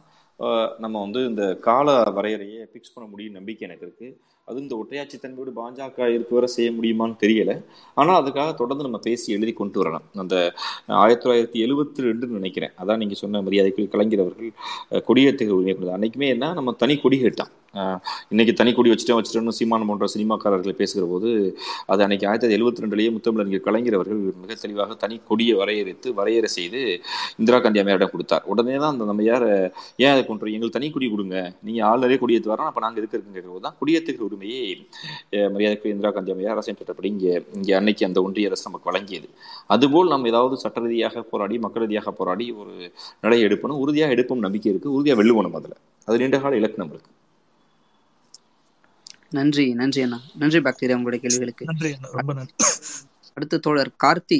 நம்ம 0.84 0.96
வந்து 1.04 1.20
இந்த 1.30 1.42
கால 1.66 1.92
வரையறையை 2.16 2.62
ஃபிக்ஸ் 2.70 2.94
பண்ண 2.94 3.04
முடியும் 3.12 3.36
நம்பிக்கை 3.38 3.64
எனக்கு 3.68 3.86
இருக்குது 3.86 4.10
அது 4.48 4.58
இந்த 4.62 4.74
ஒற்றையாட்சி 4.80 5.16
தன்மையோடு 5.18 5.52
பாஜக 5.56 5.84
இருக்க 6.14 6.32
வர 6.36 6.46
செய்ய 6.52 6.68
முடியுமான்னு 6.74 7.16
தெரியல. 7.22 7.52
ஆனால் 7.96 8.18
அதுக்காக 8.20 8.50
தொடர்ந்து 8.60 8.86
நம்ம 8.86 9.00
பேசி 9.06 9.34
எழுதி 9.36 9.52
கொண்டு 9.54 9.80
வரலாம் 9.80 10.04
அந்த 10.22 10.36
ஆயிரத்தி 11.00 11.24
தொள்ளாயிரத்தி 11.24 11.60
எழுபத்தி 11.64 12.06
ரெண்டுன்னு 12.06 12.38
நினைக்கிறேன். 12.40 12.74
அதான் 12.82 13.00
நீங்கள் 13.02 13.22
சொன்ன 13.22 13.42
மரியாதைக்குரிய 13.46 13.90
கலைஞர் 13.94 14.24
அவர்கள் 14.24 14.50
அஹ், 14.92 15.04
கொடியேற்றுகிற 15.08 15.56
உரிமை 15.58 15.74
கொடுத்தார் 15.74 15.98
அன்னைக்குமே 15.98 16.28
என்ன 16.34 16.54
நம்ம 16.58 16.76
தனி 16.82 16.96
கொடி 16.98 17.18
கேட்டான் 17.20 17.52
இன்னைக்கு 18.32 18.52
தனி 18.54 18.70
கொடி 18.72 18.90
வச்சுட்டோம் 18.90 19.18
வச்சுட்டோம்னு 19.18 19.54
சீமான் 19.56 19.86
போன்ற 19.88 20.06
சினிமாக்காரர்களை 20.12 20.74
பேசுகிற 20.78 21.04
போது 21.10 21.30
அது 21.90 22.04
அன்னைக்கு 22.04 22.26
ஆயிரத்தி 22.26 22.44
தொள்ளாயிரத்தி 22.44 22.58
எழுபத்தி 22.58 22.84
ரெண்டுலேயே 22.84 23.10
முத்தமிழறிஞர் 23.14 23.64
கலைஞர் 23.66 23.96
அவர்கள் 23.98 24.20
மிக 24.42 24.54
தெளிவாக 24.62 24.94
தனி 25.02 25.16
கொடியை 25.28 25.54
வரையறுத்து 25.60 26.08
வரையறை 26.18 26.50
செய்து 26.54 26.80
இந்திரா 27.40 27.58
காந்தி 27.58 27.80
அம்மையாரிடம் 27.82 28.12
கொடுத்தார். 28.14 28.44
உடனே 28.52 28.76
தான் 28.76 28.94
அந்த 28.94 29.06
நம்ம 29.10 29.26
யார் 29.28 29.46
ஏன் 30.04 30.12
அதை 30.14 30.22
கொண்டு 30.22 30.54
எங்களுக்கு 30.54 30.78
தனி 30.78 30.88
கொடி 30.90 31.08
கொடுங்க. 31.08 31.36
நீங்கள் 31.66 31.86
ஆளுநரே 31.90 32.18
கொடியேற்று 32.18 32.52
வரணும் 32.52 32.70
அப்போ 32.70 32.82
நாங்கள் 32.86 33.02
இருக்கிறோம் 33.02 33.20
இருக்குங்கிற 33.20 33.52
போது 33.52 33.66
தான் 33.66 33.78
கொடியேற்றுகிற 33.80 34.24
உரிமையை 34.36 34.64
மரியாதைக்குரிய 35.54 35.94
இந்திரா 35.94 36.10
காந்தி 36.10 36.32
அம்மையார் 36.32 36.54
அரசியல் 36.54 36.78
சட்டப்படி 36.78 37.08
இங்கே 37.14 37.32
இங்கே 37.58 37.72
அன்னைக்கு 37.78 38.06
அந்த 38.08 38.18
ஒன்றிய 38.26 38.50
அரசு 38.50 38.68
நமக்கு 38.68 38.90
வழங்கியது. 38.90 39.28
அதுபோல் 39.74 40.12
நம்ம 40.12 40.30
ஏதாவது 40.32 40.56
சட்ட 40.64 40.84
ரீதியாக 40.84 41.22
போராடி 41.32 41.58
மக்கள் 41.64 41.84
ரீதியாக 41.84 42.12
போராடி 42.20 42.46
ஒரு 42.62 42.74
நிலையை 43.24 43.44
எடுப்பணும். 43.48 43.82
உறுதியாக 43.84 44.14
எடுப்போம் 44.16 44.44
நம்பிக்கை 44.46 44.70
இருக்கு. 44.72 44.94
உறுதியாக 44.96 45.20
வெல்லுவோம் 45.20 45.58
அதில். 45.60 45.76
அது 46.08 46.20
நீண்ட 46.22 46.38
கால 46.40 46.58
இலக்கு 46.60 46.82
நம்மளுக்கு. 46.82 47.10
நன்றி 49.36 49.64
நன்றி 49.80 50.00
அண்ணா. 50.04 50.18
நன்றி 50.42 50.58
பாக்டீரியா 50.66 50.96
உங்களுடைய 50.98 51.20
கேள்விகளுக்கு. 51.24 51.64
நன்றி 51.70 51.90
அண்ணா. 51.96 52.10
ரொம்ப 52.18 52.34
நன்றி. 52.38 52.54
அடுத்த 53.36 53.60
தோழர் 53.66 53.90
கார்த்தி 54.04 54.38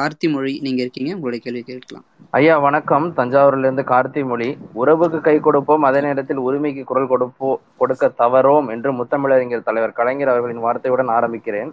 கார்த்தி 0.00 0.32
மொழி 0.32 0.58
நீங்க 0.62 0.80
இருக்கீங்க 0.80 1.14
உங்களுடைய 1.14 1.44
கேள்வி 1.44 1.62
கேட்கலாம். 1.62 2.04
ஐயா 2.30 2.58
வணக்கம். 2.58 3.14
தஞ்சாவூர்ல 3.16 3.58
இருந்து 3.58 3.82
கார்த்தி 3.82 4.26
மொழி. 4.26 4.58
உறவுக்கு 4.72 5.20
கை 5.20 5.40
கொடுப்போம் 5.40 5.82
அதே 5.82 6.00
நேரத்தில் 6.00 6.36
உரிமைக்கு 6.36 6.84
குரல் 6.84 7.08
கொடுப்போ 7.08 7.54
கொடுக்க 7.76 8.12
தவறோம் 8.18 8.68
என்று 8.68 8.92
முத்தமிழறிஞர் 8.92 9.62
தலைவர் 9.62 9.92
கலைஞர் 9.92 10.28
அவர்களின் 10.28 10.60
வார்த்தையுடன் 10.60 11.08
ஆரம்பிக்கிறேன். 11.08 11.70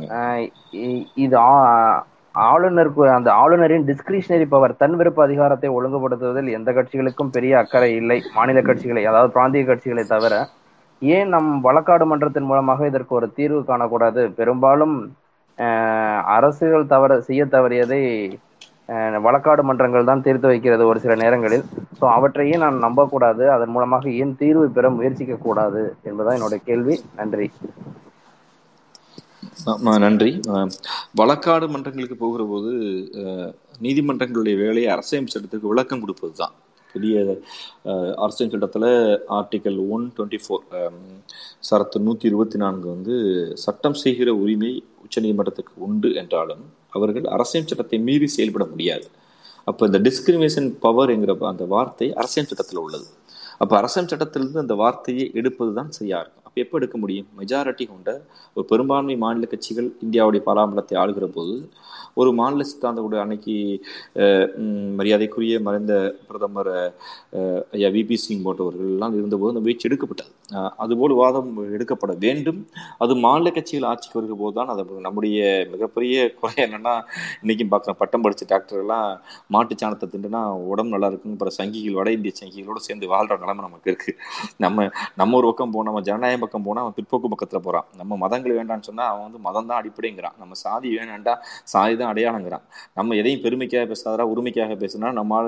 ஆஹ் 0.00 0.50
இ- 0.72 1.06
இது 1.14 1.36
ஆ- 1.36 2.06
ஆளுநருக்கு 2.34 3.14
அந்த 3.14 3.32
ஆளுநரின் 3.32 3.84
டிஸ்கிரிஷனரி 3.84 4.46
பவர் 4.48 4.76
தன் 4.76 4.96
விருப்ப 4.96 5.24
அதிகாரத்தை 5.24 5.70
ஒழுங்குபடுத்துவதில் 5.70 6.50
எந்த 6.50 6.72
கட்சிகளுக்கும் 6.72 7.30
பெரிய 7.32 7.58
அக்கறை 7.58 7.94
இல்லை. 7.94 8.22
மாநில 8.34 8.62
கட்சிகளை 8.62 9.04
அதாவது 9.04 9.32
பிராந்திய 9.32 9.64
கட்சிகளை 9.64 10.06
தவிர 10.06 10.48
ஏன் 11.02 11.32
நம் 11.34 11.50
வழக்காடு 11.66 12.04
மன்றத்தின் 12.10 12.48
மூலமாக 12.50 12.86
இதற்கு 12.90 13.12
ஒரு 13.18 13.26
தீர்வு 13.38 13.60
காணக்கூடாது? 13.70 14.22
பெரும்பாலும் 14.38 14.94
அரசுகள் 16.36 16.90
தவற 16.92 17.12
செய்ய 17.28 17.42
தவறியதை 17.54 18.00
வழக்காடு 19.26 19.62
மன்றங்கள் 19.68 20.08
தான் 20.08 20.24
தீர்த்து 20.26 20.50
வைக்கிறது 20.50 20.84
ஒரு 20.90 20.98
சில 21.04 21.14
நேரங்களில். 21.22 21.64
ஸோ 21.98 22.04
அவற்றையே 22.16 22.56
நான் 22.64 22.84
நம்பக்கூடாது. 22.86 23.44
அதன் 23.56 23.74
மூலமாக 23.76 24.10
ஏன் 24.22 24.34
தீர்வு 24.42 24.66
பெற 24.76 24.88
முயற்சிக்க 24.98 25.36
கூடாது 25.46 25.82
என்பதுதான் 26.08 26.36
என்னுடைய 26.38 26.60
கேள்வி. 26.68 26.96
நன்றி. 27.20 27.48
நன்றி. 30.04 30.30
வழக்காடு 31.20 31.66
மன்றங்களுக்கு 31.74 32.16
போகிற 32.22 32.42
போது 32.52 32.72
நீதிமன்றங்களுடைய 33.86 34.56
வேலையை 34.64 34.88
அரசியல் 34.94 35.32
சட்டத்துக்கு 35.34 35.72
விளக்கம் 35.72 36.02
கொடுப்பது 36.04 36.34
தான் 36.42 36.54
புதிய 36.96 37.14
அரசியல் 38.24 38.52
சட்டத்தில் 38.54 38.90
ஆர்டிக்கல் 39.38 39.78
ஒன் 39.94 40.04
டுவெண்ட்டி 40.16 40.40
ஃபோர் 40.44 40.64
சரத்து 41.68 42.04
நூற்றி 42.06 42.26
இருபத்தி 42.30 42.58
நான்கு 42.64 42.86
வந்து 42.94 43.14
சட்டம் 43.64 43.98
செய்கிற 44.04 44.30
உரிமை 44.42 44.72
உச்சநீதிமன்றத்துக்கு 45.04 45.74
உண்டு 45.86 46.08
என்றாலும் 46.22 46.64
அவர்கள் 46.96 47.26
அரசியல் 47.36 47.68
சட்டத்தை 47.70 47.98
மீறி 48.08 48.28
செயல்பட 48.36 48.64
முடியாது. 48.72 49.06
அப்போ 49.70 49.82
இந்த 49.88 49.98
டிஸ்கிரிமினேஷன் 50.06 50.68
பவர் 50.84 51.12
என்கிற 51.14 51.32
அந்த 51.52 51.64
வார்த்தை 51.74 52.08
அரசியல் 52.20 52.50
சட்டத்தில் 52.50 52.82
உள்ளது. 52.84 53.08
அப்போ 53.62 53.74
அரசியல் 53.80 54.10
சட்டத்திலிருந்து 54.12 54.64
அந்த 54.64 54.74
வார்த்தையை 54.82 55.26
எடுப்பது 55.40 55.72
தான் 55.78 55.92
சரியாக 55.98 56.22
இருக்கும். 56.24 56.45
எப்போ 56.62 56.76
எடுக்க 56.78 56.96
முடியும். 57.00 57.26
மெஜாரிட்டி 57.38 57.84
கொண்ட 57.88 58.10
ஒரு 58.56 58.64
பெரும்பான்மை 58.70 59.14
மாநில 59.24 59.46
கட்சிகள் 59.50 59.88
இந்தியாவுடைய 60.04 60.42
பாராமலத்தை 60.46 60.94
ஆளுகிற 61.02 61.26
போது 61.34 61.54
ஒரு 62.20 62.30
மாநில 62.38 62.64
சித்தாந்த 62.68 63.00
கூட 63.04 63.16
அன்னைக்கு 63.22 63.54
மரியாதைக்குரிய 64.98 65.56
மறைந்த 65.66 65.94
பிரதமர் 66.28 66.70
ஐயா 67.76 67.88
விபி 67.96 68.16
சிங் 68.22 68.44
போன்றவர்கள் 68.46 68.92
எல்லாம் 68.94 69.16
இருந்தபோது 69.18 69.52
அந்த 69.52 69.62
முயற்சி 69.66 69.86
எடுக்கப்பட்டது. 69.88 70.30
அதுபோல் 70.84 71.14
வாதம் 71.20 71.50
எடுக்கப்பட 71.76 72.12
வேண்டும். 72.24 72.60
அது 73.04 73.12
மாநில 73.24 73.50
கட்சிகள் 73.56 73.88
ஆட்சிக்கு 73.90 74.18
வருகிற 74.18 74.36
போது 74.42 74.56
தான் 74.58 74.72
அது 74.74 75.02
நம்முடைய 75.08 75.42
மிகப்பெரிய 75.74 76.16
குறை 76.40 76.56
என்னன்னா 76.66 76.94
இன்னைக்கும் 77.42 77.72
பார்க்குறோம் 77.74 78.00
பட்டம் 78.02 78.24
படித்த 78.26 78.48
டாக்டர் 78.54 78.82
எல்லாம் 78.84 79.06
மாட்டு 79.56 79.76
சாணத்தை 79.82 80.08
திண்டுனா 80.14 80.42
உடம்பு 80.72 80.94
நல்லா 80.96 81.10
இருக்குன்னு 81.12 81.38
அப்புறம் 81.38 81.58
சங்கிகள் 81.58 81.98
வட 82.00 82.16
இந்திய 82.18 82.34
சங்கிகளோடு 82.40 82.86
சேர்ந்து 82.88 83.12
வாழ்கிற 83.14 83.40
நிலைமை 83.44 83.62
நமக்கு 83.68 83.90
இருக்கு. 83.92 84.14
நம்ம 84.66 84.88
நம்ம 85.20 85.36
ஒரு 85.42 85.48
பக்கம் 85.50 85.76
போனோம் 85.76 85.90
நம்ம 85.90 86.04
ஜனநாயக 86.10 86.40
பக்கம் 86.46 86.66
போனா 86.68 86.82
அவன் 86.86 86.98
பிற்போக்கு 86.98 87.34
பக்கத்துல 87.34 87.60
போறான். 87.68 87.88
நம்ம 88.00 88.16
மதங்கள் 88.24 88.58
வேண்டாம்னு 88.60 88.88
சொன்னா 88.90 89.06
அவன் 89.12 89.26
வந்து 89.28 89.40
மதம் 89.48 89.70
தான் 89.72 89.78
அடிப்படைங்கிறான். 89.82 90.36
நம்ம 90.42 90.54
சாதி 90.64 90.90
வேணாண்டா 90.96 91.36
சாதி 91.74 91.94
தான் 92.02 92.12
அடையாளங்கிறான். 92.14 92.66
நம்ம 92.98 93.14
எதையும் 93.22 93.44
பெருமைக்காக 93.46 93.86
பேசாதரா 93.92 94.26
உரிமைக்காக 94.34 94.76
பேசுனா 94.84 95.10
நம்ம 95.20 95.42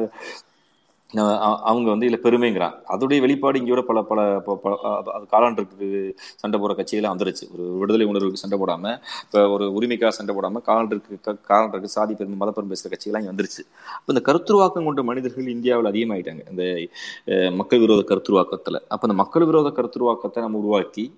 அவங்க 1.14 1.90
வந்து 1.90 2.06
இதில் 2.06 2.22
பெருமைங்கிறான். 2.22 2.72
அதோடைய 2.88 3.20
வெளிப்பாடு 3.20 3.60
இங்கோட 3.60 3.80
பல 3.80 4.02
பல 4.02 4.38
ப- 4.38 4.56
ப- 4.56 4.80
அது- 4.82 6.12
சண்டை 6.36 6.60
போடுற 6.60 6.62
கட்சியெல்லாம் 6.62 7.16
வந்துருச்சு. 7.16 7.52
ஒரு 7.52 7.72
விடுதலை 7.78 8.06
உணர்வுக்கு 8.06 8.36
சண்டை 8.36 8.58
போடாமல் 8.58 9.00
இப்போ 9.24 9.48
ஒரு 9.48 9.72
உரிமைக்காக 9.80 10.08
சண்டை 10.08 10.34
போடாமல் 10.34 10.62
காலாண்டருக்கு 10.66 11.38
காலாண்டருக்கு 11.48 11.84
சாதி 11.84 12.14
பெருமை 12.14 12.48
மதப்பெரும் 12.48 12.68
பேசுகிற 12.68 12.96
கட்சியெல்லாம் 12.96 13.22
இங்கே 13.22 13.30
வந்துருச்சு. 13.32 13.64
அப்போ 13.94 14.12
இந்த 14.12 14.32
கருத்துருவாக்கம் 14.32 14.84
கொண்ட 14.84 15.02
மனிதர்கள் 15.02 15.48
இந்தியாவில் 15.48 15.92
அதிகமாயிட்டாங்க. 15.92 16.50
இந்த 16.50 17.50
மக்கள் 17.50 17.78
விரோத 17.78 18.14
கருத்துருவாக்கத்தில். 18.14 18.80
அப்போ 18.88 19.08
அந்த 19.08 19.14
மக்கள் 19.14 19.44
விரோத 19.44 19.82
கருத்துருவாக்கத்தை 19.82 20.38
நம்ம 20.38 20.58
உருவாக்கி 20.58 21.14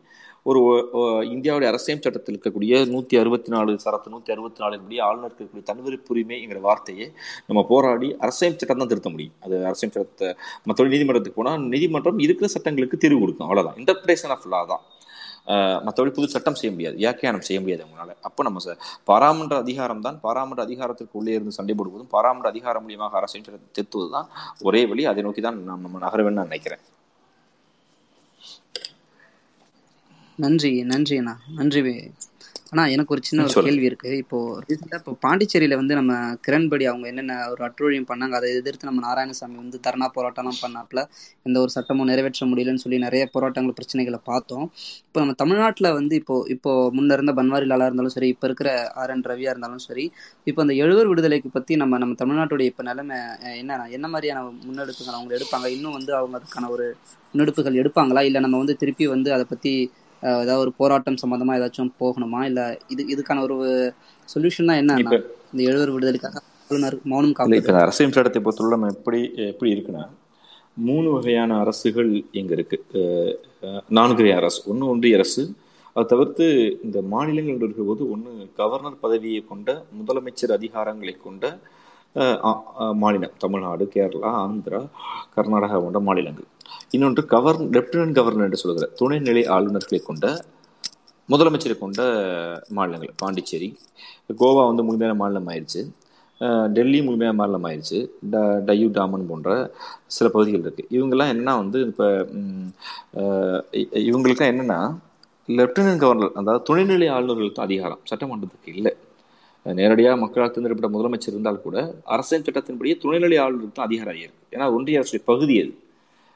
ஒரு 0.49 0.61
இந்தியாவுடைய 1.35 1.69
அரசியல் 1.73 2.05
சட்டத்தில் 2.05 2.35
இருக்கக்கூடிய 2.35 2.83
நூற்றி 2.93 3.15
அறுபத்தி 3.23 3.51
நாலு 3.55 3.73
சரத்து 3.85 4.13
நூற்றி 4.15 4.31
அறுபத்தி 4.35 4.61
நாலு 4.65 4.77
படி 4.85 4.99
ஆளுநருக்கு 5.07 5.41
இருக்கக்கூடிய 5.43 5.67
தன்விருப்புரிமைங்கிற 5.71 6.61
வார்த்தையை 6.69 7.07
நம்ம 7.49 7.63
போராடி 7.73 8.09
அரசியல் 8.27 8.61
சட்டம் 8.61 8.81
தான் 8.83 8.93
திருத்த 8.93 9.11
முடியும். 9.15 9.35
அது 9.47 9.57
அரசியல் 9.71 9.95
சட்டத்தை 9.97 10.29
மற்றபடி 10.69 10.95
நீதிமன்றத்துக்கு 10.95 11.41
போனால் 11.41 11.67
நீதிமன்றம் 11.75 12.23
இருக்கிற 12.27 12.49
சட்டங்களுக்கு 12.55 13.03
தீர்வு 13.05 13.21
கொடுக்கும். 13.25 13.47
அவ்வளோதான் 13.49 13.79
இன்டர்பிரேஷன் 13.83 14.35
ஆஃப் 14.37 14.49
லா 14.55 14.63
தான். 14.73 14.85
மற்றபடி 15.87 16.11
புது 16.17 16.27
சட்டம் 16.35 16.59
செய்ய 16.59 16.71
முடியாது. 16.75 16.97
வியாக்கியானம் 17.03 17.45
செய்ய 17.47 17.59
முடியாது 17.63 17.83
அவங்களால. 17.85 18.15
அப்போ 18.29 18.41
நம்ம 18.49 18.75
பாராமன்ற 19.11 19.57
அதிகாரம் 19.65 20.05
தான். 20.07 20.19
பாராமன்ற 20.27 20.63
அதிகாரத்திற்கு 20.69 21.19
உள்ளே 21.21 21.35
இருந்து 21.37 21.57
சண்டை 21.59 21.75
போடுவதும் 21.81 22.13
பாராமன்ற 22.17 22.49
அதிகாரம் 22.55 22.85
மூலியமாக 22.87 23.19
அரசியல் 23.21 23.47
சட்டத்தை 23.49 23.71
திருத்துவது 23.79 24.11
தான் 24.17 24.29
ஒரே 24.69 24.83
வழி. 24.93 25.05
அதை 25.13 25.25
நோக்கி 25.29 25.45
தான் 25.49 25.59
நான் 25.71 25.85
நம்ம 25.87 26.03
நகர 26.07 26.29
நான் 26.39 26.51
நினைக்கிறேன். 26.53 26.83
நன்றி 30.45 30.73
நன்றி 30.93 31.17
அண்ணா. 31.21 31.37
நன்றி 31.61 31.81
அண்ணா 32.73 32.83
எனக்கு 32.95 33.13
ஒரு 33.15 33.23
சின்ன 33.29 33.45
ஒரு 33.47 33.63
கேள்வி 33.67 33.87
இருக்கு. 33.89 34.11
இப்போ 34.23 34.39
ரீசெண்டா 34.67 34.99
இப்போ 35.01 35.13
பாண்டிச்சேரியில 35.25 35.77
வந்து 35.79 35.95
நம்ம 35.99 36.13
கிரண்படி 36.47 36.85
அவங்க 36.91 37.07
என்னென்ன 37.11 37.37
ஒரு 37.53 37.63
அட்டுழியம் 37.67 38.07
பண்ணாங்க 38.11 38.35
அதை 38.39 38.49
எதிர்த்து 38.59 38.89
நம்ம 38.89 39.01
நாராயணசாமி 39.07 39.57
வந்து 39.63 39.79
தர்ணா 39.87 40.07
போராட்டம்லாம் 40.17 40.61
பண்ணாப்புல 40.65 41.01
எந்த 41.47 41.57
ஒரு 41.65 41.71
சட்டமும் 41.77 42.09
நிறைவேற்ற 42.11 42.47
முடியலன்னு 42.51 42.83
சொல்லி 42.85 42.99
நிறைய 43.07 43.23
போராட்டங்கள் 43.35 43.77
பிரச்சனைகளை 43.79 44.21
பார்த்தோம். 44.31 44.67
இப்போ 45.07 45.21
நம்ம 45.23 45.35
தமிழ்நாட்டில் 45.43 45.89
வந்து 45.99 46.15
இப்போ 46.21 46.37
இப்போ 46.55 46.75
முன்ன 46.97 47.17
இருந்த 47.19 47.33
பன்வாரிலாலா 47.41 47.89
இருந்தாலும் 47.91 48.15
சரி 48.17 48.29
இப்போ 48.35 48.47
இருக்கிற 48.51 48.71
ஆர் 49.03 49.13
என் 49.15 49.27
ரவியா 49.33 49.53
இருந்தாலும் 49.55 49.83
சரி 49.89 50.05
இப்போ 50.51 50.63
அந்த 50.65 50.77
எழுவர் 50.85 51.11
விடுதலைக்கு 51.13 51.51
பத்தி 51.57 51.77
நம்ம 51.83 51.99
நம்ம 52.05 52.17
தமிழ்நாட்டுடைய 52.23 52.73
இப்போ 52.73 52.85
நிலைமை 52.91 53.19
என்ன 53.63 53.81
என்ன 53.99 54.09
மாதிரியான 54.15 54.45
முன்னெடுப்புகள் 54.69 55.19
அவங்க 55.19 55.35
எடுப்பாங்க? 55.39 55.67
இன்னும் 55.79 55.97
வந்து 55.99 56.15
அவங்க 56.21 56.37
அதுக்கான 56.41 56.71
ஒரு 56.77 56.87
முன்னெடுப்புகள் 57.33 57.81
எடுப்பாங்களா? 57.83 58.23
இல்லை 58.31 58.43
நம்ம 58.47 58.61
வந்து 58.63 58.77
திருப்பி 58.85 59.09
வந்து 59.17 59.33
அதை 59.39 59.47
பத்தி 59.55 59.75
ஏதாவது 60.23 60.59
ஒரு 60.59 60.73
போராட்டம் 60.73 61.21
சம்பந்தமா 61.23 61.55
ஏதாச்சும் 61.59 61.93
போகணுமா? 62.01 62.45
இல்ல 62.45 62.61
இது 62.89 63.05
இதுக்கான 63.05 63.43
ஒரு 63.43 63.57
சொல்யூஷன் 64.29 64.67
தான் 64.67 64.77
என்ன 64.77 64.97
இந்த 65.53 65.63
எழுவர் 65.63 65.91
விடுதலைக்காக 65.91 66.39
ஆளுநர் 66.71 66.99
மௌனம் 67.05 67.33
காப்பது. 67.33 67.57
இப்போ 67.57 67.79
அரசியல் 67.79 68.13
சட்டத்தை 68.13 68.43
பொறுத்தவரை 68.43 68.79
நம்ம 68.79 68.93
எப்படி 68.93 69.21
எப்படி 69.47 69.73
இருக்குன்னா 69.73 70.05
மூணு 70.81 71.11
வகையான 71.11 71.59
அரசுகள் 71.59 72.11
இங்கே 72.33 72.53
இருக்கு. 72.53 72.85
அஹ் 72.93 73.35
அஹ் 73.63 73.83
நான்கு 73.89 74.23
வகை 74.23 74.33
அரசு. 74.33 74.63
ஒன்று 74.67 74.87
ஒன்றிய 74.89 75.17
அரசு. 75.17 75.43
அதை 75.97 76.05
தவிர்த்து 76.07 76.47
இந்த 76.83 77.03
மாநிலங்கள் 77.09 77.67
இருக்கும்போது 77.67 78.11
ஒன்று 78.11 78.31
கவர்னர் 78.57 79.01
பதவியை 79.01 79.45
கொண்ட 79.45 79.71
முதலமைச்சர் 79.99 80.53
அதிகாரங்களை 80.53 81.17
கொண்ட 81.19 81.45
மாநிலம். 83.03 83.35
தமிழ்நாடு 83.43 83.85
கேரளா 83.95 84.31
ஆந்திரா 84.45 84.81
கர்நாடகா 85.35 85.77
போன்ற 85.85 86.01
மாநிலங்கள். 86.09 86.49
இன்னொன்று 86.97 87.23
கவர் 87.35 87.59
லெப்டினன்ட் 87.77 88.19
கவர்னர் 88.19 88.49
என்று 88.49 88.63
சொல்கிற 88.65 88.87
துணைநிலை 89.01 89.43
ஆளுநர்களை 89.57 90.01
கொண்ட 90.09 90.27
முதலமைச்சரை 91.29 91.77
கொண்ட 91.79 92.01
மாநிலங்கள். 92.79 93.13
பாண்டிச்சேரி 93.23 93.69
கோவா 94.41 94.63
வந்து 94.71 94.87
முழுமையான 94.89 95.17
மாநிலம் 95.23 95.51
ஆயிடுச்சு 95.53 95.83
டெல்லி 96.77 96.99
முழுமையான 97.07 97.37
மாநிலம் 97.41 97.67
ஆயிடுச்சு 97.69 97.99
ட 98.33 98.37
டயூ 98.69 98.87
டாமன் 98.99 99.29
போன்ற 99.31 99.49
சில 100.17 100.27
பகுதிகள் 100.35 100.65
இருக்குது 100.65 100.91
இவங்கெல்லாம் 100.97 101.33
என்னன்னா 101.35 101.55
வந்து 101.63 101.79
இப்போ 101.91 102.07
இவங்களுக்குலாம் 104.07 104.53
என்னென்னா 104.55 104.81
லெப்டினன்ட் 105.49 106.03
கவர்னர் 106.05 106.37
அதாவது 106.41 106.65
துணைநிலை 106.69 107.09
ஆளுநர்களுக்கு 107.17 107.65
அதிகாரம் 107.67 108.03
சட்டமன்றத்துக்கு 108.11 108.71
இல்லை. 108.77 108.93
நேரடியாக 109.63 110.21
மக்களால் 110.21 110.51
தேர்ந்தெடுப்பட்ட 110.51 110.99
முதலமைச்சர் 110.99 111.29
இருந்தால் 111.29 111.63
கூட 111.63 111.95
அரசின் 112.05 112.43
சட்டத்தின்படியே 112.43 112.97
துணைநிலை 112.99 113.37
ஆளுநருக்கு 113.39 113.73
தான் 113.73 113.87
அதிகாரம் 113.87 114.15
இருக்கு. 114.15 114.59
ஏன்னா 114.59 114.75
ஒன்றிய 114.75 115.01
அரசுடைய 115.01 115.23
பகுதி 115.25 115.75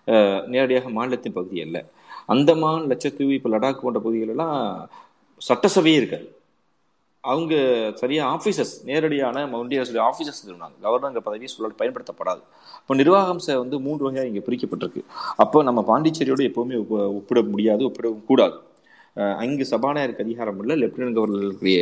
அது. 0.04 0.46
நேரடியாக 0.46 0.88
மாநிலத்தின் 0.88 1.32
பகுதி 1.32 1.62
அல்ல. 1.62 1.84
அந்தமான் 2.26 2.86
லட்சத்தீவு 2.86 3.34
இப்போ 3.34 3.48
லடாக் 3.48 3.80
போன்ற 3.80 4.00
பகுதிகளெல்லாம் 4.00 4.86
சட்டசபையே 5.48 5.94
இருக்காது. 5.94 6.36
அவங்க 7.20 7.54
சரியாக 7.94 8.38
ஆஃபீஸர்ஸ் 8.38 8.84
நேரடியான 8.84 9.48
ஒன்றிய 9.50 9.82
அரசுடைய 9.82 10.10
ஆஃபீஸர்ஸ் 10.10 10.50
இருந்தாங்க 10.50 10.80
கவர்னர் 10.80 11.22
பதவி 11.22 11.46
சூழல் 11.46 11.74
பயன்படுத்தப்படாது. 11.78 12.40
இப்போ 12.80 12.94
நிர்வாகம் 12.94 13.40
வந்து 13.46 13.80
மூன்று 13.80 14.04
வகையாக 14.04 14.28
இங்கே 14.28 14.42
பிரிக்கப்பட்டிருக்கு. 14.46 15.04
அப்போ 15.36 15.62
நம்ம 15.62 15.82
பாண்டிச்சேரியோடு 15.82 16.44
எப்போவுமே 16.44 16.78
ஒப்ப- 16.78 17.12
ஒப்பிட 17.12 17.42
முடியாது 17.42 17.84
ஒப்பிடவும் 17.84 18.24
கூடாது. 18.24 18.60
அங்கு 19.42 19.64
சபாநாயகருக்கு 19.72 20.24
அதிகாரம் 20.26 20.60
இல்லை 20.62 20.76
லெப்டினன்ட் 20.82 21.18
கவர்னருக்குரிய 21.18 21.80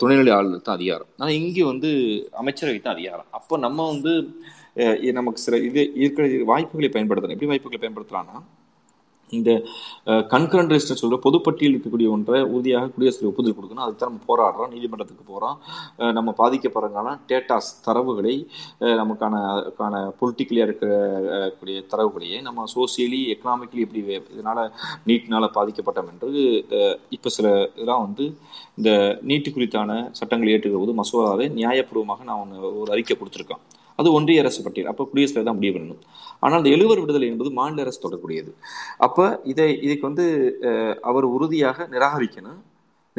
துணைநிலை 0.00 0.32
ஆளுநர் 0.36 0.66
தான் 0.68 0.78
அதிகாரம். 0.78 1.10
ஆனால் 1.20 1.38
இங்கே 1.40 1.62
வந்து 1.70 1.90
அமைச்சரவை 2.42 2.78
தான் 2.80 2.96
அதிகாரம். 2.96 3.28
அப்போ 3.38 3.54
நம்ம 3.66 3.86
வந்து 3.92 4.12
நமக்கு 5.18 5.40
சில 5.46 5.58
இது 5.68 5.82
இருக்கிற 6.02 6.26
வாய்ப்புகளை 6.52 6.90
பயன்படுத்தலாம் 6.94 7.36
எப்படி 7.36 7.50
வாய்ப்புகளை 7.52 7.80
பயன்படுத்தலாம்னா 7.82 8.38
இந்த 9.32 9.50
கன்கரண்ட் 10.32 10.72
ரெஜிஸ்டர் 10.72 11.00
சொல்கிற 11.02 11.18
பொதுப்பட்டியல் 11.26 11.74
இருக்கக்கூடிய 11.74 12.08
ஒன்றை 12.14 12.40
உறுதியாக 12.54 12.90
குடியரசு 12.94 13.28
ஒப்புதல் 13.30 13.56
கொடுக்கணும். 13.56 13.84
அதுக்கு 13.84 14.00
தான் 14.02 14.12
நம்ம 14.12 14.24
போராடுறோம். 14.30 14.70
நீதிமன்றத்துக்கு 14.74 15.24
போகிறோம் 15.32 15.56
நம்ம 16.18 16.34
பாதிக்கப்படுறதுனால 16.40 17.14
டேட்டாஸ் 17.30 17.70
தரவுகளை 17.86 18.34
நமக்கான 19.00 19.34
அதுக்கான 19.54 19.94
பொலிட்டிக்கலியாக 20.20 20.68
இருக்கிற 20.68 20.90
கூடிய 21.58 21.82
தரவுகளையே 21.92 22.40
நம்ம 22.48 22.66
சோசியலி 22.74 23.20
எக்கனாமிக்கலி 23.34 23.84
எப்படி 23.86 24.02
இதனால் 24.34 24.62
நீட்டினால் 25.08 25.54
பாதிக்கப்பட்டோம் 25.58 26.10
என்று 26.12 26.30
இப்போ 27.16 27.30
சில 27.38 27.48
இதெல்லாம் 27.74 28.04
வந்து 28.06 28.26
இந்த 28.78 28.90
நீட்டு 29.22 29.50
குறித்தான 29.50 29.90
சட்டங்களை 30.20 30.52
ஏற்றுகிற 30.54 30.80
போது 30.80 30.94
மசோதாவை 31.00 31.46
நியாயப்பூர்வமாக 31.60 32.24
நான் 32.30 32.42
ஒன்று 32.44 32.70
ஒரு 32.82 32.90
அறிக்கை 32.94 33.16
கொடுத்துருக்கேன் 33.16 33.62
அது 34.00 34.08
ஒன்றிய 34.18 34.42
அரசு 34.44 34.60
பட்டியல். 34.66 34.90
அப்போ 34.92 35.02
குடியரசுத் 35.10 35.36
தலைவர் 35.36 35.50
தான் 35.50 35.58
முடிவு 35.60 35.74
பண்ணணும். 35.76 36.00
ஆனால் 36.42 36.58
அந்த 36.60 36.70
எழுவர் 36.76 37.02
விடுதலை 37.02 37.26
என்பது 37.32 37.50
மாநில 37.58 37.84
அரசு 37.86 38.00
தொடர்புடையது. 38.06 38.50
அப்போ 39.06 39.24
இதை 39.52 39.68
இதுக்கு 39.86 40.06
வந்து 40.10 40.26
அவர் 41.10 41.26
உறுதியாக 41.36 41.86
நிராகரிக்கணும். 41.94 42.60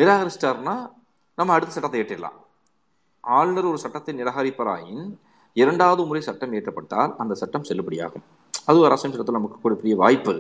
நிராகரிச்சிட்டாருன்னா 0.01 0.75
நம்ம 1.39 1.53
அடுத்த 1.57 1.73
சட்டத்தை 1.75 1.99
ஏற்றிடலாம். 2.01 2.37
ஆளுநர் 3.23 3.69
ஒரு 3.71 3.79
சட்டத்தை 3.85 4.13
நிராகரிப்பராயின் 4.21 5.05
இரண்டாவது 5.61 6.01
முறை 6.09 6.21
சட்டம் 6.27 6.53
இயற்றப்பட்டால் 6.55 7.11
அந்த 7.23 7.33
சட்டம் 7.41 7.65
செல்லுபடியாகும். 7.69 8.25
அது 8.67 8.77
ஒரு 8.81 8.87
அரசியல் 8.89 9.13
சட்டத்தில் 9.13 9.39
நமக்கு 9.39 9.57
கூடக்கூடிய 9.63 9.95
வாய்ப்பு. 10.03 10.35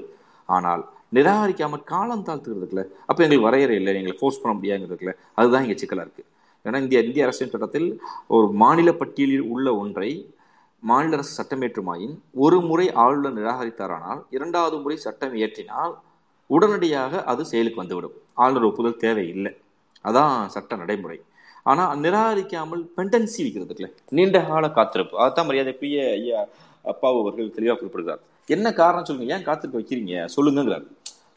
ஆனால் 0.49 0.83
நிராகரிக்காமல் 1.15 1.83
காலம் 1.91 2.23
தாழ்த்துக்கிறதுக்குல 2.27 2.81
அப்போ 3.07 3.21
எங்களுக்கு 3.25 3.47
வரையறை 3.47 3.75
இல்லை 3.79 3.91
எங்களை 3.99 4.15
ஃபோர்ஸ் 4.21 4.39
பண்ண 4.41 4.53
முடியாங்கிறதுக்குல 4.57 5.11
அதுதான் 5.39 5.63
இங்கே 5.65 5.77
சிக்கலாக 5.81 6.05
இருக்குது 6.07 6.27
ஏன்னா 6.65 6.79
இந்திய 6.81 7.01
இந்திய 7.01 7.25
அரசியல் 7.25 7.51
சட்டத்தில் 7.51 7.89
ஒரு 8.27 8.47
மாநில 8.51 8.91
பட்டியலில் 8.91 9.45
உள்ள 9.53 9.75
ஒன்றை 9.75 10.09
மாநில 10.83 11.15
அரசு 11.15 11.33
சட்டமேற்றுமாயின் 11.39 12.15
ஒரு 12.33 12.61
முறை 12.61 12.87
ஆளுநர் 13.03 13.37
நிராகரித்தாரானால் 13.37 14.21
இரண்டாவது 14.29 14.77
முறை 14.77 14.97
சட்டம் 14.97 15.35
இயற்றினால் 15.35 15.93
உடனடியாக 16.49 17.23
அது 17.23 17.45
செயலுக்கு 17.45 17.81
வந்துவிடும். 17.81 18.15
ஆளுநர் 18.33 18.63
ஒப்புதல் 18.63 18.97
தேவையில்லை. 18.97 19.51
அதான் 20.05 20.45
சட்ட 20.45 20.75
நடைமுறை. 20.75 21.17
ஆனால் 21.63 21.99
நிராகரிக்காமல் 21.99 22.83
பெண்டன்சி 22.97 23.39
வைக்கிறதுக்குல 23.39 23.87
நீண்ட 24.09 24.39
கால 24.41 24.69
காத்திருப்பு. 24.69 25.15
அதுதான் 25.17 25.45
மரியாதைக்குரிய 25.45 26.11
ஐயா 26.11 26.41
அப்பாவு 26.85 27.19
அவர்கள் 27.21 27.55
தெளிவாக 27.57 27.77
குறிப்பிடுகிறார். 27.79 28.21
என்ன 28.47 28.73
காரணம் 28.73 29.05
சொல்லுங்க? 29.05 29.35
ஏன் 29.35 29.43
காத்திருக்க 29.43 29.79
வைக்கிறீங்க? 29.79 30.15
சொல்லுங்கிறார் 30.35 30.85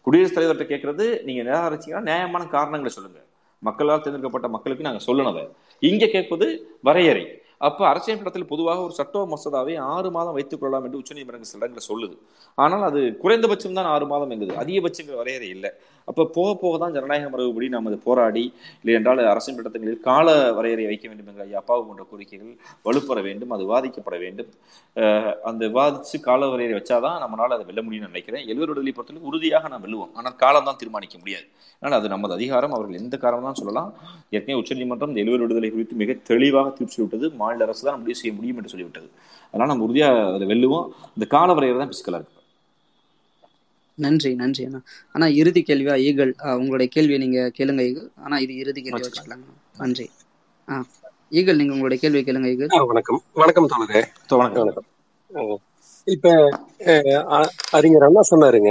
குடியரசுத் 0.07 0.39
தலைவர்கிட்ட 0.39 0.67
கேட்கறது 0.75 1.23
நீங்க 1.23 1.43
நிராகரிச்சீங்கன்னா 1.43 2.07
நியாயமான 2.11 2.45
காரணங்களை 2.57 2.93
சொல்லுங்க. 2.97 3.21
மக்களால் 3.59 4.01
தேர்ந்தெடுக்கப்பட்ட 4.01 4.49
மக்களுக்கு 4.49 4.85
நாங்க 4.85 5.05
சொல்லணும் 5.05 5.37
அதை. 5.37 5.49
இங்க 5.81 6.07
கேட்பது 6.07 6.77
வரையறை. 6.81 7.38
அப்போ 7.67 7.83
அரசியல் 7.91 8.49
பொதுவாக 8.53 8.79
ஒரு 8.87 8.95
சட்ட 9.01 9.25
மசோதாவை 9.35 9.75
ஆறு 9.93 10.09
மாதம் 10.17 10.37
வைத்துக் 10.39 10.61
கொள்ளலாம் 10.63 10.85
என்று 10.87 11.01
உச்சநீதிமன்றங்கள் 11.03 11.53
சில 11.53 11.63
இடங்களில் 11.63 11.89
சொல்லுது. 11.91 12.17
ஆனால் 12.65 12.85
அது 12.89 13.01
குறைந்தபட்சம் 13.23 13.79
தான் 13.79 13.93
ஆறு 13.95 14.07
மாதம் 14.13 14.33
எங்குது 14.35 14.61
அதிகபட்சங்கள் 14.63 15.21
வரையறை 15.21 15.49
இல்லை. 15.57 15.71
அப்போ 16.09 16.23
போக 16.37 16.51
போக 16.61 16.75
தான் 16.83 16.95
ஜனநாயக 16.97 17.27
மரபுபடி 17.33 17.67
நாம் 17.73 17.89
அதை 17.89 17.99
போராடி 18.07 18.45
இல்லை 18.83 18.93
என்றால் 18.99 19.21
அரசியல் 19.33 19.59
சட்டங்களில் 19.59 19.99
கால 20.07 20.27
வரையறை 20.59 20.85
வைக்க 20.91 21.05
வேண்டும் 21.11 21.29
என்ற 21.33 21.43
ஐயா 21.47 21.59
அப்பாவு 21.63 21.83
போன்ற 21.89 22.05
கோரிக்கைகள் 22.11 22.53
வலுப்பெற 22.87 23.19
வேண்டும் 23.29 23.53
அது 23.55 23.63
விவாதிக்கப்பட 23.69 24.17
வேண்டும். 24.25 24.51
அந்த 25.49 25.63
விவாதிச்சு 25.73 26.19
கால 26.29 26.49
வரையறை 26.53 26.75
வச்சாதான் 26.79 27.19
நம்மளால் 27.25 27.57
அதை 27.57 27.67
வெல்ல 27.71 27.83
முடியும்னு 27.89 28.11
நினைக்கிறேன். 28.13 28.45
எழுவர் 28.53 28.73
விடுதலை 28.73 28.95
பொறுத்தவரை 28.99 29.27
உறுதியாக 29.31 29.69
நாம் 29.73 29.85
வெல்லுவோம். 29.87 30.13
ஆனால் 30.21 30.37
காலம் 30.45 30.69
தான் 30.71 30.81
தீர்மானிக்க 30.83 31.19
முடியாது. 31.23 31.47
ஆனால் 31.83 31.99
அது 32.01 32.09
நமது 32.15 32.35
அதிகாரம். 32.39 32.73
அவர்கள் 32.77 33.01
எந்த 33.03 33.17
காரணம் 33.25 33.49
தான் 33.49 33.61
சொல்லலாம். 33.61 33.91
ஏற்கனவே 34.37 34.59
உச்சநீதிமன்றம் 34.63 35.15
எழுவர் 35.25 35.45
விடுதலை 35.45 35.71
குறித்து 35.75 36.01
மிக 36.05 36.17
தெளிவாக 36.31 36.73
தீர்ப்பு 36.79 37.03
விட்டது 37.05 37.29
மாநில 37.49 37.67
அரசு 37.69 37.89
தான் 37.91 38.01
முடிவு 38.03 38.21
செய்ய 38.23 38.33
முடியும் 38.39 38.59
என்று 38.61 38.73
சொல்லிவிட்டது. 38.75 39.09
அதனால் 39.55 39.71
நம்ம 39.73 39.87
உறுதியாக 39.89 40.25
அதில் 40.33 40.51
வெல்லுவோம். 40.53 40.87
இந்த 41.17 41.27
கால 41.37 41.55
வரையறை 41.59 41.79
தான் 41.83 41.93
பிசிக்கலாக 41.93 42.21
இருக்கு. 42.21 42.35
நன்றி 43.99 44.31
நன்றி 44.41 44.63
அண்ணா. 44.67 44.81
அண்ணா 45.15 45.27
இறுதி 45.41 45.61
கேள்வியா? 45.69 45.95
ஈகல் 46.09 46.33
உங்களுடைய 46.61 46.89
கேள்வியை 46.97 47.19
நீங்க 47.25 47.41
கேளுங்க 47.59 47.83
ஈகல். 47.91 48.11
ஆனா 48.25 48.37
இது 48.45 48.53
இறுதி 48.63 48.81
கேள்வி 48.85 49.01
வச்சுக்கலாம். 49.07 49.41
வச்சுக்கலாங்க 49.41 49.81
நன்றி. 49.83 50.07
ஆ 50.69 50.77
ஈகல் 51.39 51.59
நீங்க 51.61 51.75
உங்களுடைய 51.77 51.99
கேள்வியை 52.03 52.25
கேளுங்க 52.27 52.53
ஈகல். 52.55 52.71
வணக்கம். 52.93 53.21
வணக்கம் 53.43 53.71
தோழரே. 53.73 54.03
வணக்கம். 54.41 54.87
வணக்கம். 55.31 55.63
இப்ப 56.15 56.29
அறிஞர் 57.79 58.07
அண்ணா 58.09 58.23
சொன்னாருங்க 58.31 58.71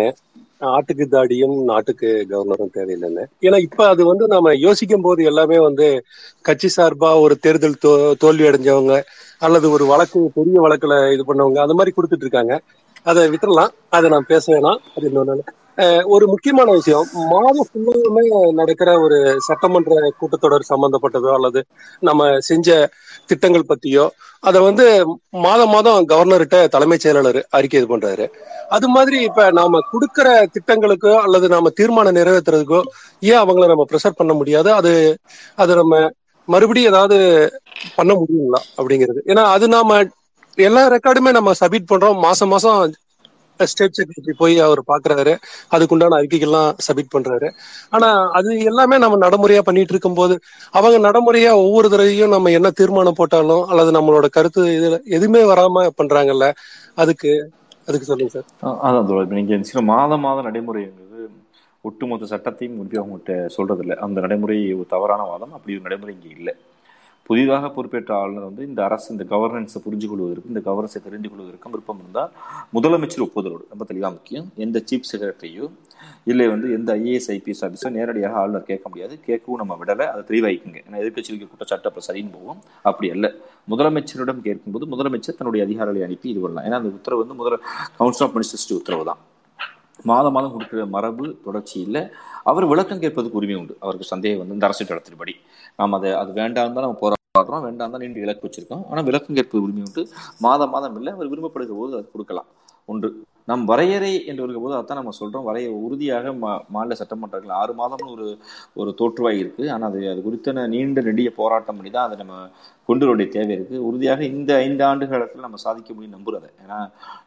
ஆட்டுக்கு 0.62 1.06
தாடியும் 1.12 1.64
நாட்டுக்கு 1.64 2.28
கவர்னரும் 2.30 2.74
தேவையில்லைன்னு. 2.74 3.24
ஏன்னா 3.42 3.58
இப்ப 3.58 3.88
அது 3.88 4.06
வந்து 4.06 4.28
நாம 4.28 4.54
யோசிக்கும் 4.56 5.02
போது 5.02 5.24
எல்லாமே 5.24 5.60
வந்து 5.60 5.88
கட்சி 6.42 6.70
சார்பா 6.78 7.20
ஒரு 7.20 7.38
தேர்தல் 7.38 7.82
தோ 7.86 7.92
தோல்வி 8.18 8.48
அடைஞ்சவங்க 8.48 8.96
அல்லது 9.38 9.70
ஒரு 9.70 9.86
வழக்கு 9.86 10.32
பெரிய 10.34 10.62
வழக்குல 10.62 11.14
இது 11.14 11.24
பண்ணவங்க 11.24 11.60
அந்த 11.60 11.74
மாதிரி 11.74 11.96
கொடுத்துட்டு 11.96 12.26
இருக்காங்க. 12.28 12.56
அதை 13.04 13.30
விட்டுறலாம். 13.30 13.74
அதை 13.90 14.10
நான் 14.10 14.26
பேச 14.28 14.54
வேணாம். 14.54 14.80
அது 14.96 15.10
இன்னொன்னு 15.10 15.26
நாள். 15.26 15.44
ஒரு 16.14 16.26
முக்கியமான 16.32 16.70
விஷயம். 16.78 17.04
மாதம் 17.32 17.68
ஃபுல்லாமே 17.68 18.24
நடக்கிற 18.60 18.90
ஒரு 19.00 19.18
சட்டமன்ற 19.48 19.92
கூட்டத்தொடர் 20.20 20.70
சம்பந்தப்பட்டதோ 20.70 21.32
அல்லது 21.38 21.62
நம்ம 22.02 22.22
செஞ்ச 22.42 22.70
திட்டங்கள் 23.32 23.70
பத்தியோ 23.70 24.06
அதை 24.44 24.60
வந்து 24.62 24.86
மாதம் 25.46 25.72
மாதம் 25.72 26.08
கவர்னர்கிட்ட 26.12 26.58
தலைமைச் 26.76 27.00
செயலாளர் 27.00 27.40
அறிக்கை 27.52 27.80
இது 27.80 27.88
பண்றாரு. 27.88 28.26
அது 28.76 28.88
மாதிரி 28.90 29.18
இப்ப 29.28 29.44
நாம 29.52 29.82
கொடுக்கற 29.92 30.28
திட்டங்களுக்கோ 30.56 31.14
அல்லது 31.26 31.48
நாம 31.50 31.72
தீர்மானம் 31.80 32.18
நிறைவேற்றுறதுக்கோ 32.20 32.82
ஏன் 33.24 33.42
அவங்கள 33.44 33.66
நம்ம 33.68 33.86
ப்ரெஷர் 33.92 34.20
பண்ண 34.20 34.34
முடியாது? 34.34 34.70
அது 34.74 34.94
அது 35.58 35.72
நம்ம 35.76 35.94
மறுபடியும் 36.48 36.92
ஏதாவது 36.92 37.18
பண்ண 37.98 38.12
முடியுங்களா? 38.20 38.62
அப்படிங்கிறது. 38.78 39.20
ஏன்னா 39.28 39.44
அது 39.56 39.66
நாம 39.70 40.00
எல்லா 40.58 40.84
ரெக்கார்டுமே 40.94 41.32
நம்ம 41.32 41.52
சப்மிட் 41.60 41.90
பண்றோம். 41.90 42.20
மாசம் 42.26 42.52
மாசம் 42.54 42.78
ஸ்டேட் 43.66 43.98
செக்ரட்டரி 43.98 44.34
போய் 44.38 44.56
அவர் 44.60 44.82
பாக்குறாரு. 44.88 45.34
அதுக்குண்டான 45.72 46.18
அறிக்கைகள்லாம் 46.20 46.72
சப்மிட் 46.88 47.14
பண்றாரு. 47.16 47.50
ஆனா 47.90 48.10
அது 48.32 48.50
எல்லாமே 48.64 48.98
நம்ம 48.98 49.20
நடைமுறையா 49.26 49.62
பண்ணிட்டு 49.62 49.94
இருக்கும் 49.94 50.14
போது 50.14 50.36
அவங்க 50.74 50.98
நடைமுறையா 51.08 51.52
ஒவ்வொரு 51.64 51.90
தடவையும் 51.90 52.34
நம்ம 52.36 52.52
என்ன 52.52 52.72
தீர்மானம் 52.72 53.20
போட்டாலும் 53.22 53.66
அல்லது 53.68 53.92
நம்மளோட 53.92 54.28
கருத்து 54.30 54.64
இதுல 54.78 54.98
எதுவுமே 55.18 55.44
வராம 55.52 55.86
பண்றாங்கல்ல 56.02 56.48
அதுக்கு 56.96 57.32
அதுக்கு 57.88 58.10
சொல்லுங்க 58.10 58.32
சார். 58.34 58.48
அதான் 58.88 59.34
நீங்க 59.36 59.58
சில 59.70 59.82
மாதம் 59.92 60.20
மாதம் 60.20 60.48
நடைமுறைங்கிறது 60.48 61.22
ஒட்டுமொத்த 61.86 62.26
சட்டத்தையும் 62.26 62.78
முடிவு 62.80 63.02
அவங்ககிட்ட 63.02 63.34
சொல்றது 63.56 63.82
இல்லை 63.84 63.96
அந்த 64.06 64.18
நடைமுறை 64.22 64.58
தவறான 64.94 65.22
வாதம். 65.24 65.54
அப்படி 65.54 65.76
ஒரு 65.76 65.86
நடைமுறை 65.88 66.14
இங்கே 66.16 66.32
இல்லை. 66.38 66.54
புதிதாக 67.28 67.70
பொறுப்பேற்ற 67.70 68.12
ஆளுநர் 68.16 68.48
வந்து 68.50 68.68
இந்த 68.68 68.84
அரசு 68.84 69.08
இந்த 69.16 69.26
கவர்னன்ஸை 69.36 69.80
புரிஞ்சு 69.86 70.08
கொள்வதற்கும் 70.12 70.52
இந்த 70.52 70.62
கவர்னன்ஸை 70.66 71.02
தெரிந்து 71.04 71.30
கொள்வதற்கும் 71.30 71.74
விருப்பம் 71.74 72.00
இருந்தால் 72.00 72.32
முதலமைச்சர் 72.74 73.26
ஒப்புதலோடு 73.26 73.66
ரொம்ப 73.74 73.86
தெளிவாக 73.88 74.14
முக்கியம் 74.14 74.48
எந்த 74.56 74.84
சீஃப் 74.90 75.10
செக்ரட்டரியோ 75.12 75.68
இல்லை 76.24 76.48
வந்து 76.48 76.68
எந்த 76.72 76.98
ஐஏஎஸ் 76.98 77.30
ஐபிஎஸ் 77.34 77.64
ஆஃபீஸோ 77.66 77.90
நேரடியாக 77.90 78.36
ஆளுநர் 78.36 78.70
கேட்க 78.72 78.90
முடியாது. 78.90 79.20
கேட்கவும் 79.28 79.62
நம்ம 79.62 79.78
விடலை. 79.82 80.06
அதை 80.14 80.24
தெளிவாய்க்குங்க. 80.32 80.80
ஏன்னா 80.88 81.00
எதிர்கட்சிகளுக்கு 81.04 81.50
குற்றச்சாட்டு 81.50 81.90
அப்புறம் 81.90 82.08
சரின்னு 82.10 82.34
போகும். 82.34 82.60
அப்படி 82.82 83.10
அல்ல. 83.12 83.28
முதலமைச்சரிடம் 83.70 84.46
கேட்கும்போது 84.48 84.86
முதலமைச்சர் 84.86 85.40
தன்னுடைய 85.40 85.66
அதிகாரிகளை 85.66 86.04
அனுப்பி 86.08 86.30
இது 86.30 86.40
பண்ணலாம். 86.40 86.72
ஏன்னா 86.72 86.76
அந்த 86.76 86.90
உத்தரவு 86.90 87.22
வந்து 87.22 87.40
முதல 87.44 87.58
கவுன்சில் 87.98 88.28
ஆஃப் 88.28 88.36
மினிஸ்டர்ஸ்டி 88.36 88.76
உத்தரவு 88.76 89.06
தான். 89.06 89.18
மாதம் 90.12 90.36
மாதம் 90.38 90.54
கொடுக்குற 90.56 90.84
மரபு 90.96 91.26
தொடர்ச்சி 91.46 91.78
இல்லை. 91.86 92.02
அவர் 92.50 92.66
விளக்கம் 92.72 93.02
கேட்பதுக்கு 93.04 93.40
உரிமை 93.40 93.56
உண்டு. 93.62 93.76
அவருக்கு 93.84 94.12
சந்தேகம் 94.14 94.42
வந்து 94.42 94.58
இந்த 94.58 94.68
அரசு 94.70 94.92
நடத்தின்படி 94.94 95.34
நாம் 95.80 95.96
அதை 96.00 96.12
அது 96.22 96.32
வேண்டாம் 96.42 96.76
தான் 96.78 96.86
நம்ம 96.88 97.00
போராடுறோம் 97.04 97.66
வேண்டாம் 97.68 97.94
தான் 97.94 98.04
நீண்டு 98.04 98.24
இலக்கு 98.26 98.46
வச்சிருக்கோம். 98.48 98.84
ஆனால் 98.90 99.08
விளக்கம் 99.10 99.38
கேட்பது 99.40 99.64
உரிமை 99.66 99.84
உண்டு. 99.88 100.04
மாதம் 100.46 100.74
மாதம் 100.76 100.98
இல்லை 101.00 101.14
அவர் 101.18 101.32
விரும்பப்படுகிற 101.34 101.78
போது 101.82 101.98
அது 102.00 102.08
கொடுக்கலாம். 102.16 102.50
ஒன்று 102.94 103.10
நம் 103.48 103.66
வரையறை 103.72 104.14
என்று 104.30 104.44
இருக்கும்போது 104.44 104.78
அதான் 104.78 105.00
நம்ம 105.02 105.14
சொல்கிறோம் 105.20 105.48
வரைய 105.50 105.68
உறுதியாக 105.86 106.34
மா 106.44 106.54
மாநில 106.76 106.96
சட்டமன்றங்கள் 107.02 107.58
ஆறு 107.62 107.74
மாதம்னு 107.82 108.14
ஒரு 108.16 108.28
ஒரு 108.82 108.92
தோற்றுவாய் 109.02 109.42
இருக்குது 109.44 109.72
ஆனால் 109.76 109.90
அது 109.92 110.10
அது 110.14 110.26
குறித்த 110.26 110.68
நீண்ட 110.74 111.02
நெடிய 111.10 111.32
போராட்டம் 111.42 111.78
பண்ணி 111.80 111.92
தான் 111.98 112.08
அதை 112.08 112.18
நம்ம 112.24 112.42
கொண்டு 112.90 113.06
வேண்டிய 113.08 113.28
தேவை 113.36 113.54
இருக்குது 113.56 113.80
உறுதியாக 113.88 114.22
இந்த 114.34 114.52
ஐந்து 114.66 114.84
ஆண்டு 114.90 115.06
காலத்தில் 115.12 115.46
நம்ம 115.46 115.58
சாதிக்க 115.64 115.90
முடியும் 115.96 116.14
நம்புகிறத 116.18 116.46
ஏன்னா 116.64 116.78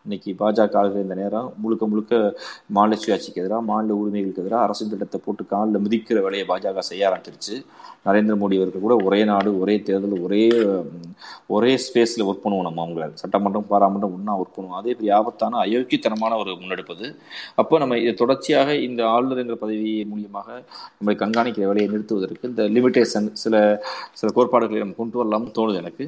இன்னைக்கு 0.05 0.31
பாஜக 0.43 0.79
ஆளுகிற 0.81 1.03
இந்த 1.07 1.17
நேரம் 1.23 1.49
முழுக்க 1.63 1.87
முழுக்க 1.93 2.13
மாநில 2.77 2.99
சுயாட்சிக்கு 3.03 3.43
எதிராக 3.43 3.63
மாநில 3.71 3.97
உரிமைகளுக்கு 4.03 4.43
எதிராக 4.45 4.67
அரசு 4.67 4.91
திட்டத்தை 4.93 5.19
போட்டு 5.27 5.45
காலில் 5.53 5.83
மிதிக்கிற 5.87 6.21
வேலையை 6.27 6.45
பாஜக 6.53 6.85
செய்ய 6.91 7.09
ஆரம்பிச்சிருச்சு. 7.09 7.57
நரேந்திர 8.07 8.35
மோடி 8.43 8.59
அவர்கள் 8.61 8.85
கூட 8.87 8.95
ஒரே 9.07 9.21
நாடு 9.31 9.51
ஒரே 9.63 9.75
தேர்தல் 9.89 10.23
ஒரே 10.27 10.43
ஒரே 11.57 11.73
ஸ்பேஸில் 11.87 12.27
ஒர்க் 12.29 12.45
பண்ணுவோம் 12.45 12.67
நம்ம 12.69 12.83
அவங்கள. 12.85 13.07
சட்டமன்றம் 13.23 13.69
பாராமன்றம் 13.73 14.15
ஒன்றா 14.17 14.35
ஒர்க் 14.43 14.57
பண்ணுவோம். 14.57 14.79
அதே 14.81 14.95
பெரிய 14.99 15.13
ஆபத்தான 15.19 15.61
அயோக்கியத்தனமான 16.11 16.39
ஒரு 16.43 16.51
முன்னெடுப்பது. 16.61 17.07
அப்போ 17.61 17.75
நம்ம 17.83 17.97
இதை 18.03 18.13
தொடர்ச்சியாக 18.23 18.69
இந்த 18.89 19.01
ஆளுநர் 19.15 19.43
என்ற 19.43 19.57
பதவி 19.63 19.93
மூலியமாக 20.13 20.49
நம்மை 20.99 21.15
கண்காணிக்கிற 21.23 21.67
வேலையை 21.71 21.87
நிறுத்துவதற்கு 21.95 22.51
இந்த 22.53 22.63
லிமிடேஷன் 22.77 23.29
சில 23.43 23.55
சில 24.21 24.29
கோட்பாடுகளை 24.37 24.81
நம்ம 24.85 24.97
கொண்டு 25.01 25.19
வரலாம்னு 25.21 25.55
தோணுது 25.59 25.81
எனக்கு. 25.83 26.05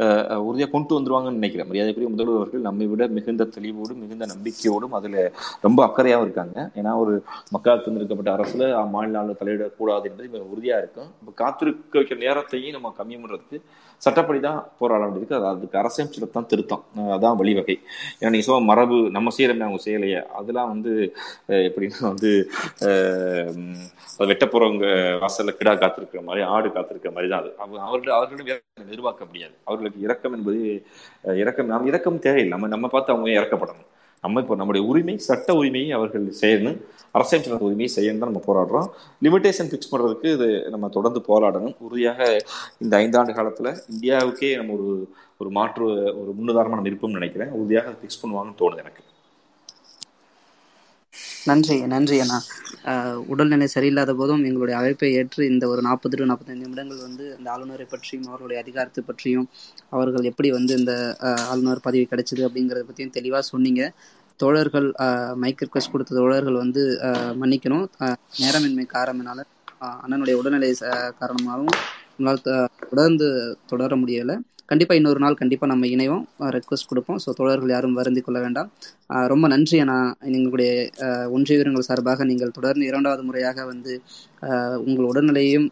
உறுதியாக 0.00 0.48
உறுதியா 0.48 0.68
கொண்டு 0.74 0.96
வந்துருவாங்கன்னு 0.98 1.40
நினைக்கிறேன். 1.40 1.68
மரியாதைக்குரிய 1.70 2.10
முதல்வர் 2.14 2.40
அவர்கள் 2.40 2.66
நம்மை 2.68 2.86
விட 2.92 3.08
மிகுந்த 3.18 3.48
தெளிவோடும் 3.56 4.00
மிகுந்த 4.04 4.26
நம்பிக்கையோடும் 4.34 4.96
அதுல 5.00 5.26
ரொம்ப 5.66 5.80
அக்கறையாகவும் 5.88 6.26
இருக்காங்க. 6.28 6.56
ஏன்னா 6.80 6.94
ஒரு 7.04 7.14
மக்களால் 7.56 7.84
தேர்ந்தெடுக்கப்பட்ட 7.84 8.32
அரசுல 8.38 8.64
மாநில 8.94 9.18
ஆளுநர் 9.20 9.40
தலையிடக்கூடாது 9.42 10.08
என்பது 10.10 10.32
மிக 10.34 10.44
உறுதியா 10.54 10.76
இருக்கும். 10.82 11.10
இப்போ 11.20 11.32
காத்திருக்க 11.42 11.94
வைக்கிற 12.00 12.18
நேரத்தையும் 12.26 12.76
நம்ம 12.78 12.94
கம்மி 13.00 13.16
பண்ணுறதுக்கு 13.22 13.58
சட்டப்படி 14.02 14.38
தான் 14.46 14.60
போராட 14.80 15.00
வேண்டியிருக்கு. 15.04 15.38
அது 15.38 15.46
அதுக்கு 15.50 15.78
அரசியல் 15.80 16.34
தான் 16.36 16.48
திருத்தம். 16.52 16.82
அதான் 17.16 17.36
வழிவகை. 17.40 17.76
ஏன்னா 18.20 18.30
நீங்கள் 18.34 18.48
சொல்ல 18.48 18.68
மரபு 18.70 18.98
நம்ம 19.16 19.32
செய்யறமே 19.40 19.66
அவங்க 19.68 19.82
செய்யலையே 19.86 20.22
அதெல்லாம் 20.40 20.72
வந்து 20.74 20.94
எப்படின்னா 21.68 22.00
வந்து 22.12 22.32
வெட்டப்புறவங்க 24.30 24.86
வெட்ட 24.94 25.20
வாசல்ல 25.24 25.52
கிடா 25.58 25.72
காத்திருக்கிற 25.82 26.22
மாதிரி 26.26 26.42
ஆடு 26.54 26.68
காத்திருக்கிற 26.76 27.12
மாதிரி 27.16 27.28
தான் 27.32 27.42
அது. 27.42 27.50
அவர்கள் 27.88 28.16
அவர்களிடம் 28.16 28.50
இறக்கம் 28.52 28.88
எதிர்பார்க்க 28.88 29.30
முடியாது. 29.30 29.54
அவர்களுக்கு 29.68 30.00
இரக்கம் 30.08 30.36
என்பது 30.38 30.60
இறக்கம் 31.42 31.60
இரக்கம் 31.60 31.72
நாம் 31.72 31.88
இரக்கம் 31.90 32.22
தேவையில்லை. 32.26 32.52
நம்ம 32.54 32.68
நம்ம 32.74 32.88
பார்த்து 32.92 33.12
அவங்க 33.14 33.30
இறக்கப்படணும். 33.38 33.88
நம்ம 34.24 34.40
இப்போ 34.42 34.54
நம்முடைய 34.60 34.82
உரிமை 34.90 35.14
சட்ட 35.26 35.54
உரிமையை 35.58 35.90
அவர்கள் 35.98 36.24
செய்யணும். 36.40 36.78
அரசியல் 37.16 37.64
உரிமையை 37.68 37.90
செய்யணும் 37.96 38.22
தான் 38.22 38.30
நம்ம 38.32 38.42
போராடுறோம். 38.48 38.88
லிமிடேஷன் 39.26 39.70
ஃபிக்ஸ் 39.70 39.90
பண்ணுறதுக்கு 39.92 40.28
இது 40.36 40.48
நம்ம 40.74 40.88
தொடர்ந்து 40.96 41.20
போராடணும். 41.30 41.74
உறுதியாக 41.86 42.20
இந்த 42.84 42.92
ஐந்தாண்டு 43.04 43.36
காலத்தில் 43.38 43.70
இந்தியாவுக்கே 43.92 44.50
நம்ம 44.60 44.74
ஒரு 44.78 44.90
ஒரு 45.42 45.50
மாற்று 45.58 45.86
ஒரு 46.20 46.30
முன்னுதாரணமாக 46.38 46.78
நம்ம 46.78 46.90
இருப்போம்னு 46.92 47.18
நினைக்கிறேன். 47.20 47.54
உறுதியாக 47.60 47.94
ஃபிக்ஸ் 48.00 48.20
பண்ணுவாங்கன்னு 48.22 48.60
தோணுது 48.62 48.84
எனக்கு. 48.84 49.02
நன்றி 51.48 51.76
நன்றி 51.92 52.16
அண்ணா. 52.22 52.38
உடல்நிலை 53.32 53.66
சரியில்லாத 53.74 54.12
போதும் 54.20 54.42
எங்களுடைய 54.48 54.74
அழைப்பை 54.80 55.08
ஏற்று 55.18 55.42
இந்த 55.52 55.64
ஒரு 55.72 55.80
நாற்பது 55.86 56.16
டு 56.18 56.24
நாற்பத்தைந்து 56.30 56.64
நிமிடங்கள் 56.64 57.00
வந்து 57.06 57.24
இந்த 57.38 57.48
ஆளுநரை 57.54 57.86
பற்றியும் 57.92 58.26
அவர்களுடைய 58.30 58.58
அதிகாரத்தை 58.64 59.02
பற்றியும் 59.06 59.46
அவர்கள் 59.94 60.28
எப்படி 60.30 60.50
வந்து 60.56 60.72
இந்த 60.80 60.94
ஆளுநர் 61.50 61.84
பதவி 61.86 62.04
கிடைச்சது 62.10 62.42
அப்படிங்கிறத 62.48 62.84
பற்றியும் 62.88 63.14
தெளிவாக 63.18 63.44
சொன்னீங்க. 63.52 63.82
தோழர்கள் 64.40 64.88
மைக் 65.42 65.62
ரிக்வஸ்ட் 65.64 65.92
கொடுத்த 65.94 66.18
தோழர்கள் 66.20 66.60
வந்து 66.64 66.82
மன்னிக்கணும். 67.42 67.86
நேரமின்மை 68.42 68.86
காரணத்தினால 68.96 69.40
அண்ணனுடைய 70.04 70.36
உடல்நிலை 70.40 70.70
காரணமாகவும் 71.20 71.74
நம்மளால் 72.14 72.44
தொடர்ந்து 72.90 73.28
தொடர 73.70 73.96
முடியலை. 74.02 74.34
கண்டிப்பாக 74.70 74.98
இன்னொரு 75.00 75.20
நாள் 75.22 75.38
கண்டிப்பாக 75.40 75.70
நம்ம 75.72 75.86
இணைவோம். 75.94 76.24
ரெக்வஸ்ட் 76.56 76.90
கொடுப்போம். 76.90 77.18
ஸோ 77.22 77.30
தோழர்கள் 77.38 77.72
யாரும் 77.74 77.96
வருந்தி 78.00 78.20
கொள்ள 78.26 78.38
வேண்டாம். 78.44 78.68
ரொம்ப 79.32 79.46
நன்றி 79.52 79.78
அண்ணா. 79.84 79.96
எங்களுடைய 80.38 80.70
ஒன்றிய 81.36 81.56
வீரர்கள் 81.60 81.88
சார்பாக 81.88 82.24
நீங்கள் 82.30 82.54
தொடர்ந்து 82.58 82.84
இரண்டாவது 82.90 83.22
முறையாக 83.28 83.64
வந்து 83.72 83.94
உங்கள் 84.86 85.08
உடல்நிலையையும் 85.10 85.68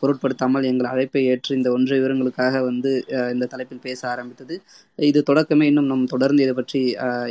பொருட்படுத்தாமல் 0.00 0.68
எங்கள் 0.70 0.90
அழைப்பை 0.90 1.22
ஏற்று 1.32 1.56
இந்த 1.58 1.68
ஒன்றிய 1.74 1.98
வீரங்களுக்காக 2.02 2.60
வந்து 2.68 2.90
இந்த 3.34 3.48
தலைப்பில் 3.52 3.84
பேச 3.86 4.00
ஆரம்பித்தது. 4.12 4.54
இது 4.98 5.20
தொடக்கமே 5.30 5.64
இன்னும் 5.70 5.90
நம் 5.90 6.04
தொடர்ந்து 6.06 6.44
இதை 6.46 6.54
பற்றி 6.54 6.80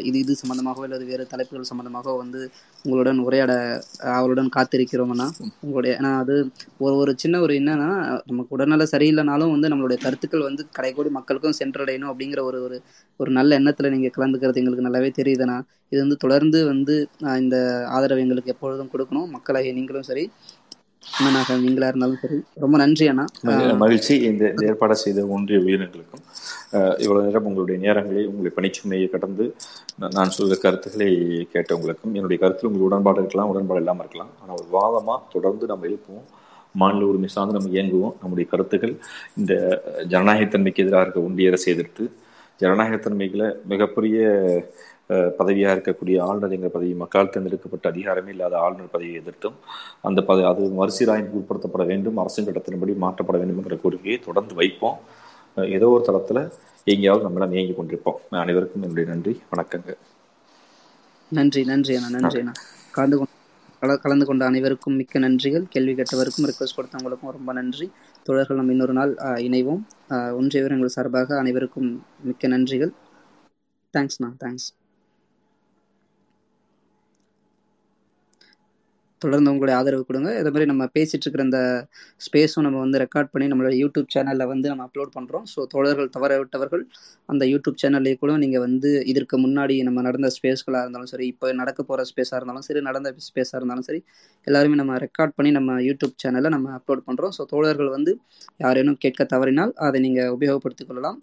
இது 0.10 0.18
இது 0.24 0.34
சம்பந்தமாகவோ 0.42 0.86
அல்லது 0.88 1.06
வேறு 1.12 1.26
தலைப்புகள் 1.34 1.70
சம்பந்தமாகவோ 1.72 2.18
வந்து 2.24 2.42
உங்களுடன் 2.86 3.20
உரையாட 3.26 3.54
அவளுடன் 4.18 4.52
காத்திருக்கிறோம் 4.56 5.14
அண்ணா. 5.14 5.28
உங்களுடைய 5.64 5.92
ஏன்னா 6.00 6.12
அது 6.24 6.36
ஒரு 6.86 6.96
ஒரு 7.02 7.14
சின்ன 7.24 7.36
ஒரு 7.46 7.54
என்னன்னா 7.60 7.90
நமக்கு 8.30 8.56
உடல்நல 8.58 8.86
சரியில்லைனாலும் 8.94 9.54
வந்து 9.56 9.72
நம்மளுடைய 9.72 10.00
கருத்துக்கள் 10.06 10.48
வந்து 10.50 10.64
கடைக்கோடி 10.78 11.12
மக்களுக்கும் 11.18 11.60
சென்றடையணும் 11.62 12.12
அப்படிங்கிற 12.12 12.42
ஒரு 12.50 12.60
ஒரு 12.68 12.78
ஒரு 13.20 13.32
நல்ல 13.38 13.52
எண்ணத்துல 13.60 13.92
நீங்க 13.94 14.10
கலந்துக்கிறது 14.16 14.62
எங்களுக்கு 14.62 14.88
நல்லாவே 14.88 15.12
தெரியுதுண்ணா 15.20 15.58
இது 15.92 16.00
வந்து 16.04 16.18
தொடர்ந்து 16.24 16.60
வந்து 16.72 16.96
இந்த 17.42 17.56
ஆதரவு 17.96 18.24
எங்களுக்கு 18.26 18.54
எப்பொழுதும் 18.56 18.92
கொடுக்கணும். 18.94 19.28
மக்களாகிய 19.36 19.74
நீங்களும் 19.78 20.08
சரி 20.10 20.24
அண்ணனாக 21.16 21.55
நீங்களா 21.64 21.88
இருந்தாலும் 21.91 22.20
சரி. 22.24 22.38
ரொம்ப 22.64 22.76
நன்றி 22.82 23.05
அண்ணா. 23.12 23.26
மகிழ்ச்சி. 23.84 24.14
இந்த 24.30 24.43
ஏற்பாடு 24.70 24.95
செய்த 25.03 25.26
ஒன்றிய 25.36 25.60
உயிரினங்களுக்கும் 25.66 26.24
இவ்வளவு 27.03 27.26
நேரம் 27.28 27.47
உங்களுடைய 27.49 27.78
நேரங்களை 27.86 28.24
உங்களுடைய 28.30 28.53
பணிச்சுமையை 28.58 29.08
கடந்து 29.14 29.45
நான் 30.16 30.34
சொல்கிற 30.38 30.58
கருத்துக்களை 30.64 31.08
கேட்டவங்களுக்கும் 31.53 32.16
என்னுடைய 32.18 32.39
கருத்தில் 32.41 32.68
உங்களுக்கு 32.70 32.89
உடன்பாடு 32.89 33.22
இருக்கலாம் 33.24 33.51
உடன்பாடு 33.53 33.82
இல்லாமல் 33.84 34.05
இருக்கலாம். 34.05 34.32
ஆனால் 34.41 34.58
ஒரு 34.62 34.70
வாதமாக 34.78 35.20
தொடர்ந்து 35.36 35.72
நம்ம 35.72 35.88
எழுப்புவோம் 35.91 36.28
மாநில 36.76 37.08
உரிமை 37.12 37.30
சார்ந்து 37.36 37.58
நம்ம 37.58 37.72
இயங்குவோம். 37.76 38.16
நம்முடைய 38.22 38.47
கருத்துக்கள் 38.53 38.95
இந்த 39.39 39.53
ஜனநாயகத்தன்மைக்கு 40.14 40.84
எதிராக 40.86 41.05
இருக்க 41.05 41.28
ஒன்றிய 41.28 41.51
அரசை 41.51 41.70
எதிர்த்து 41.76 42.05
ஜனநாயகத்தன்மைகளை 42.62 43.47
மிகப்பெரிய 43.72 44.20
பதவியாக 45.08 45.80
இருக்கக்கூடிய 45.80 46.22
ஆளுநர் 46.22 46.51
என்ற 46.51 46.68
பதவி 46.68 46.93
மக்களால் 46.93 47.30
தேர்ந்தெடுக்கப்பட்ட 47.30 47.91
அதிகாரமே 47.91 48.28
இல்லாத 48.28 48.58
ஆளுநர் 48.58 48.91
பதவியை 48.91 49.22
எதிர்த்தும் 49.22 49.53
அந்த 50.01 50.22
பத 50.22 50.47
அது 50.47 50.64
மறுசீராய்வுக்கு 50.64 51.45
உட்படுத்தப்பட 51.45 51.86
வேண்டும் 51.86 52.18
அரசின் 52.18 52.45
சட்டத்தின்படி 52.45 52.97
மாற்றப்பட 52.97 53.38
வேண்டும் 53.38 53.58
என்ற 53.58 53.76
கோரிக்கையை 53.76 54.20
தொடர்ந்து 54.20 54.55
வைப்போம். 54.55 54.97
ஏதோ 55.55 55.89
ஒரு 55.89 56.03
தளத்தில் 56.03 56.49
எங்கேயாவது 56.84 57.30
நம்மளாம் 57.30 57.53
இயங்கி 57.53 57.82
கொண்டிருப்போம். 57.82 58.16
அனைவருக்கும் 58.30 58.82
என்னுடைய 58.82 59.10
நன்றி 59.10 59.41
வணக்கங்க 59.55 59.93
நன்றி 61.32 61.64
நன்றி 61.64 61.95
அண்ணா 61.95 62.10
நன்றி 62.10 62.38
அண்ணா. 62.38 62.51
கலந்து 62.91 63.18
கொண்ட 63.18 63.32
கல- 63.82 64.01
கலந்து 64.01 64.26
கொண்ட 64.26 64.45
அனைவருக்கும் 64.45 64.93
மிக்க 64.93 65.20
நன்றிகள். 65.20 65.64
கேள்வி 65.70 65.93
கேட்டவருக்கும் 65.93 66.43
ரிக்வஸ்ட் 66.43 66.78
கொடுத்தவங்களுக்கும் 66.78 67.32
ரொம்ப 67.32 67.53
நன்றி. 67.53 67.91
தொடர்கள் 68.24 68.58
நம்ம 68.58 68.72
இன்னொரு 68.72 68.93
நாள் 68.93 69.14
இணைவோம். 69.20 69.82
ஆஹ் 70.10 70.34
ஒன்றிய 70.34 70.62
விவரங்கள் 70.62 70.88
சார்பாக 70.88 71.38
அனைவருக்கும் 71.38 72.03
மிக்க 72.22 72.47
நன்றிகள். 72.47 72.91
தேங்க்ஸ்ண்ணா 73.97 74.34
தேங்க்ஸ் 74.39 74.76
தொடர்ந்து 79.22 79.51
உங்களுடைய 79.53 79.76
ஆதரவு 79.80 80.03
கொடுங்க. 80.09 80.30
இதே 80.39 80.49
மாதிரி 80.49 80.68
நம்ம 80.72 80.84
பேசிட்டு 80.95 81.26
இருக்கிற 81.26 81.43
இந்த 81.47 81.59
ஸ்பேஸும் 82.26 82.65
நம்ம 82.68 82.80
வந்து 82.84 82.97
ரெக்கார்ட் 83.03 83.32
பண்ணி 83.34 83.47
நம்மளோட 83.51 83.74
யூடியூப் 83.82 84.09
சேனலில் 84.15 84.49
வந்து 84.51 84.68
நம்ம 84.72 84.86
அப்லோட் 84.88 85.11
பண்ணுறோம் 85.18 85.45
ஸோ 85.53 85.59
தோழர்கள் 85.74 86.09
தவற 86.15 86.32
விட்டவர்கள் 86.41 86.84
அந்த 87.30 87.43
யூடியூப் 87.51 87.80
சேனல்லே 87.84 88.13
கூட 88.24 88.36
நீங்கள் 88.43 88.63
வந்து 88.65 88.91
இதற்கு 89.13 89.38
முன்னாடி 89.45 89.78
நம்ம 89.88 90.01
நடந்த 90.01 90.30
ஸ்பேஸ்களாக 90.38 90.84
இருந்தாலும் 90.86 91.11
சரி 91.13 91.28
இப்போ 91.34 91.53
நடக்க 91.61 91.80
போகிற 91.84 92.05
ஸ்பேஸாக 92.11 92.39
இருந்தாலும் 92.39 92.68
சரி 92.70 92.82
நடந்த 92.89 93.13
ஸ்பேஸாக 93.30 93.59
இருந்தாலும் 93.59 93.88
சரி 93.89 94.01
எல்லாருமே 94.47 94.78
நம்ம 94.82 94.97
ரெக்கார்ட் 95.05 95.36
பண்ணி 95.38 95.51
நம்ம 95.57 95.80
யூடியூப் 95.88 96.15
சேனலில் 96.24 96.55
நம்ம 96.55 96.74
அப்லோட் 96.80 97.05
பண்ணுறோம் 97.07 97.34
ஸோ 97.38 97.43
தோழர்கள் 97.53 97.91
வந்து 97.97 98.13
யாரேனும் 98.65 98.99
கேட்க 99.05 99.24
தவறினால் 99.34 99.74
அதை 99.88 99.99
நீங்கள் 100.05 100.32
உபயோகப்படுத்திக் 100.38 100.89
கொள்ளலாம். 100.91 101.20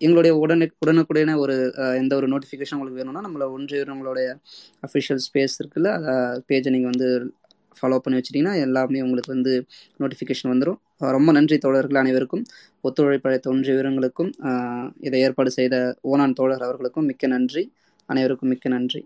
எங்களுடைய 0.00 0.32
உடனே 0.36 0.66
உடனுக்குடனே 0.84 1.34
ஒரு 1.36 1.54
எந்த 2.00 2.12
ஒரு 2.16 2.26
நோட்டிஃபிகேஷன் 2.32 2.76
உங்களுக்கு 2.78 3.00
வேணும்னா 3.00 3.22
நம்மளை 3.26 3.46
ஒன்று 3.50 3.78
நம்மளுடைய 3.90 4.28
அஃபிஷியல் 4.86 5.22
ஸ்பேஸ் 5.26 5.56
இருக்குல்ல 5.60 5.90
பேஜை 6.48 6.72
நீங்கள் 6.74 6.92
வந்து 6.92 7.08
ஃபாலோ 7.76 7.98
பண்ணி 7.98 8.18
வச்சிட்டிங்கன்னா 8.18 8.54
எல்லாமே 8.66 9.02
உங்களுக்கு 9.02 9.34
வந்து 9.34 9.54
நோட்டிஃபிகேஷன் 10.00 10.52
வந்துடும் 10.52 10.78
ரொம்ப 11.16 11.30
நன்றி 11.32 11.56
தோழர்கள் 11.58 12.00
அனைவருக்கும். 12.02 12.44
ஒத்துழைப்பழைத்த 12.84 13.46
ஒன்றிய 13.46 13.74
வீரங்களுக்கும் 13.76 14.30
இதை 15.00 15.20
ஏற்பாடு 15.20 15.50
செய்த 15.58 15.74
ஓனான் 16.12 16.36
தோழர் 16.40 16.66
அவர்களுக்கும் 16.68 17.08
மிக்க 17.10 17.26
நன்றி. 17.26 17.64
அனைவருக்கும் 18.08 18.48
மிக்க 18.48 18.68
நன்றி. 18.68 19.00